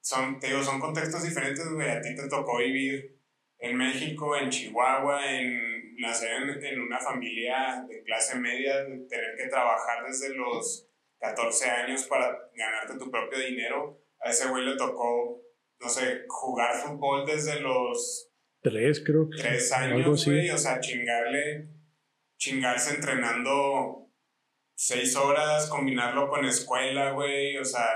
son, 0.02 0.40
te 0.40 0.48
digo, 0.48 0.64
son 0.64 0.80
contextos 0.80 1.24
diferentes, 1.24 1.70
güey. 1.70 1.90
A 1.90 2.02
ti 2.02 2.16
te 2.16 2.28
tocó 2.28 2.58
vivir 2.58 3.20
en 3.60 3.78
México, 3.78 4.36
en 4.36 4.50
Chihuahua, 4.50 5.32
en 5.32 5.96
nacer 5.98 6.32
en, 6.34 6.66
en 6.66 6.82
una 6.82 7.00
familia 7.00 7.86
de 7.88 8.04
clase 8.04 8.40
media, 8.40 8.84
tener 9.08 9.36
que 9.38 9.48
trabajar 9.48 10.04
desde 10.06 10.36
los 10.36 10.90
14 11.24 11.70
años 11.70 12.04
para 12.04 12.38
ganarte 12.54 12.98
tu 13.00 13.10
propio 13.10 13.40
dinero. 13.40 14.04
A 14.20 14.30
ese 14.30 14.50
güey 14.50 14.66
le 14.66 14.76
tocó, 14.76 15.42
no 15.80 15.88
sé, 15.88 16.26
jugar 16.28 16.76
fútbol 16.76 17.26
desde 17.26 17.62
los... 17.62 18.30
Tres, 18.62 19.02
creo 19.06 19.30
que. 19.30 19.42
Tres 19.42 19.72
años, 19.72 20.26
güey. 20.26 20.50
O 20.50 20.58
sea, 20.58 20.80
chingarle, 20.82 21.70
chingarse 22.38 22.96
entrenando 22.96 24.10
seis 24.76 25.16
horas, 25.16 25.68
combinarlo 25.70 26.30
con 26.30 26.46
escuela, 26.46 27.12
güey. 27.12 27.58
O 27.58 27.66
sea, 27.66 27.88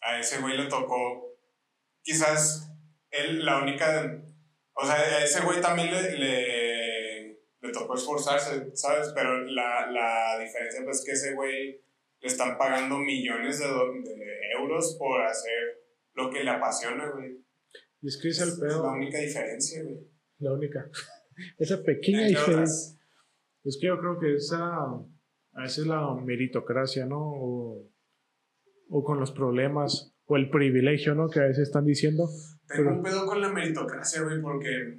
a 0.00 0.18
ese 0.18 0.40
güey 0.40 0.56
le 0.56 0.66
tocó, 0.66 1.36
quizás, 2.02 2.70
él, 3.10 3.44
la 3.44 3.58
única... 3.62 4.18
O 4.74 4.86
sea, 4.86 4.94
a 4.94 5.24
ese 5.24 5.42
güey 5.42 5.60
también 5.60 5.90
le, 5.90 6.18
le, 6.18 6.61
le 7.62 7.72
tocó 7.72 7.94
esforzarse, 7.94 8.74
¿sabes? 8.74 9.12
Pero 9.14 9.40
la, 9.44 9.90
la 9.90 10.38
diferencia, 10.38 10.82
pues, 10.84 11.04
que 11.04 11.12
ese 11.12 11.34
güey 11.34 11.80
le 12.20 12.28
están 12.28 12.58
pagando 12.58 12.98
millones 12.98 13.60
de, 13.60 13.66
de 13.66 14.50
euros 14.58 14.96
por 14.98 15.22
hacer 15.22 15.82
lo 16.14 16.30
que 16.30 16.42
le 16.42 16.50
apasiona, 16.50 17.10
güey. 17.10 17.38
Y 18.00 18.08
es 18.08 18.18
que 18.20 18.28
es 18.28 18.40
el 18.40 18.58
pedo. 18.58 18.76
Es 18.76 18.82
la 18.82 18.92
única 18.92 19.18
diferencia, 19.18 19.82
güey. 19.82 19.98
La 20.38 20.52
única. 20.52 20.90
Esa 21.58 21.82
pequeña 21.82 22.26
diferencia. 22.26 22.98
Es 23.64 23.78
que 23.80 23.86
yo 23.86 23.98
creo 23.98 24.18
que 24.18 24.34
esa, 24.34 24.58
a 24.58 25.62
veces 25.62 25.86
la 25.86 26.14
meritocracia, 26.16 27.06
¿no? 27.06 27.20
O, 27.20 27.88
o, 28.88 29.04
con 29.04 29.20
los 29.20 29.30
problemas, 29.30 30.16
o 30.24 30.36
el 30.36 30.50
privilegio, 30.50 31.14
¿no? 31.14 31.28
Que 31.28 31.40
a 31.40 31.44
veces 31.44 31.68
están 31.68 31.86
diciendo. 31.86 32.28
Tengo 32.66 32.90
un 32.90 33.02
pedo 33.02 33.24
con 33.24 33.40
la 33.40 33.48
meritocracia, 33.48 34.22
güey, 34.22 34.42
porque 34.42 34.98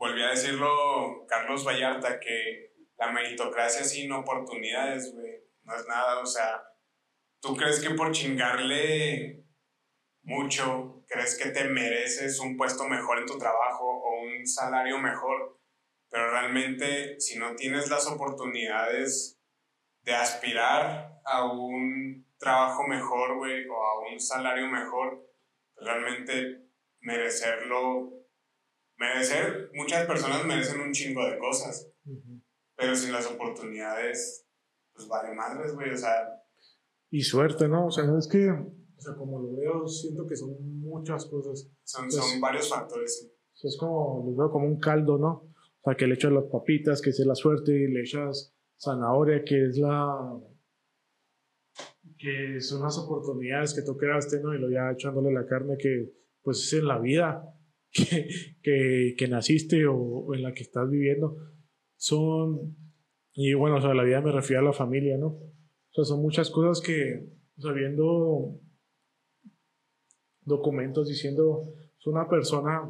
volví 0.00 0.22
a 0.22 0.30
decirlo 0.30 1.26
Carlos 1.28 1.64
Vallarta, 1.64 2.18
que 2.18 2.72
la 2.96 3.12
meritocracia 3.12 3.84
sin 3.84 4.10
oportunidades, 4.12 5.12
güey. 5.14 5.44
No 5.62 5.76
es 5.76 5.86
nada, 5.86 6.18
o 6.18 6.26
sea, 6.26 6.62
tú 7.40 7.54
crees 7.54 7.80
que 7.80 7.94
por 7.94 8.10
chingarle 8.10 9.44
mucho, 10.22 11.04
crees 11.06 11.38
que 11.38 11.50
te 11.50 11.64
mereces 11.64 12.40
un 12.40 12.56
puesto 12.56 12.88
mejor 12.88 13.18
en 13.18 13.26
tu 13.26 13.38
trabajo 13.38 13.84
o 13.84 14.22
un 14.22 14.46
salario 14.46 14.98
mejor, 14.98 15.60
pero 16.08 16.30
realmente 16.30 17.20
si 17.20 17.38
no 17.38 17.54
tienes 17.54 17.90
las 17.90 18.06
oportunidades 18.06 19.38
de 20.02 20.14
aspirar 20.14 21.20
a 21.26 21.44
un 21.44 22.26
trabajo 22.38 22.86
mejor, 22.86 23.36
güey, 23.36 23.68
o 23.68 23.74
a 23.74 24.10
un 24.10 24.18
salario 24.18 24.66
mejor, 24.66 25.30
realmente 25.76 26.62
merecerlo, 27.00 28.19
merecer, 29.00 29.70
muchas 29.74 30.06
personas 30.06 30.44
merecen 30.44 30.80
un 30.80 30.92
chingo 30.92 31.24
de 31.24 31.38
cosas. 31.38 31.90
Pero 32.76 32.94
sin 32.94 33.12
las 33.12 33.26
oportunidades, 33.26 34.46
pues 34.92 35.08
vale 35.08 35.34
madres, 35.34 35.74
güey, 35.74 35.90
o 35.90 35.96
sea. 35.96 36.28
Y 37.10 37.22
suerte, 37.22 37.66
¿no? 37.66 37.86
O 37.86 37.90
sea, 37.90 38.04
es 38.16 38.28
que, 38.28 38.50
o 38.50 39.00
sea, 39.00 39.14
como 39.16 39.40
lo 39.40 39.56
veo, 39.56 39.88
siento 39.88 40.26
que 40.26 40.36
son 40.36 40.80
muchas 40.80 41.26
cosas. 41.26 41.68
Son, 41.82 42.04
pues, 42.04 42.14
son 42.14 42.40
varios 42.40 42.68
factores, 42.68 43.32
sí. 43.54 43.66
es 43.66 43.76
como, 43.78 44.22
lo 44.26 44.36
veo 44.36 44.50
como 44.50 44.66
un 44.66 44.78
caldo, 44.78 45.18
¿no? 45.18 45.50
O 45.80 45.82
sea, 45.84 45.96
que 45.96 46.06
le 46.06 46.14
echas 46.14 46.32
las 46.32 46.44
papitas, 46.44 47.00
que 47.00 47.10
es 47.10 47.18
la 47.20 47.34
suerte, 47.34 47.72
y 47.72 47.88
le 47.88 48.00
echas 48.00 48.54
zanahoria, 48.78 49.42
que 49.44 49.66
es 49.66 49.78
la. 49.78 50.38
que 52.18 52.60
son 52.60 52.82
las 52.82 52.98
oportunidades 52.98 53.74
que 53.74 53.82
tú 53.82 53.96
creaste, 53.96 54.40
¿no? 54.40 54.54
Y 54.54 54.58
lo 54.58 54.70
ya 54.70 54.90
echándole 54.92 55.32
la 55.32 55.46
carne 55.46 55.76
que, 55.78 56.12
pues, 56.42 56.58
es 56.64 56.72
en 56.74 56.86
la 56.86 56.98
vida 56.98 57.56
que, 58.08 58.28
que, 58.62 59.14
que 59.16 59.28
naciste 59.28 59.86
o, 59.86 59.96
o 59.96 60.34
en 60.34 60.42
la 60.42 60.52
que 60.52 60.62
estás 60.62 60.88
viviendo 60.88 61.36
son, 61.96 62.76
y 63.32 63.52
bueno, 63.54 63.76
o 63.76 63.80
sea, 63.80 63.94
la 63.94 64.04
vida 64.04 64.20
me 64.20 64.32
refiero 64.32 64.62
a 64.62 64.64
la 64.64 64.72
familia, 64.72 65.18
¿no? 65.18 65.26
O 65.28 65.92
sea, 65.92 66.04
son 66.04 66.22
muchas 66.22 66.50
cosas 66.50 66.80
que, 66.84 67.28
o 67.58 67.60
sea, 67.60 67.72
viendo 67.72 68.60
documentos 70.42 71.08
diciendo, 71.08 71.74
es 71.98 72.06
una 72.06 72.28
persona 72.28 72.88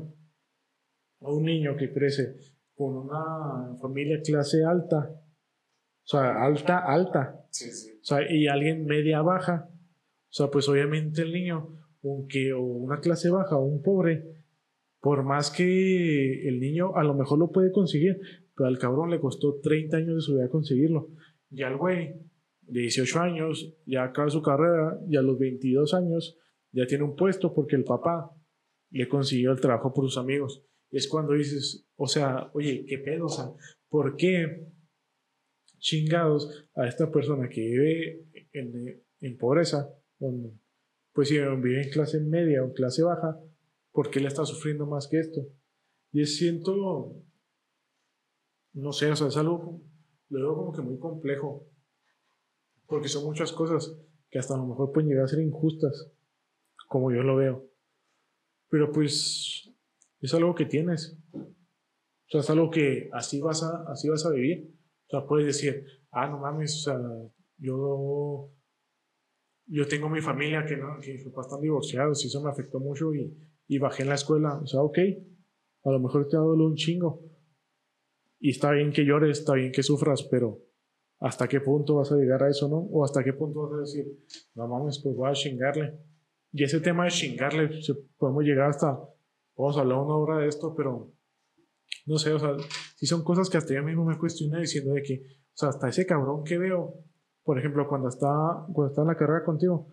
o 1.20 1.36
un 1.36 1.44
niño 1.44 1.76
que 1.76 1.92
crece 1.92 2.36
con 2.74 2.96
una 2.96 3.76
familia 3.80 4.20
clase 4.22 4.64
alta, 4.64 5.10
o 6.02 6.06
sea, 6.06 6.42
alta, 6.42 6.78
alta, 6.78 7.44
sí, 7.50 7.70
sí. 7.70 7.92
o 8.00 8.04
sea, 8.04 8.18
y 8.30 8.46
alguien 8.46 8.86
media 8.86 9.22
baja, 9.22 9.68
o 9.70 10.32
sea, 10.32 10.50
pues 10.50 10.68
obviamente 10.68 11.22
el 11.22 11.32
niño, 11.32 11.78
aunque 12.02 12.52
o 12.52 12.62
una 12.62 13.00
clase 13.00 13.28
baja 13.28 13.56
o 13.56 13.64
un 13.64 13.82
pobre, 13.82 14.39
por 15.00 15.24
más 15.24 15.50
que 15.50 16.48
el 16.48 16.60
niño 16.60 16.96
a 16.96 17.04
lo 17.04 17.14
mejor 17.14 17.38
lo 17.38 17.50
puede 17.50 17.72
conseguir, 17.72 18.20
pero 18.54 18.68
al 18.68 18.78
cabrón 18.78 19.10
le 19.10 19.20
costó 19.20 19.60
30 19.60 19.96
años 19.96 20.14
de 20.16 20.20
su 20.20 20.34
vida 20.34 20.48
conseguirlo. 20.48 21.08
Y 21.50 21.62
al 21.62 21.76
güey, 21.76 22.14
de 22.60 22.80
18 22.82 23.20
años, 23.20 23.74
ya 23.86 24.04
acaba 24.04 24.30
su 24.30 24.42
carrera 24.42 24.98
y 25.08 25.16
a 25.16 25.22
los 25.22 25.38
22 25.38 25.94
años 25.94 26.38
ya 26.72 26.86
tiene 26.86 27.04
un 27.04 27.16
puesto 27.16 27.52
porque 27.52 27.76
el 27.76 27.84
papá 27.84 28.30
le 28.90 29.08
consiguió 29.08 29.52
el 29.52 29.60
trabajo 29.60 29.92
por 29.92 30.04
sus 30.04 30.18
amigos. 30.18 30.64
es 30.90 31.08
cuando 31.08 31.34
dices, 31.34 31.86
o 31.96 32.06
sea, 32.06 32.50
oye, 32.52 32.84
¿qué 32.86 32.98
pedo? 32.98 33.26
O 33.26 33.28
sea, 33.28 33.52
¿por 33.88 34.16
qué 34.16 34.66
chingados 35.80 36.68
a 36.74 36.86
esta 36.86 37.10
persona 37.10 37.48
que 37.48 37.60
vive 37.62 38.24
en, 38.52 39.02
en 39.20 39.36
pobreza, 39.36 39.88
pues 41.12 41.28
si 41.28 41.38
vive 41.38 41.82
en 41.82 41.90
clase 41.90 42.20
media 42.20 42.62
o 42.62 42.66
en 42.66 42.72
clase 42.72 43.02
baja, 43.02 43.40
¿por 43.92 44.10
qué 44.10 44.20
le 44.20 44.28
está 44.28 44.44
sufriendo 44.44 44.86
más 44.86 45.08
que 45.08 45.20
esto? 45.20 45.40
Y 46.12 46.22
es 46.22 46.36
siento 46.36 47.24
no 48.72 48.92
sé, 48.92 49.10
o 49.10 49.16
sea, 49.16 49.28
es 49.28 49.36
algo, 49.36 49.82
lo 50.28 50.40
veo 50.40 50.54
como 50.54 50.72
que 50.72 50.82
muy 50.82 50.98
complejo, 50.98 51.66
porque 52.86 53.08
son 53.08 53.24
muchas 53.24 53.52
cosas 53.52 53.96
que 54.30 54.38
hasta 54.38 54.54
a 54.54 54.58
lo 54.58 54.66
mejor 54.66 54.92
pueden 54.92 55.08
llegar 55.08 55.24
a 55.24 55.28
ser 55.28 55.40
injustas, 55.40 56.12
como 56.88 57.12
yo 57.12 57.22
lo 57.22 57.36
veo. 57.36 57.68
Pero 58.68 58.92
pues 58.92 59.72
es 60.20 60.34
algo 60.34 60.54
que 60.54 60.66
tienes. 60.66 61.18
O 61.32 62.30
sea, 62.30 62.40
es 62.40 62.50
algo 62.50 62.70
que 62.70 63.10
así 63.12 63.40
vas 63.40 63.62
a, 63.64 63.84
así 63.90 64.08
vas 64.08 64.24
a 64.24 64.30
vivir. 64.30 64.72
O 65.06 65.10
sea, 65.10 65.26
puedes 65.26 65.46
decir, 65.46 65.84
ah, 66.12 66.28
no 66.28 66.38
mames, 66.38 66.76
o 66.76 66.90
sea, 66.90 67.00
yo, 67.58 68.52
yo 69.66 69.88
tengo 69.88 70.08
mi 70.08 70.20
familia 70.20 70.64
que, 70.64 70.76
no, 70.76 70.98
que 71.00 71.14
están 71.14 71.60
divorciados 71.60 72.24
y 72.24 72.28
eso 72.28 72.40
me 72.40 72.50
afectó 72.50 72.78
mucho 72.78 73.12
y, 73.12 73.36
y 73.70 73.78
bajé 73.78 74.02
en 74.02 74.08
la 74.08 74.16
escuela. 74.16 74.58
O 74.60 74.66
sea, 74.66 74.82
ok, 74.82 74.98
a 75.84 75.90
lo 75.92 76.00
mejor 76.00 76.26
te 76.28 76.36
ha 76.36 76.40
dado 76.40 76.54
un 76.54 76.74
chingo, 76.74 77.22
y 78.40 78.50
está 78.50 78.72
bien 78.72 78.92
que 78.92 79.04
llores, 79.04 79.38
está 79.38 79.54
bien 79.54 79.70
que 79.70 79.84
sufras, 79.84 80.24
pero 80.24 80.58
¿hasta 81.20 81.46
qué 81.46 81.60
punto 81.60 81.94
vas 81.94 82.10
a 82.10 82.16
llegar 82.16 82.42
a 82.42 82.48
eso, 82.48 82.68
no? 82.68 82.78
O 82.78 83.04
hasta 83.04 83.22
qué 83.22 83.32
punto 83.32 83.62
vas 83.62 83.74
a 83.74 83.80
decir, 83.82 84.06
no 84.56 84.66
mames, 84.66 85.00
pues 85.00 85.14
voy 85.14 85.30
a 85.30 85.34
chingarle. 85.34 86.00
Y 86.52 86.64
ese 86.64 86.80
tema 86.80 87.04
de 87.04 87.10
chingarle, 87.10 87.70
podemos 88.18 88.42
llegar 88.42 88.70
hasta, 88.70 88.98
vamos 89.56 89.76
a 89.76 89.82
hablar 89.82 89.98
una 89.98 90.16
hora 90.16 90.38
de 90.38 90.48
esto, 90.48 90.74
pero 90.74 91.12
no 92.06 92.18
sé, 92.18 92.32
o 92.32 92.40
sea, 92.40 92.56
si 92.96 93.06
son 93.06 93.22
cosas 93.22 93.48
que 93.48 93.58
hasta 93.58 93.72
yo 93.72 93.84
mismo 93.84 94.04
me 94.04 94.18
cuestiono 94.18 94.58
diciendo 94.58 94.94
de 94.94 95.02
que, 95.02 95.22
o 95.22 95.56
sea, 95.56 95.68
hasta 95.68 95.88
ese 95.88 96.06
cabrón 96.06 96.42
que 96.42 96.58
veo, 96.58 97.04
por 97.44 97.56
ejemplo, 97.56 97.86
cuando 97.88 98.08
está, 98.08 98.66
cuando 98.72 98.88
está 98.88 99.02
en 99.02 99.08
la 99.08 99.16
carrera 99.16 99.44
contigo, 99.44 99.92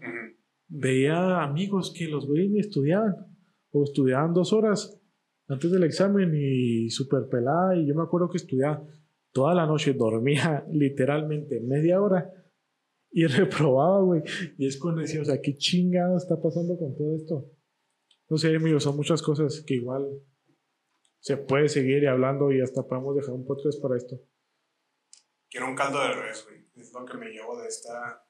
veía 0.68 1.44
amigos 1.44 1.94
que 1.96 2.08
los 2.08 2.26
güeyes 2.26 2.66
estudiaban, 2.66 3.37
o 3.80 3.84
estudiaban 3.84 4.34
dos 4.34 4.54
horas, 4.54 5.00
antes 5.48 5.72
del 5.72 5.84
examen 5.84 6.34
y 6.36 6.90
súper 6.90 7.28
pelada. 7.30 7.76
Y 7.76 7.88
yo 7.88 7.96
me 7.96 8.04
acuerdo 8.04 8.30
que 8.30 8.38
estudiaba 8.38 8.86
toda 9.32 9.54
la 9.54 9.66
noche, 9.66 9.94
dormía 9.94 10.66
literalmente 10.72 11.60
media 11.60 12.02
hora 12.02 12.32
y 13.12 13.26
reprobaba, 13.28 14.02
güey. 14.02 14.24
Y 14.58 14.68
es 14.68 14.78
cuando 14.78 15.02
decía, 15.02 15.22
o 15.22 15.26
sea, 15.26 15.42
¿qué 15.42 15.58
chingado 15.58 16.18
está 16.18 16.42
pasando 16.42 16.78
con 16.78 16.96
todo 16.96 17.16
esto? 17.16 17.52
No 18.30 18.38
sé, 18.38 18.56
amigos, 18.56 18.84
son 18.84 18.96
muchas 18.96 19.22
cosas 19.22 19.64
que 19.66 19.76
igual 19.76 20.06
se 21.20 21.38
puede 21.38 21.70
seguir 21.70 22.08
hablando 22.08 22.52
y 22.52 22.62
hasta 22.62 22.86
podemos 22.86 23.16
dejar 23.16 23.34
un 23.34 23.46
podcast 23.46 23.82
para 23.82 23.98
esto. 23.98 24.20
Quiero 25.50 25.68
un 25.68 25.76
caldo 25.76 26.00
de 26.02 26.14
res, 26.14 26.46
güey. 26.46 26.68
Es 26.76 26.94
lo 26.94 27.06
que 27.06 27.18
me 27.18 27.30
llevo 27.30 27.60
de 27.60 27.68
esta 27.68 28.27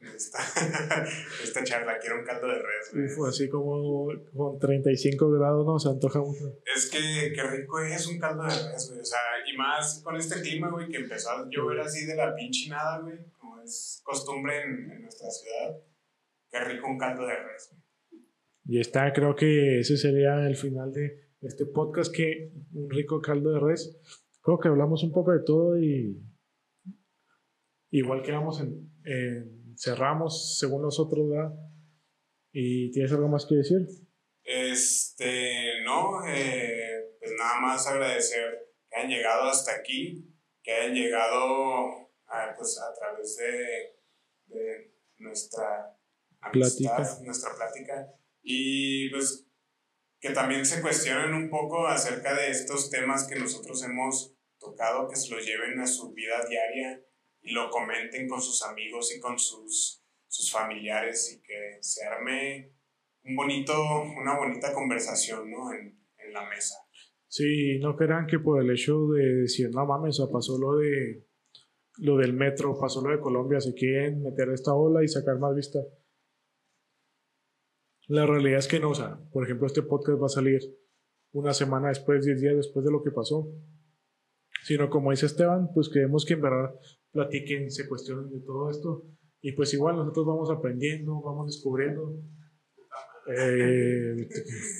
esta, 0.00 0.38
esta 1.42 1.64
charla, 1.64 1.98
quiero 1.98 2.20
un 2.20 2.24
caldo 2.24 2.46
de 2.46 2.54
res. 2.54 3.18
así 3.28 3.48
como 3.48 4.08
con 4.34 4.58
35 4.58 5.30
grados, 5.32 5.66
¿no? 5.66 5.78
Se 5.78 5.88
antoja 5.88 6.20
mucho. 6.20 6.58
Es 6.74 6.90
que 6.90 7.32
qué 7.34 7.42
rico 7.42 7.80
es 7.80 8.06
un 8.06 8.18
caldo 8.18 8.44
de 8.44 8.50
res, 8.50 8.88
güey. 8.88 9.00
O 9.00 9.04
sea, 9.04 9.18
y 9.46 9.56
más 9.56 10.00
con 10.04 10.16
este 10.16 10.40
clima, 10.40 10.70
güey, 10.70 10.88
que 10.88 10.98
empezó 10.98 11.30
a 11.30 11.48
llover 11.50 11.80
así 11.80 12.06
de 12.06 12.14
la 12.14 12.34
pinche 12.34 12.70
nada, 12.70 13.00
güey. 13.00 13.18
Como 13.38 13.60
es 13.60 14.00
costumbre 14.04 14.62
en, 14.62 14.90
en 14.90 15.02
nuestra 15.02 15.28
ciudad. 15.30 15.76
Qué 16.50 16.60
rico 16.60 16.86
un 16.88 16.98
caldo 16.98 17.26
de 17.26 17.34
res, 17.34 17.70
güey. 17.72 17.82
Y 18.70 18.80
está, 18.80 19.12
creo 19.14 19.34
que 19.34 19.80
ese 19.80 19.96
sería 19.96 20.46
el 20.46 20.54
final 20.54 20.92
de 20.92 21.30
este 21.40 21.64
podcast, 21.64 22.14
que 22.14 22.52
un 22.74 22.90
rico 22.90 23.20
caldo 23.20 23.50
de 23.52 23.60
res. 23.60 23.98
Creo 24.42 24.58
que 24.58 24.68
hablamos 24.68 25.02
un 25.02 25.12
poco 25.12 25.32
de 25.32 25.42
todo 25.44 25.78
y 25.78 26.22
igual 27.90 28.22
quedamos 28.22 28.60
en, 28.60 28.92
en 29.04 29.57
cerramos 29.78 30.58
según 30.58 30.82
nosotros, 30.82 31.28
¿verdad? 31.28 31.52
¿Y 32.52 32.90
tienes 32.90 33.12
algo 33.12 33.28
más 33.28 33.46
que 33.46 33.56
decir? 33.56 33.86
Este, 34.42 35.82
no, 35.84 36.26
eh, 36.26 37.16
pues 37.20 37.32
nada 37.38 37.60
más 37.60 37.86
agradecer 37.86 38.72
que 38.88 38.96
hayan 38.96 39.10
llegado 39.10 39.48
hasta 39.48 39.74
aquí, 39.74 40.26
que 40.62 40.72
hayan 40.72 40.94
llegado 40.94 42.10
a, 42.26 42.54
pues, 42.56 42.78
a 42.80 42.92
través 42.94 43.36
de, 43.36 43.96
de 44.46 44.94
nuestra 45.18 45.96
amistad, 46.40 46.96
plática. 46.96 47.24
nuestra 47.24 47.54
plática. 47.54 48.14
Y 48.42 49.10
pues 49.10 49.46
que 50.20 50.30
también 50.30 50.66
se 50.66 50.80
cuestionen 50.80 51.34
un 51.34 51.50
poco 51.50 51.86
acerca 51.86 52.34
de 52.34 52.50
estos 52.50 52.90
temas 52.90 53.26
que 53.28 53.38
nosotros 53.38 53.82
hemos 53.84 54.34
tocado, 54.58 55.08
que 55.08 55.16
se 55.16 55.32
los 55.32 55.44
lleven 55.44 55.78
a 55.78 55.86
su 55.86 56.12
vida 56.12 56.44
diaria 56.48 57.00
lo 57.52 57.70
comenten 57.70 58.28
con 58.28 58.40
sus 58.40 58.62
amigos 58.64 59.14
y 59.14 59.20
con 59.20 59.38
sus, 59.38 60.04
sus 60.26 60.52
familiares 60.52 61.32
y 61.34 61.42
que 61.42 61.78
se 61.80 62.04
arme 62.04 62.72
un 63.24 63.36
bonito, 63.36 63.74
una 64.02 64.36
bonita 64.36 64.72
conversación 64.72 65.50
¿no? 65.50 65.72
en, 65.72 66.00
en 66.18 66.32
la 66.32 66.48
mesa. 66.48 66.76
Sí, 67.26 67.78
no 67.78 67.96
crean 67.96 68.26
que 68.26 68.38
por 68.38 68.62
el 68.62 68.70
hecho 68.70 69.08
de 69.08 69.42
decir, 69.42 69.70
no 69.70 69.84
mames, 69.84 70.18
o 70.20 70.30
pasó 70.32 70.58
lo 70.58 70.76
de 70.76 71.28
lo 71.98 72.16
del 72.16 72.32
metro, 72.32 72.78
pasó 72.78 73.02
lo 73.02 73.10
de 73.10 73.20
Colombia, 73.20 73.60
se 73.60 73.74
quieren 73.74 74.22
meter 74.22 74.48
esta 74.50 74.72
ola 74.72 75.02
y 75.02 75.08
sacar 75.08 75.38
más 75.38 75.54
vista. 75.54 75.80
La 78.06 78.24
realidad 78.24 78.60
es 78.60 78.68
que 78.68 78.80
no, 78.80 78.90
o 78.90 78.94
sea, 78.94 79.18
por 79.32 79.44
ejemplo, 79.44 79.66
este 79.66 79.82
podcast 79.82 80.22
va 80.22 80.26
a 80.26 80.30
salir 80.30 80.60
una 81.32 81.52
semana 81.52 81.88
después, 81.88 82.24
diez 82.24 82.40
días 82.40 82.56
después 82.56 82.84
de 82.84 82.92
lo 82.92 83.02
que 83.02 83.10
pasó. 83.10 83.52
Sino 84.62 84.88
como 84.90 85.10
dice 85.10 85.26
Esteban, 85.26 85.70
pues 85.74 85.88
queremos 85.88 86.24
que 86.24 86.34
en 86.34 86.42
verdad 86.42 86.74
platiquen, 87.12 87.70
se 87.70 87.88
cuestionen 87.88 88.30
de 88.30 88.40
todo 88.40 88.70
esto. 88.70 89.04
Y 89.40 89.52
pues 89.52 89.72
igual 89.74 89.96
nosotros 89.96 90.26
vamos 90.26 90.50
aprendiendo, 90.50 91.20
vamos 91.20 91.46
descubriendo. 91.46 92.20
Eh, 93.36 94.28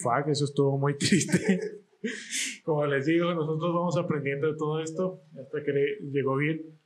fuck, 0.03 0.29
eso 0.29 0.45
estuvo 0.45 0.79
muy 0.79 0.97
triste. 0.97 1.61
Como 2.64 2.87
les 2.87 3.07
digo, 3.07 3.35
nosotros 3.35 3.74
vamos 3.74 3.97
aprendiendo 3.97 4.49
de 4.49 4.57
todo 4.57 4.81
esto 4.81 5.22
hasta 5.39 5.62
que 5.62 5.72
llegó 6.11 6.37
bien. 6.37 6.79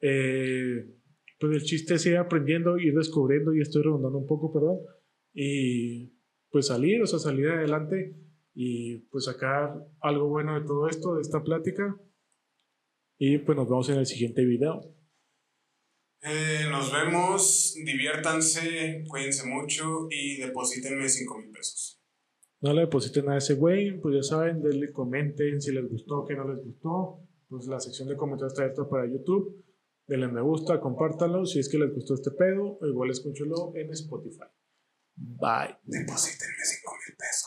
Eh, 0.00 0.84
pues 1.38 1.56
el 1.56 1.62
chiste 1.62 1.94
es 1.94 2.06
ir 2.06 2.16
aprendiendo, 2.16 2.78
ir 2.78 2.94
descubriendo, 2.94 3.54
y 3.54 3.60
estoy 3.60 3.82
redundando 3.82 4.18
un 4.18 4.26
poco, 4.26 4.52
perdón, 4.52 4.78
y 5.34 6.12
pues 6.50 6.66
salir, 6.66 7.02
o 7.02 7.06
sea, 7.06 7.18
salir 7.18 7.48
adelante 7.48 8.14
y 8.54 8.98
pues 9.10 9.24
sacar 9.24 9.74
algo 10.00 10.28
bueno 10.28 10.60
de 10.60 10.66
todo 10.66 10.88
esto, 10.88 11.16
de 11.16 11.22
esta 11.22 11.42
plática. 11.42 11.96
Y 13.24 13.38
pues 13.38 13.56
nos 13.56 13.68
vemos 13.68 13.88
en 13.88 13.98
el 13.98 14.06
siguiente 14.06 14.44
video. 14.44 14.80
Eh, 16.22 16.66
nos 16.68 16.92
vemos, 16.92 17.72
diviértanse, 17.84 19.04
cuídense 19.08 19.46
mucho 19.46 20.08
y 20.10 20.38
deposítenme 20.38 21.08
5 21.08 21.38
mil 21.38 21.50
pesos. 21.52 22.02
No 22.62 22.72
le 22.72 22.80
depositen 22.80 23.28
a 23.28 23.36
ese 23.36 23.54
güey, 23.54 24.00
pues 24.00 24.16
ya 24.16 24.22
saben, 24.24 24.60
denle, 24.60 24.90
comenten 24.90 25.60
si 25.60 25.70
les 25.70 25.88
gustó, 25.88 26.24
que 26.26 26.34
no 26.34 26.52
les 26.52 26.64
gustó. 26.64 27.20
Pues 27.48 27.66
la 27.66 27.78
sección 27.78 28.08
de 28.08 28.16
comentarios 28.16 28.54
está 28.54 28.64
abierta 28.64 28.88
para 28.88 29.06
YouTube. 29.06 29.64
Denle 30.08 30.26
me 30.26 30.42
gusta, 30.42 30.80
compártanlo 30.80 31.46
si 31.46 31.60
es 31.60 31.68
que 31.68 31.78
les 31.78 31.94
gustó 31.94 32.14
este 32.14 32.32
pedo, 32.32 32.76
o 32.80 32.86
igual 32.88 33.10
escúchalo 33.10 33.72
en 33.76 33.88
Spotify. 33.92 34.50
Bye. 35.14 35.78
Deposítenme 35.84 36.64
5 36.64 36.92
mil 37.06 37.16
pesos. 37.16 37.41